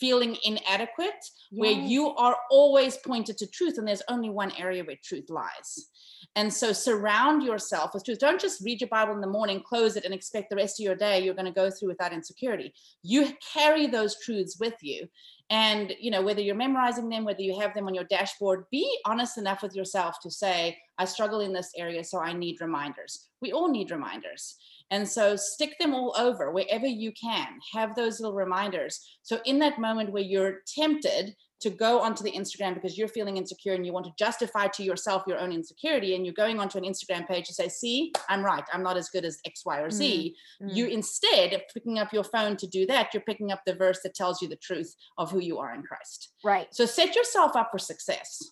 feeling 0.00 0.36
inadequate 0.44 1.12
yes. 1.12 1.22
where 1.50 1.72
you 1.72 2.08
are 2.16 2.36
always 2.50 2.96
pointed 2.96 3.38
to 3.38 3.46
truth 3.46 3.78
and 3.78 3.86
there's 3.86 4.02
only 4.08 4.30
one 4.30 4.52
area 4.58 4.84
where 4.84 4.96
truth 5.04 5.28
lies. 5.30 5.90
And 6.36 6.52
so 6.52 6.72
surround 6.72 7.42
yourself 7.42 7.92
with 7.94 8.04
truth. 8.04 8.18
Don't 8.18 8.40
just 8.40 8.64
read 8.64 8.80
your 8.80 8.88
bible 8.88 9.14
in 9.14 9.20
the 9.20 9.26
morning 9.26 9.62
close 9.62 9.96
it 9.96 10.04
and 10.04 10.12
expect 10.12 10.50
the 10.50 10.56
rest 10.56 10.80
of 10.80 10.84
your 10.84 10.96
day 10.96 11.22
you're 11.22 11.34
going 11.34 11.44
to 11.46 11.52
go 11.52 11.70
through 11.70 11.88
without 11.88 12.12
insecurity. 12.12 12.72
You 13.02 13.32
carry 13.52 13.86
those 13.86 14.16
truths 14.24 14.56
with 14.58 14.74
you 14.82 15.06
and 15.50 15.94
you 16.00 16.10
know 16.10 16.22
whether 16.22 16.40
you're 16.40 16.54
memorizing 16.54 17.08
them 17.08 17.24
whether 17.24 17.42
you 17.42 17.58
have 17.58 17.74
them 17.74 17.86
on 17.86 17.94
your 17.94 18.04
dashboard 18.04 18.64
be 18.70 18.98
honest 19.04 19.36
enough 19.36 19.62
with 19.62 19.74
yourself 19.74 20.16
to 20.22 20.30
say 20.30 20.76
i 20.98 21.04
struggle 21.04 21.40
in 21.40 21.52
this 21.52 21.70
area 21.76 22.02
so 22.02 22.18
i 22.20 22.32
need 22.32 22.60
reminders. 22.60 23.28
We 23.40 23.52
all 23.52 23.68
need 23.68 23.90
reminders. 23.90 24.56
And 24.90 25.08
so 25.08 25.36
stick 25.36 25.76
them 25.78 25.94
all 25.94 26.14
over 26.18 26.50
wherever 26.50 26.86
you 26.86 27.12
can. 27.12 27.46
Have 27.72 27.94
those 27.94 28.20
little 28.20 28.36
reminders. 28.36 29.00
So 29.22 29.40
in 29.44 29.58
that 29.60 29.78
moment 29.78 30.12
where 30.12 30.22
you're 30.22 30.60
tempted 30.66 31.34
to 31.64 31.70
go 31.70 32.00
onto 32.00 32.22
the 32.22 32.30
Instagram 32.32 32.74
because 32.74 32.96
you're 32.98 33.08
feeling 33.08 33.36
insecure 33.38 33.72
and 33.74 33.84
you 33.86 33.92
want 33.92 34.06
to 34.06 34.12
justify 34.18 34.66
to 34.68 34.82
yourself 34.82 35.24
your 35.26 35.38
own 35.38 35.50
insecurity, 35.50 36.14
and 36.14 36.24
you're 36.24 36.34
going 36.34 36.60
onto 36.60 36.78
an 36.78 36.84
Instagram 36.84 37.26
page 37.26 37.46
to 37.48 37.54
say, 37.54 37.68
See, 37.68 38.12
I'm 38.28 38.44
right, 38.44 38.64
I'm 38.72 38.82
not 38.82 38.96
as 38.96 39.08
good 39.08 39.24
as 39.24 39.38
X, 39.46 39.64
Y, 39.64 39.78
or 39.80 39.90
Z. 39.90 40.36
Mm. 40.62 40.76
You 40.76 40.86
instead 40.86 41.52
of 41.54 41.62
picking 41.72 41.98
up 41.98 42.12
your 42.12 42.24
phone 42.24 42.56
to 42.58 42.66
do 42.66 42.86
that, 42.86 43.12
you're 43.14 43.22
picking 43.22 43.50
up 43.50 43.62
the 43.66 43.74
verse 43.74 44.00
that 44.04 44.14
tells 44.14 44.40
you 44.42 44.48
the 44.48 44.56
truth 44.56 44.94
of 45.18 45.30
who 45.30 45.40
you 45.40 45.58
are 45.58 45.74
in 45.74 45.82
Christ. 45.82 46.32
right. 46.44 46.68
So 46.72 46.86
set 46.86 47.16
yourself 47.16 47.56
up 47.56 47.68
for 47.72 47.78
success. 47.78 48.42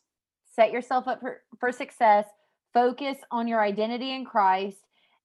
set 0.54 0.72
yourself 0.72 1.06
up 1.08 1.20
for, 1.20 1.42
for 1.60 1.70
success 1.72 2.26
focus 2.74 3.18
on 3.30 3.46
your 3.48 3.60
identity 3.62 4.10
in 4.14 4.24
christ 4.24 4.78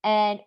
and 0.04 0.40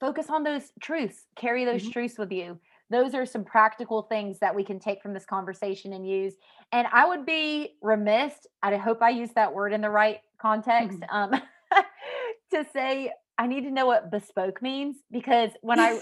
focus 0.00 0.26
on 0.28 0.42
those 0.44 0.72
truths 0.80 1.18
carry 1.36 1.64
those 1.64 1.82
Mhm. 1.84 1.92
truths 1.92 2.18
with 2.18 2.32
you 2.32 2.58
those 2.90 3.14
are 3.14 3.26
some 3.26 3.44
practical 3.44 4.02
things 4.02 4.38
that 4.38 4.54
we 4.54 4.64
can 4.64 4.78
take 4.78 5.02
from 5.02 5.12
this 5.12 5.24
conversation 5.24 5.92
and 5.92 6.08
use 6.08 6.34
and 6.72 6.86
i 6.92 7.06
would 7.06 7.26
be 7.26 7.74
remiss 7.82 8.34
i 8.62 8.74
hope 8.76 9.02
i 9.02 9.10
use 9.10 9.30
that 9.34 9.52
word 9.52 9.72
in 9.72 9.80
the 9.80 9.90
right 9.90 10.18
context 10.40 10.98
um, 11.10 11.30
to 12.52 12.64
say 12.72 13.12
i 13.38 13.46
need 13.46 13.62
to 13.62 13.70
know 13.70 13.86
what 13.86 14.10
bespoke 14.10 14.60
means 14.62 14.96
because 15.10 15.50
when 15.62 15.78
i 15.78 16.00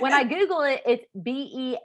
when 0.00 0.12
i 0.12 0.24
google 0.28 0.62
it 0.62 0.80
it's 0.86 1.04
b-e-s-p-o-k-e 1.22 1.76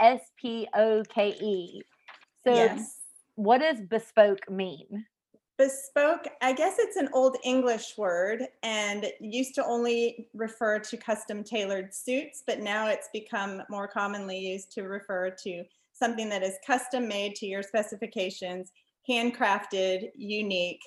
so 2.43 2.53
yes. 2.53 2.99
what 3.35 3.59
does 3.59 3.81
bespoke 3.89 4.49
mean 4.49 5.05
Bespoke, 5.57 6.27
I 6.41 6.51
guess 6.51 6.75
it's 6.79 6.97
an 6.97 7.09
old 7.13 7.37
English 7.43 7.97
word 7.97 8.43
and 8.63 9.05
used 9.21 9.55
to 9.55 9.65
only 9.65 10.27
refer 10.33 10.79
to 10.79 10.97
custom 10.97 11.43
tailored 11.43 11.93
suits, 11.93 12.43
but 12.45 12.59
now 12.59 12.87
it's 12.87 13.07
become 13.13 13.63
more 13.69 13.87
commonly 13.87 14.37
used 14.37 14.71
to 14.73 14.83
refer 14.83 15.29
to 15.43 15.63
something 15.93 16.27
that 16.27 16.43
is 16.43 16.57
custom 16.67 17.07
made 17.07 17.35
to 17.35 17.45
your 17.45 17.63
specifications, 17.63 18.73
handcrafted, 19.09 20.09
unique. 20.15 20.81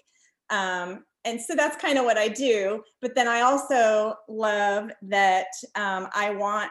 Um, 0.51 1.05
and 1.25 1.41
so 1.41 1.55
that's 1.55 1.81
kind 1.81 1.99
of 1.99 2.05
what 2.05 2.19
I 2.19 2.29
do. 2.29 2.83
But 3.01 3.15
then 3.15 3.27
I 3.27 3.41
also 3.41 4.17
love 4.29 4.91
that 5.03 5.47
um, 5.77 6.09
I 6.15 6.31
want 6.31 6.71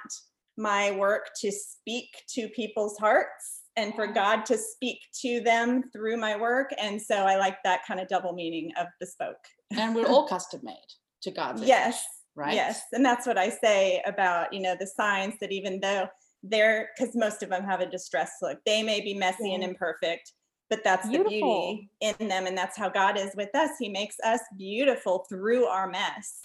my 0.56 0.92
work 0.92 1.30
to 1.42 1.52
speak 1.52 2.24
to 2.30 2.48
people's 2.50 2.98
hearts 2.98 3.57
and 3.78 3.94
for 3.94 4.08
God 4.08 4.46
to 4.48 4.58
speak 4.58 5.00
to 5.22 5.40
them 5.40 5.84
through 5.94 6.18
my 6.18 6.36
work. 6.36 6.72
And 6.80 7.02
so 7.02 7.16
I 7.16 7.38
like 7.38 7.58
that 7.64 7.82
kind 7.88 8.00
of 8.00 8.08
double 8.08 8.34
meaning 8.34 8.72
of 8.80 8.88
bespoke. 9.00 9.38
And 9.78 9.96
we're 9.96 10.08
all 10.08 10.28
custom 10.28 10.62
made 10.64 10.76
to 11.22 11.32
God's 11.32 11.62
image, 11.62 11.70
Yes. 11.70 12.04
right? 12.36 12.54
Yes. 12.54 12.82
And 12.92 13.06
that's 13.06 13.28
what 13.28 13.38
I 13.38 13.50
say 13.50 14.02
about, 14.06 14.52
you 14.52 14.60
know, 14.60 14.76
the 14.78 14.88
signs 14.88 15.36
that 15.40 15.52
even 15.52 15.80
though 15.80 16.08
they're, 16.44 16.90
because 16.98 17.16
most 17.16 17.44
of 17.44 17.50
them 17.50 17.64
have 17.64 17.80
a 17.80 17.86
distressed 17.86 18.42
look, 18.42 18.58
they 18.66 18.82
may 18.82 19.00
be 19.00 19.14
messy 19.14 19.54
and 19.54 19.64
imperfect, 19.64 20.34
but 20.70 20.84
that's 20.84 21.08
the 21.10 21.20
beauty 21.20 21.90
in 22.02 22.16
them. 22.28 22.48
And 22.48 22.58
that's 22.58 22.78
how 22.78 22.90
God 22.90 23.18
is 23.18 23.32
with 23.36 23.54
us. 23.56 23.72
He 23.80 23.90
makes 23.90 24.16
us 24.24 24.42
beautiful 24.58 25.26
through 25.30 25.66
our 25.66 25.88
mess. 25.88 26.42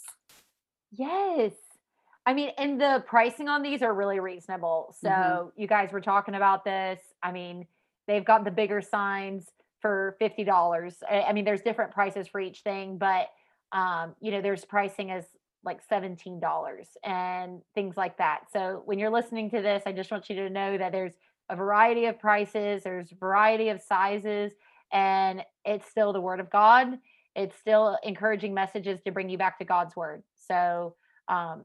Yes. 0.91 1.53
I 2.25 2.35
mean, 2.35 2.51
and 2.57 2.81
the 2.81 3.03
pricing 3.07 3.49
on 3.49 3.63
these 3.63 3.83
are 3.83 3.93
really 3.93 4.21
reasonable. 4.21 4.95
So 5.01 5.09
Mhm. 5.09 5.53
you 5.57 5.67
guys 5.67 5.91
were 5.91 6.01
talking 6.01 6.35
about 6.35 6.65
this. 6.65 7.01
I 7.23 7.33
mean, 7.33 7.67
they've 8.07 8.25
got 8.25 8.45
the 8.45 8.51
bigger 8.51 8.81
signs 8.81 9.47
for 9.81 10.17
fifty 10.19 10.45
dollars. 10.45 10.97
I, 11.11 11.23
I 11.23 11.33
mean, 11.33 11.45
there's 11.45 11.63
different 11.63 11.93
prices 11.93 12.29
for 12.29 12.41
each 12.41 12.61
thing, 12.61 12.99
but 12.99 13.29
um, 13.73 14.15
you 14.21 14.31
know, 14.31 14.41
there's 14.41 14.65
pricing 14.65 15.11
as 15.11 15.25
like 15.65 15.81
seventeen 15.89 16.41
dollars 16.41 16.89
and 17.05 17.61
things 17.75 17.97
like 17.97 18.19
that. 18.19 18.41
So 18.53 18.83
when 18.85 18.99
you're 18.99 19.11
listening 19.11 19.51
to 19.51 19.63
this, 19.63 19.83
I 19.87 19.93
just 19.93 20.11
want 20.11 20.29
you 20.29 20.37
to 20.37 20.51
know 20.51 20.79
that 20.79 20.93
there's 20.93 21.15
a 21.51 21.57
variety 21.57 22.07
of 22.07 22.19
prices, 22.19 22.83
there's 22.83 23.11
variety 23.11 23.69
of 23.69 23.81
sizes, 23.81 24.53
and 24.93 25.43
it's 25.65 25.89
still 25.89 26.13
the 26.13 26.21
word 26.21 26.41
of 26.41 26.51
God. 26.51 26.99
It's 27.35 27.57
still 27.57 27.99
encouraging 28.03 28.55
messages 28.55 29.01
to 29.03 29.13
bring 29.13 29.29
you 29.29 29.39
back 29.39 29.59
to 29.59 29.65
God's 29.65 29.97
word. 29.97 30.23
So 30.37 30.95
um, 31.29 31.65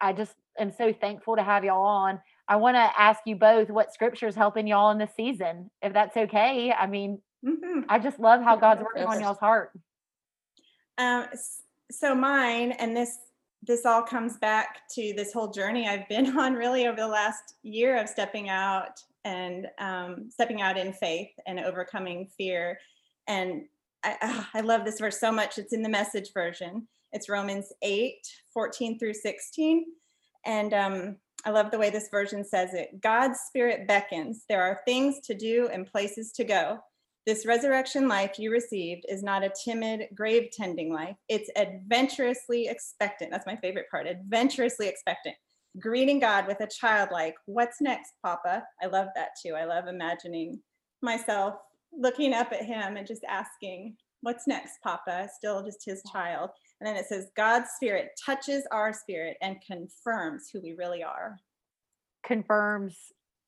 I 0.00 0.12
just 0.12 0.34
am 0.58 0.70
so 0.70 0.92
thankful 0.92 1.36
to 1.36 1.42
have 1.42 1.64
y'all 1.64 1.86
on. 1.86 2.20
I 2.48 2.56
want 2.56 2.76
to 2.76 3.00
ask 3.00 3.20
you 3.26 3.36
both 3.36 3.70
what 3.70 3.92
scripture's 3.92 4.34
helping 4.34 4.66
y'all 4.66 4.90
in 4.90 4.98
this 4.98 5.10
season, 5.16 5.70
if 5.82 5.92
that's 5.92 6.16
okay. 6.16 6.72
I 6.72 6.86
mean, 6.86 7.20
Mhm. 7.44 7.84
I 7.88 7.98
just 7.98 8.18
love 8.18 8.42
how 8.42 8.56
God's 8.56 8.82
working 8.82 9.04
on 9.04 9.20
y'all's 9.20 9.38
heart. 9.38 9.72
Um, 10.98 11.28
so 11.90 12.14
mine, 12.14 12.72
and 12.72 12.96
this 12.96 13.18
this 13.62 13.84
all 13.84 14.02
comes 14.02 14.36
back 14.36 14.82
to 14.94 15.12
this 15.16 15.32
whole 15.32 15.50
journey 15.50 15.88
I've 15.88 16.08
been 16.08 16.26
on 16.38 16.54
really 16.54 16.86
over 16.86 16.96
the 16.96 17.08
last 17.08 17.54
year 17.62 17.96
of 18.00 18.08
stepping 18.08 18.48
out 18.48 19.00
and 19.24 19.66
um, 19.78 20.30
stepping 20.30 20.62
out 20.62 20.78
in 20.78 20.92
faith 20.92 21.30
and 21.46 21.58
overcoming 21.58 22.28
fear. 22.36 22.78
And 23.26 23.64
I, 24.04 24.16
ah, 24.22 24.50
I 24.54 24.60
love 24.60 24.84
this 24.84 25.00
verse 25.00 25.18
so 25.18 25.32
much. 25.32 25.58
It's 25.58 25.72
in 25.72 25.82
the 25.82 25.88
message 25.88 26.32
version. 26.32 26.86
It's 27.12 27.28
Romans 27.28 27.72
8, 27.82 28.14
14 28.54 29.00
through 29.00 29.14
16. 29.14 29.86
And 30.44 30.72
um, 30.72 31.16
I 31.44 31.50
love 31.50 31.70
the 31.70 31.78
way 31.78 31.90
this 31.90 32.08
version 32.10 32.44
says 32.44 32.74
it. 32.74 33.00
God's 33.00 33.38
spirit 33.46 33.86
beckons. 33.86 34.44
There 34.48 34.62
are 34.62 34.80
things 34.84 35.20
to 35.26 35.34
do 35.34 35.68
and 35.72 35.86
places 35.86 36.32
to 36.32 36.44
go. 36.44 36.78
This 37.24 37.44
resurrection 37.44 38.08
life 38.08 38.38
you 38.38 38.52
received 38.52 39.04
is 39.08 39.22
not 39.22 39.44
a 39.44 39.52
timid 39.64 40.08
grave 40.14 40.50
tending 40.52 40.92
life. 40.92 41.16
It's 41.28 41.50
adventurously 41.56 42.68
expectant. 42.68 43.32
That's 43.32 43.46
my 43.46 43.56
favorite 43.56 43.86
part. 43.90 44.06
Adventurously 44.06 44.86
expectant. 44.86 45.36
Greeting 45.78 46.20
God 46.20 46.46
with 46.46 46.60
a 46.60 46.68
childlike, 46.68 47.34
what's 47.46 47.80
next, 47.80 48.12
Papa? 48.24 48.62
I 48.82 48.86
love 48.86 49.08
that 49.14 49.30
too. 49.44 49.54
I 49.54 49.64
love 49.64 49.88
imagining 49.88 50.60
myself 51.02 51.54
looking 51.92 52.32
up 52.32 52.52
at 52.52 52.64
him 52.64 52.96
and 52.96 53.06
just 53.06 53.24
asking, 53.24 53.96
what's 54.26 54.48
next, 54.48 54.80
Papa? 54.82 55.28
Still 55.36 55.62
just 55.62 55.84
his 55.84 56.02
child. 56.12 56.50
And 56.80 56.86
then 56.86 56.96
it 56.96 57.06
says, 57.06 57.28
God's 57.36 57.68
spirit 57.76 58.08
touches 58.22 58.64
our 58.72 58.92
spirit 58.92 59.36
and 59.40 59.56
confirms 59.64 60.50
who 60.52 60.60
we 60.60 60.74
really 60.76 61.04
are. 61.04 61.36
Confirms. 62.24 62.96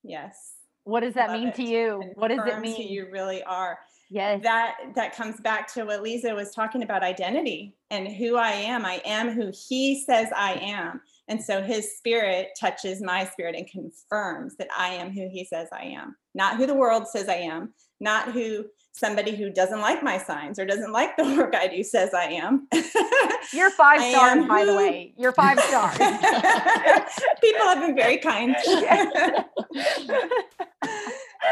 Yes. 0.04 0.54
What 0.84 1.00
does 1.00 1.14
that 1.14 1.30
Love 1.30 1.40
mean 1.40 1.48
it. 1.48 1.54
to 1.56 1.64
you? 1.64 2.02
What 2.14 2.28
does 2.28 2.38
it 2.38 2.42
Confirms 2.44 2.68
who 2.76 2.78
mean? 2.78 2.92
you 2.92 3.08
really 3.10 3.42
are. 3.42 3.80
Yes. 4.08 4.40
that 4.44 4.76
that 4.94 5.14
comes 5.14 5.38
back 5.40 5.70
to 5.74 5.84
what 5.84 6.02
Lize 6.02 6.22
was 6.24 6.54
talking 6.54 6.82
about 6.82 7.02
identity 7.02 7.76
and 7.90 8.08
who 8.08 8.36
I 8.36 8.52
am. 8.52 8.86
I 8.86 9.02
am 9.04 9.30
who 9.30 9.50
he 9.68 10.00
says 10.02 10.28
I 10.34 10.54
am. 10.62 11.02
And 11.26 11.42
so 11.42 11.60
his 11.60 11.98
spirit 11.98 12.50
touches 12.58 13.02
my 13.02 13.24
spirit 13.26 13.54
and 13.56 13.68
confirms 13.68 14.56
that 14.56 14.68
I 14.74 14.90
am 14.90 15.10
who 15.10 15.28
he 15.28 15.44
says 15.44 15.68
I 15.72 15.82
am. 15.82 16.16
Not 16.34 16.56
who 16.56 16.66
the 16.66 16.74
world 16.74 17.06
says 17.08 17.28
I 17.28 17.34
am, 17.34 17.74
not 18.00 18.32
who 18.32 18.66
somebody 18.98 19.36
who 19.36 19.50
doesn't 19.50 19.80
like 19.80 20.02
my 20.02 20.18
signs 20.18 20.58
or 20.58 20.64
doesn't 20.66 20.92
like 20.92 21.16
the 21.16 21.24
work 21.36 21.54
I 21.54 21.68
do 21.68 21.82
says 21.82 22.12
I 22.12 22.24
am. 22.24 22.66
You're 23.52 23.70
five 23.70 24.02
stars, 24.02 24.46
by 24.46 24.64
the 24.64 24.74
way. 24.74 25.14
You're 25.16 25.32
five 25.32 25.58
stars. 25.60 25.96
People 27.40 27.66
have 27.66 27.80
been 27.80 27.96
very 27.96 28.18
kind. 28.18 28.56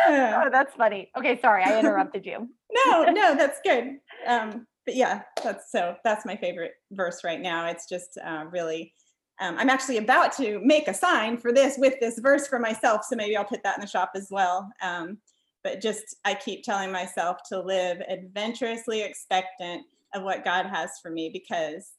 oh, 0.08 0.48
that's 0.50 0.74
funny. 0.74 1.10
Okay, 1.16 1.40
sorry, 1.40 1.62
I 1.64 1.78
interrupted 1.78 2.26
you. 2.26 2.48
no, 2.86 3.04
no, 3.04 3.34
that's 3.34 3.60
good. 3.64 3.98
Um, 4.26 4.66
but 4.84 4.94
yeah, 4.94 5.22
that's 5.42 5.72
so 5.72 5.96
that's 6.04 6.26
my 6.26 6.36
favorite 6.36 6.72
verse 6.92 7.24
right 7.24 7.40
now. 7.40 7.66
It's 7.66 7.88
just 7.88 8.18
uh, 8.24 8.44
really. 8.50 8.92
Um, 9.38 9.58
I'm 9.58 9.68
actually 9.68 9.98
about 9.98 10.34
to 10.38 10.60
make 10.64 10.88
a 10.88 10.94
sign 10.94 11.36
for 11.36 11.52
this 11.52 11.76
with 11.76 12.00
this 12.00 12.18
verse 12.20 12.46
for 12.46 12.58
myself, 12.58 13.04
so 13.04 13.16
maybe 13.16 13.36
I'll 13.36 13.44
put 13.44 13.62
that 13.64 13.76
in 13.76 13.82
the 13.82 13.86
shop 13.86 14.12
as 14.14 14.28
well. 14.30 14.70
Um, 14.80 15.18
but 15.66 15.80
just 15.82 16.14
I 16.24 16.34
keep 16.34 16.62
telling 16.62 16.92
myself 16.92 17.38
to 17.48 17.60
live 17.60 18.00
adventurously 18.08 19.02
expectant 19.02 19.82
of 20.14 20.22
what 20.22 20.44
God 20.44 20.66
has 20.66 20.92
for 21.02 21.10
me 21.10 21.28
because 21.32 21.94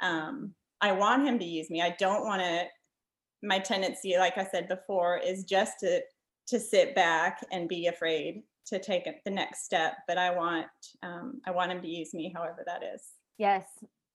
um, 0.00 0.54
I 0.80 0.92
want 0.92 1.26
Him 1.26 1.38
to 1.38 1.44
use 1.44 1.68
me. 1.68 1.82
I 1.82 1.94
don't 1.98 2.24
want 2.24 2.40
to. 2.40 2.64
My 3.42 3.58
tendency, 3.58 4.16
like 4.16 4.38
I 4.38 4.44
said 4.44 4.68
before, 4.68 5.18
is 5.18 5.44
just 5.44 5.80
to 5.80 6.00
to 6.46 6.58
sit 6.58 6.94
back 6.94 7.44
and 7.52 7.68
be 7.68 7.88
afraid 7.88 8.42
to 8.66 8.78
take 8.78 9.06
the 9.24 9.30
next 9.30 9.64
step 9.64 9.94
but 10.06 10.18
i 10.18 10.30
want 10.30 10.66
um, 11.02 11.40
i 11.46 11.50
want 11.50 11.70
him 11.72 11.80
to 11.80 11.88
use 11.88 12.12
me 12.12 12.32
however 12.34 12.62
that 12.66 12.82
is 12.82 13.02
Yes, 13.40 13.64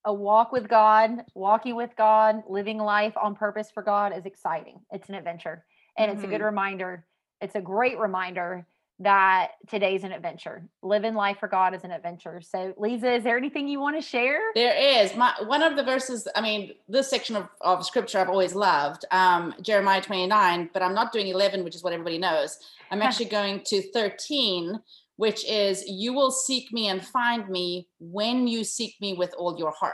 a 0.05 0.13
walk 0.13 0.51
with 0.51 0.67
God, 0.67 1.23
walking 1.33 1.75
with 1.75 1.89
God, 1.97 2.43
living 2.47 2.77
life 2.77 3.15
on 3.17 3.33
purpose 3.33 3.71
for 3.71 3.81
God 3.81 4.15
is 4.15 4.27
exciting. 4.27 4.79
It's 4.91 5.09
an 5.09 5.15
adventure. 5.15 5.65
And 5.97 6.11
it's 6.11 6.23
a 6.23 6.27
good 6.27 6.41
Mhm. 6.41 6.45
reminder. 6.45 7.07
It's 7.41 7.55
a 7.55 7.61
great 7.61 7.97
reminder 7.97 8.67
that 8.99 9.51
today's 9.67 10.03
an 10.03 10.11
adventure. 10.11 10.63
Living 10.81 11.15
life 11.15 11.37
for 11.39 11.47
God 11.47 11.73
is 11.75 11.83
an 11.83 11.91
adventure. 11.91 12.41
So, 12.41 12.73
Lize, 12.77 13.03
is 13.03 13.23
there 13.23 13.37
anything 13.37 13.67
you 13.67 13.79
want 13.79 13.97
to 13.97 14.01
share? 14.01 14.39
There 14.53 14.75
is 14.75 15.15
my 15.15 15.33
one 15.45 15.63
of 15.63 15.75
the 15.75 15.83
verses. 15.83 16.27
I 16.35 16.41
mean, 16.41 16.71
this 16.87 17.09
section 17.09 17.35
of, 17.35 17.49
of 17.61 17.85
scripture 17.85 18.19
I've 18.19 18.29
always 18.29 18.55
loved, 18.55 19.03
um, 19.11 19.53
Jeremiah 19.61 20.01
29, 20.01 20.69
but 20.73 20.81
I'm 20.81 20.93
not 20.93 21.11
doing 21.11 21.27
11, 21.27 21.63
which 21.63 21.75
is 21.75 21.83
what 21.83 21.93
everybody 21.93 22.17
knows. 22.17 22.57
I'm 22.89 23.01
actually 23.03 23.25
going 23.25 23.61
to 23.65 23.81
13, 23.91 24.79
which 25.17 25.45
is, 25.49 25.83
You 25.87 26.13
will 26.13 26.31
seek 26.31 26.71
me 26.71 26.87
and 26.87 27.05
find 27.05 27.49
me 27.49 27.89
when 27.99 28.47
you 28.47 28.63
seek 28.63 28.95
me 29.01 29.13
with 29.13 29.33
all 29.37 29.57
your 29.57 29.71
heart. 29.71 29.93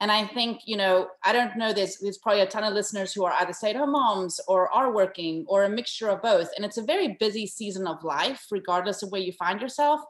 And 0.00 0.12
I 0.12 0.26
think, 0.26 0.60
you 0.64 0.76
know, 0.76 1.08
I 1.24 1.32
don't 1.32 1.56
know, 1.56 1.72
there's, 1.72 1.98
there's 1.98 2.18
probably 2.18 2.42
a 2.42 2.46
ton 2.46 2.62
of 2.62 2.72
listeners 2.72 3.12
who 3.12 3.24
are 3.24 3.32
either 3.40 3.52
stay 3.52 3.70
at 3.70 3.76
home 3.76 3.92
moms 3.92 4.40
or 4.46 4.72
are 4.72 4.92
working 4.92 5.44
or 5.48 5.64
a 5.64 5.68
mixture 5.68 6.08
of 6.08 6.22
both. 6.22 6.50
And 6.56 6.64
it's 6.64 6.76
a 6.76 6.82
very 6.82 7.16
busy 7.18 7.46
season 7.48 7.86
of 7.86 8.04
life, 8.04 8.46
regardless 8.50 9.02
of 9.02 9.10
where 9.10 9.20
you 9.20 9.32
find 9.32 9.60
yourself. 9.60 10.00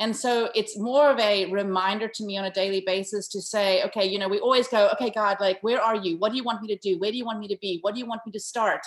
And 0.00 0.16
so 0.16 0.50
it's 0.56 0.76
more 0.76 1.10
of 1.10 1.20
a 1.20 1.46
reminder 1.52 2.08
to 2.08 2.24
me 2.24 2.36
on 2.36 2.46
a 2.46 2.50
daily 2.50 2.82
basis 2.84 3.28
to 3.28 3.40
say, 3.40 3.84
okay, 3.84 4.06
you 4.06 4.18
know, 4.18 4.28
we 4.28 4.40
always 4.40 4.66
go, 4.66 4.88
okay, 4.94 5.10
God, 5.10 5.36
like, 5.40 5.62
where 5.62 5.80
are 5.80 5.96
you? 5.96 6.18
What 6.18 6.32
do 6.32 6.36
you 6.36 6.44
want 6.44 6.60
me 6.60 6.68
to 6.68 6.76
do? 6.76 6.98
Where 6.98 7.12
do 7.12 7.16
you 7.16 7.24
want 7.24 7.38
me 7.38 7.48
to 7.48 7.58
be? 7.60 7.78
What 7.82 7.94
do 7.94 8.00
you 8.00 8.06
want 8.06 8.22
me 8.26 8.32
to 8.32 8.40
start? 8.40 8.80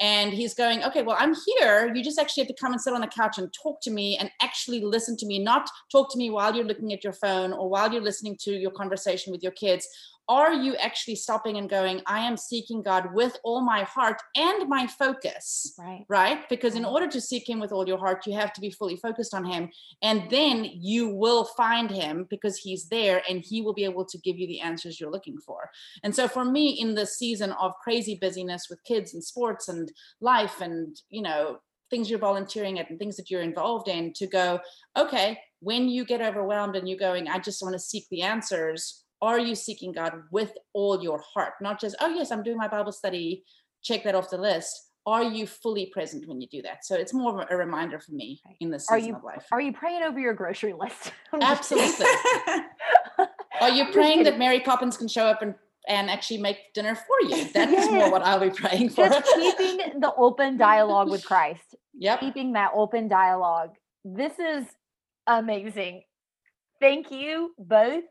and 0.00 0.32
he's 0.32 0.54
going 0.54 0.82
okay 0.84 1.02
well 1.02 1.16
i'm 1.18 1.34
here 1.46 1.92
you 1.94 2.04
just 2.04 2.18
actually 2.18 2.42
have 2.42 2.48
to 2.48 2.60
come 2.60 2.72
and 2.72 2.80
sit 2.80 2.92
on 2.92 3.00
the 3.00 3.06
couch 3.06 3.38
and 3.38 3.52
talk 3.52 3.80
to 3.80 3.90
me 3.90 4.16
and 4.16 4.30
actually 4.40 4.80
listen 4.80 5.16
to 5.16 5.26
me 5.26 5.38
not 5.38 5.68
talk 5.90 6.10
to 6.10 6.18
me 6.18 6.30
while 6.30 6.54
you're 6.54 6.64
looking 6.64 6.92
at 6.92 7.02
your 7.02 7.12
phone 7.12 7.52
or 7.52 7.68
while 7.68 7.92
you're 7.92 8.02
listening 8.02 8.36
to 8.38 8.52
your 8.52 8.70
conversation 8.70 9.32
with 9.32 9.42
your 9.42 9.52
kids 9.52 9.87
are 10.28 10.52
you 10.52 10.76
actually 10.76 11.16
stopping 11.16 11.56
and 11.56 11.70
going 11.70 12.00
i 12.06 12.20
am 12.20 12.36
seeking 12.36 12.82
god 12.82 13.12
with 13.14 13.36
all 13.44 13.60
my 13.60 13.82
heart 13.82 14.20
and 14.36 14.68
my 14.68 14.86
focus 14.86 15.74
right. 15.78 16.04
right? 16.08 16.48
Because 16.48 16.74
in 16.74 16.84
order 16.84 17.06
to 17.08 17.20
seek 17.20 17.48
him 17.48 17.60
with 17.60 17.72
all 17.72 17.86
your 17.86 17.98
heart 17.98 18.26
you 18.26 18.34
have 18.34 18.52
to 18.52 18.60
be 18.60 18.70
fully 18.70 18.96
focused 18.96 19.34
on 19.34 19.44
him 19.44 19.70
and 20.02 20.28
then 20.30 20.64
you 20.64 21.08
will 21.08 21.44
find 21.56 21.90
him 21.90 22.26
because 22.30 22.56
he's 22.58 22.88
there 22.88 23.22
and 23.28 23.44
he 23.44 23.62
will 23.62 23.74
be 23.74 23.84
able 23.84 24.04
to 24.04 24.18
give 24.18 24.38
you 24.38 24.46
the 24.46 24.60
answers 24.60 25.00
you're 25.00 25.10
looking 25.10 25.38
for. 25.38 25.70
And 26.02 26.14
so 26.14 26.28
for 26.28 26.44
me 26.44 26.70
in 26.70 26.94
the 26.94 27.06
season 27.06 27.52
of 27.52 27.72
crazy 27.82 28.18
busyness 28.20 28.66
with 28.68 28.82
kids 28.84 29.14
and 29.14 29.22
sports 29.22 29.68
and 29.68 29.90
life 30.20 30.60
and 30.60 30.96
you 31.10 31.22
know 31.22 31.58
things 31.90 32.10
you're 32.10 32.18
volunteering 32.18 32.78
at 32.78 32.90
and 32.90 32.98
things 32.98 33.16
that 33.16 33.30
you're 33.30 33.40
involved 33.40 33.88
in 33.88 34.12
to 34.12 34.26
go 34.26 34.60
okay 34.96 35.38
when 35.60 35.88
you 35.88 36.04
get 36.04 36.20
overwhelmed 36.20 36.76
and 36.76 36.86
you're 36.86 36.98
going 36.98 37.28
i 37.28 37.38
just 37.38 37.62
want 37.62 37.72
to 37.72 37.78
seek 37.78 38.06
the 38.10 38.20
answers 38.20 39.04
are 39.20 39.38
you 39.38 39.54
seeking 39.54 39.92
God 39.92 40.14
with 40.30 40.52
all 40.72 41.02
your 41.02 41.20
heart? 41.34 41.54
Not 41.60 41.80
just, 41.80 41.96
oh, 42.00 42.08
yes, 42.08 42.30
I'm 42.30 42.42
doing 42.42 42.56
my 42.56 42.68
Bible 42.68 42.92
study, 42.92 43.44
check 43.82 44.04
that 44.04 44.14
off 44.14 44.30
the 44.30 44.38
list. 44.38 44.84
Are 45.06 45.22
you 45.22 45.46
fully 45.46 45.86
present 45.86 46.28
when 46.28 46.40
you 46.40 46.46
do 46.48 46.60
that? 46.62 46.84
So 46.84 46.94
it's 46.94 47.14
more 47.14 47.40
of 47.40 47.48
a 47.50 47.56
reminder 47.56 47.98
for 47.98 48.12
me 48.12 48.42
in 48.60 48.70
this 48.70 48.86
season 48.86 48.94
are 48.94 49.06
you, 49.06 49.16
of 49.16 49.24
life. 49.24 49.46
Are 49.50 49.60
you 49.60 49.72
praying 49.72 50.02
over 50.02 50.20
your 50.20 50.34
grocery 50.34 50.74
list? 50.74 51.12
Absolutely. 51.40 52.06
are 53.60 53.70
you 53.70 53.86
praying 53.90 54.24
that 54.24 54.38
Mary 54.38 54.60
Poppins 54.60 54.98
can 54.98 55.08
show 55.08 55.24
up 55.24 55.40
and 55.40 55.54
and 55.88 56.10
actually 56.10 56.38
make 56.38 56.58
dinner 56.74 56.94
for 56.94 57.16
you. 57.22 57.48
That's 57.54 57.72
yeah. 57.72 57.90
more 57.90 58.10
what 58.10 58.22
I'll 58.22 58.38
be 58.38 58.50
praying 58.50 58.90
for. 58.90 59.08
Just 59.08 59.34
keeping 59.34 60.00
the 60.00 60.12
open 60.16 60.58
dialogue 60.58 61.10
with 61.10 61.24
Christ. 61.24 61.74
Yep. 61.94 62.20
Keeping 62.20 62.52
that 62.52 62.72
open 62.74 63.08
dialogue. 63.08 63.70
This 64.04 64.38
is 64.38 64.66
amazing. 65.26 66.02
Thank 66.78 67.10
you 67.10 67.54
both 67.58 68.04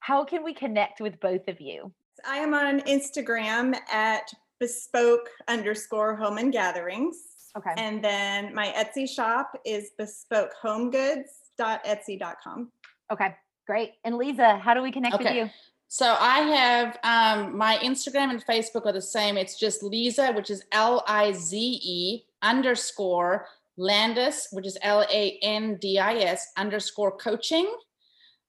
how 0.00 0.24
can 0.24 0.42
we 0.42 0.52
connect 0.52 1.00
with 1.00 1.20
both 1.20 1.46
of 1.48 1.60
you? 1.60 1.92
I 2.26 2.38
am 2.38 2.54
on 2.54 2.80
Instagram 2.80 3.78
at 3.90 4.32
bespoke 4.58 5.28
underscore 5.48 6.16
home 6.16 6.38
and 6.38 6.52
gatherings. 6.52 7.16
Okay. 7.56 7.72
And 7.76 8.02
then 8.04 8.52
my 8.54 8.74
Etsy 8.76 9.08
shop 9.08 9.58
is 9.64 9.92
bespokehomegoods.etsy.com. 9.98 12.70
Okay, 13.12 13.34
great. 13.66 13.94
And 14.04 14.16
Lize, 14.16 14.60
how 14.60 14.74
do 14.74 14.82
we 14.82 14.92
connect 14.92 15.16
okay. 15.16 15.24
with 15.24 15.34
you? 15.34 15.50
So 15.88 16.16
I 16.20 16.38
have 16.40 16.96
um, 17.02 17.56
my 17.56 17.78
Instagram 17.78 18.30
and 18.30 18.46
Facebook 18.46 18.86
are 18.86 18.92
the 18.92 19.02
same. 19.02 19.36
It's 19.36 19.58
just 19.58 19.82
Lize, 19.82 20.20
which 20.36 20.50
is 20.50 20.62
L 20.70 21.02
I 21.08 21.32
Z 21.32 21.80
E 21.82 22.22
underscore 22.42 23.46
Landis, 23.76 24.46
which 24.52 24.66
is 24.66 24.78
L 24.82 25.04
A 25.10 25.36
N 25.42 25.78
D 25.80 25.98
I 25.98 26.18
S 26.18 26.52
underscore 26.56 27.16
coaching. 27.16 27.74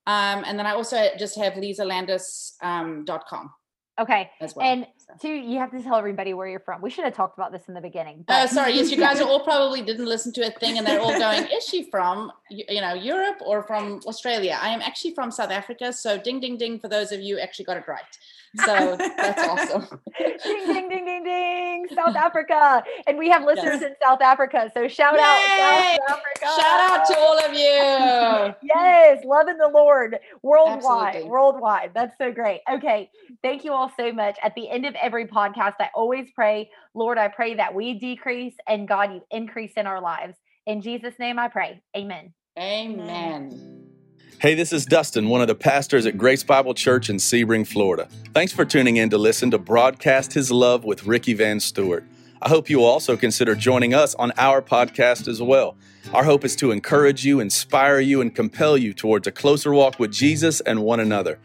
Um, 0.07 0.43
and 0.45 0.57
then 0.57 0.65
I 0.65 0.73
also 0.73 1.09
just 1.17 1.37
have 1.37 1.53
lizelandis.com. 1.53 3.39
Um, 3.39 3.49
okay. 3.99 4.29
As 4.39 4.55
well. 4.55 4.65
And 4.65 4.87
two, 5.19 5.29
you 5.29 5.59
have 5.59 5.71
to 5.71 5.81
tell 5.81 5.95
everybody 5.95 6.33
where 6.33 6.47
you're 6.47 6.59
from. 6.59 6.81
We 6.81 6.89
should 6.89 7.05
have 7.05 7.15
talked 7.15 7.37
about 7.37 7.51
this 7.51 7.63
in 7.67 7.73
the 7.73 7.81
beginning. 7.81 8.25
Oh, 8.27 8.33
uh, 8.33 8.47
sorry. 8.47 8.73
Yes, 8.73 8.91
you 8.91 8.97
guys 8.97 9.19
are 9.19 9.27
all 9.27 9.39
probably 9.41 9.81
didn't 9.81 10.05
listen 10.05 10.31
to 10.33 10.47
a 10.47 10.51
thing 10.51 10.77
and 10.77 10.85
they're 10.85 10.99
all 10.99 11.17
going, 11.17 11.43
is 11.51 11.65
she 11.65 11.89
from, 11.89 12.31
you 12.49 12.81
know, 12.81 12.93
Europe 12.93 13.37
or 13.45 13.63
from 13.63 13.99
Australia? 14.05 14.57
I 14.61 14.69
am 14.69 14.81
actually 14.81 15.13
from 15.13 15.31
South 15.31 15.51
Africa. 15.51 15.91
So 15.91 16.17
ding, 16.17 16.39
ding, 16.39 16.57
ding 16.57 16.79
for 16.79 16.87
those 16.87 17.11
of 17.11 17.21
you 17.21 17.39
actually 17.39 17.65
got 17.65 17.77
it 17.77 17.87
right. 17.87 18.01
So 18.57 18.97
that's 18.97 19.47
awesome. 19.47 19.99
ding, 20.17 20.37
ding, 20.43 20.89
ding, 20.89 21.05
ding, 21.05 21.23
ding. 21.23 21.87
South 21.95 22.15
Africa. 22.15 22.83
And 23.07 23.17
we 23.17 23.29
have 23.29 23.43
listeners 23.45 23.79
yes. 23.79 23.83
in 23.83 23.95
South 24.03 24.21
Africa. 24.21 24.69
So 24.73 24.89
shout 24.89 25.13
Yay! 25.13 25.21
out 25.21 25.97
South 26.09 26.19
Africa. 26.19 26.61
Shout 26.61 26.91
out 26.91 27.07
to 27.07 27.17
all 27.17 27.39
of 27.39 27.53
you. 27.53 28.55
yes. 28.75 29.23
Loving 29.23 29.57
the 29.57 29.69
Lord 29.69 30.19
worldwide. 30.41 31.07
Absolutely. 31.07 31.29
Worldwide. 31.29 31.91
That's 31.93 32.17
so 32.17 32.33
great. 32.33 32.59
Okay. 32.69 33.09
Thank 33.41 33.63
you 33.63 33.71
all 33.71 33.91
so 33.95 34.11
much. 34.11 34.37
At 34.43 34.53
the 34.55 34.69
end 34.69 34.85
of 34.85 34.95
every 35.01 35.27
podcast, 35.27 35.75
I 35.79 35.89
always 35.95 36.29
pray, 36.33 36.69
Lord, 36.93 37.17
I 37.17 37.27
pray 37.27 37.55
that 37.55 37.73
we 37.73 37.99
decrease 37.99 38.55
and 38.67 38.87
God, 38.87 39.13
you 39.13 39.21
increase 39.31 39.73
in 39.75 39.87
our 39.87 40.01
lives. 40.01 40.37
In 40.65 40.81
Jesus' 40.81 41.15
name 41.19 41.39
I 41.39 41.47
pray. 41.47 41.81
Amen. 41.95 42.33
Amen. 42.57 42.99
Amen. 42.99 43.87
Hey, 44.39 44.55
this 44.55 44.73
is 44.73 44.85
Dustin, 44.85 45.29
one 45.29 45.41
of 45.41 45.47
the 45.47 45.55
pastors 45.55 46.07
at 46.07 46.17
Grace 46.17 46.43
Bible 46.43 46.73
Church 46.73 47.09
in 47.09 47.17
Sebring, 47.17 47.67
Florida. 47.67 48.07
Thanks 48.33 48.51
for 48.51 48.65
tuning 48.65 48.97
in 48.97 49.11
to 49.11 49.17
listen 49.17 49.51
to 49.51 49.59
Broadcast 49.59 50.33
His 50.33 50.51
Love 50.51 50.83
with 50.83 51.05
Ricky 51.05 51.35
Van 51.35 51.59
Stewart. 51.59 52.03
I 52.41 52.49
hope 52.49 52.67
you 52.67 52.79
will 52.79 52.85
also 52.85 53.15
consider 53.15 53.53
joining 53.53 53.93
us 53.93 54.15
on 54.15 54.31
our 54.37 54.63
podcast 54.63 55.27
as 55.27 55.43
well. 55.43 55.77
Our 56.11 56.23
hope 56.23 56.43
is 56.43 56.55
to 56.55 56.71
encourage 56.71 57.23
you, 57.23 57.39
inspire 57.39 57.99
you, 57.99 58.19
and 58.19 58.33
compel 58.33 58.77
you 58.77 58.95
towards 58.95 59.27
a 59.27 59.31
closer 59.31 59.71
walk 59.71 59.99
with 59.99 60.11
Jesus 60.11 60.59
and 60.61 60.81
one 60.81 60.99
another. 60.99 61.37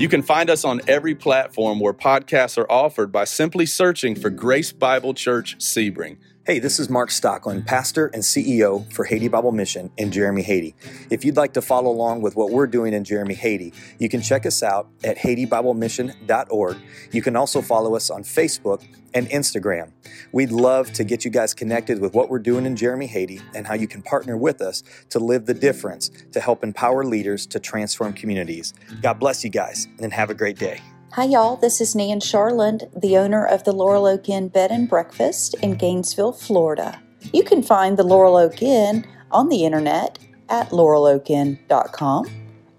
You 0.00 0.08
can 0.08 0.22
find 0.22 0.48
us 0.48 0.64
on 0.64 0.80
every 0.88 1.14
platform 1.14 1.78
where 1.78 1.92
podcasts 1.92 2.56
are 2.56 2.72
offered 2.72 3.12
by 3.12 3.24
simply 3.24 3.66
searching 3.66 4.14
for 4.14 4.30
Grace 4.30 4.72
Bible 4.72 5.12
Church 5.12 5.58
Sebring. 5.58 6.16
Hey, 6.50 6.58
this 6.58 6.80
is 6.80 6.90
Mark 6.90 7.10
Stockland, 7.10 7.64
pastor 7.64 8.08
and 8.08 8.24
CEO 8.24 8.92
for 8.92 9.04
Haiti 9.04 9.28
Bible 9.28 9.52
Mission 9.52 9.88
in 9.96 10.10
Jérémie, 10.10 10.42
Haiti. 10.42 10.74
If 11.08 11.24
you'd 11.24 11.36
like 11.36 11.52
to 11.52 11.62
follow 11.62 11.92
along 11.92 12.22
with 12.22 12.34
what 12.34 12.50
we're 12.50 12.66
doing 12.66 12.92
in 12.92 13.04
Jérémie, 13.04 13.36
Haiti, 13.36 13.72
you 14.00 14.08
can 14.08 14.20
check 14.20 14.44
us 14.44 14.60
out 14.60 14.88
at 15.04 15.16
HaitiBibleMission.org. 15.16 16.76
You 17.12 17.22
can 17.22 17.36
also 17.36 17.62
follow 17.62 17.94
us 17.94 18.10
on 18.10 18.24
Facebook 18.24 18.84
and 19.14 19.28
Instagram. 19.28 19.92
We'd 20.32 20.50
love 20.50 20.92
to 20.94 21.04
get 21.04 21.24
you 21.24 21.30
guys 21.30 21.54
connected 21.54 22.00
with 22.00 22.14
what 22.14 22.28
we're 22.28 22.40
doing 22.40 22.66
in 22.66 22.74
Jérémie, 22.74 23.06
Haiti, 23.06 23.40
and 23.54 23.64
how 23.64 23.74
you 23.74 23.86
can 23.86 24.02
partner 24.02 24.36
with 24.36 24.60
us 24.60 24.82
to 25.10 25.20
live 25.20 25.46
the 25.46 25.54
difference 25.54 26.10
to 26.32 26.40
help 26.40 26.64
empower 26.64 27.04
leaders 27.04 27.46
to 27.46 27.60
transform 27.60 28.12
communities. 28.12 28.74
God 29.02 29.20
bless 29.20 29.44
you 29.44 29.50
guys, 29.50 29.86
and 30.00 30.12
have 30.12 30.30
a 30.30 30.34
great 30.34 30.58
day. 30.58 30.80
Hi, 31.14 31.24
y'all. 31.24 31.56
This 31.56 31.80
is 31.80 31.96
Nan 31.96 32.20
Charland, 32.20 32.88
the 32.94 33.16
owner 33.16 33.44
of 33.44 33.64
the 33.64 33.72
Laurel 33.72 34.06
Oak 34.06 34.28
Inn 34.28 34.46
Bed 34.46 34.70
and 34.70 34.88
Breakfast 34.88 35.54
in 35.54 35.74
Gainesville, 35.74 36.34
Florida. 36.34 37.02
You 37.32 37.42
can 37.42 37.64
find 37.64 37.96
the 37.96 38.04
Laurel 38.04 38.36
Oak 38.36 38.62
Inn 38.62 39.04
on 39.32 39.48
the 39.48 39.64
internet 39.64 40.20
at 40.48 40.68
laureloakinn.com 40.68 42.26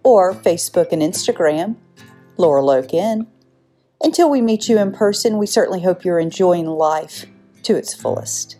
or 0.03 0.33
Facebook 0.33 0.93
and 0.93 1.01
Instagram, 1.01 1.75
Laurel 2.37 2.69
Oak 2.69 2.93
Inn. 2.93 3.27
Until 4.01 4.29
we 4.29 4.41
meet 4.41 4.69
you 4.69 4.79
in 4.79 4.93
person, 4.93 5.37
we 5.37 5.45
certainly 5.45 5.81
hope 5.81 6.05
you're 6.05 6.17
enjoying 6.17 6.67
life 6.67 7.25
to 7.63 7.75
its 7.75 7.93
fullest. 7.93 8.55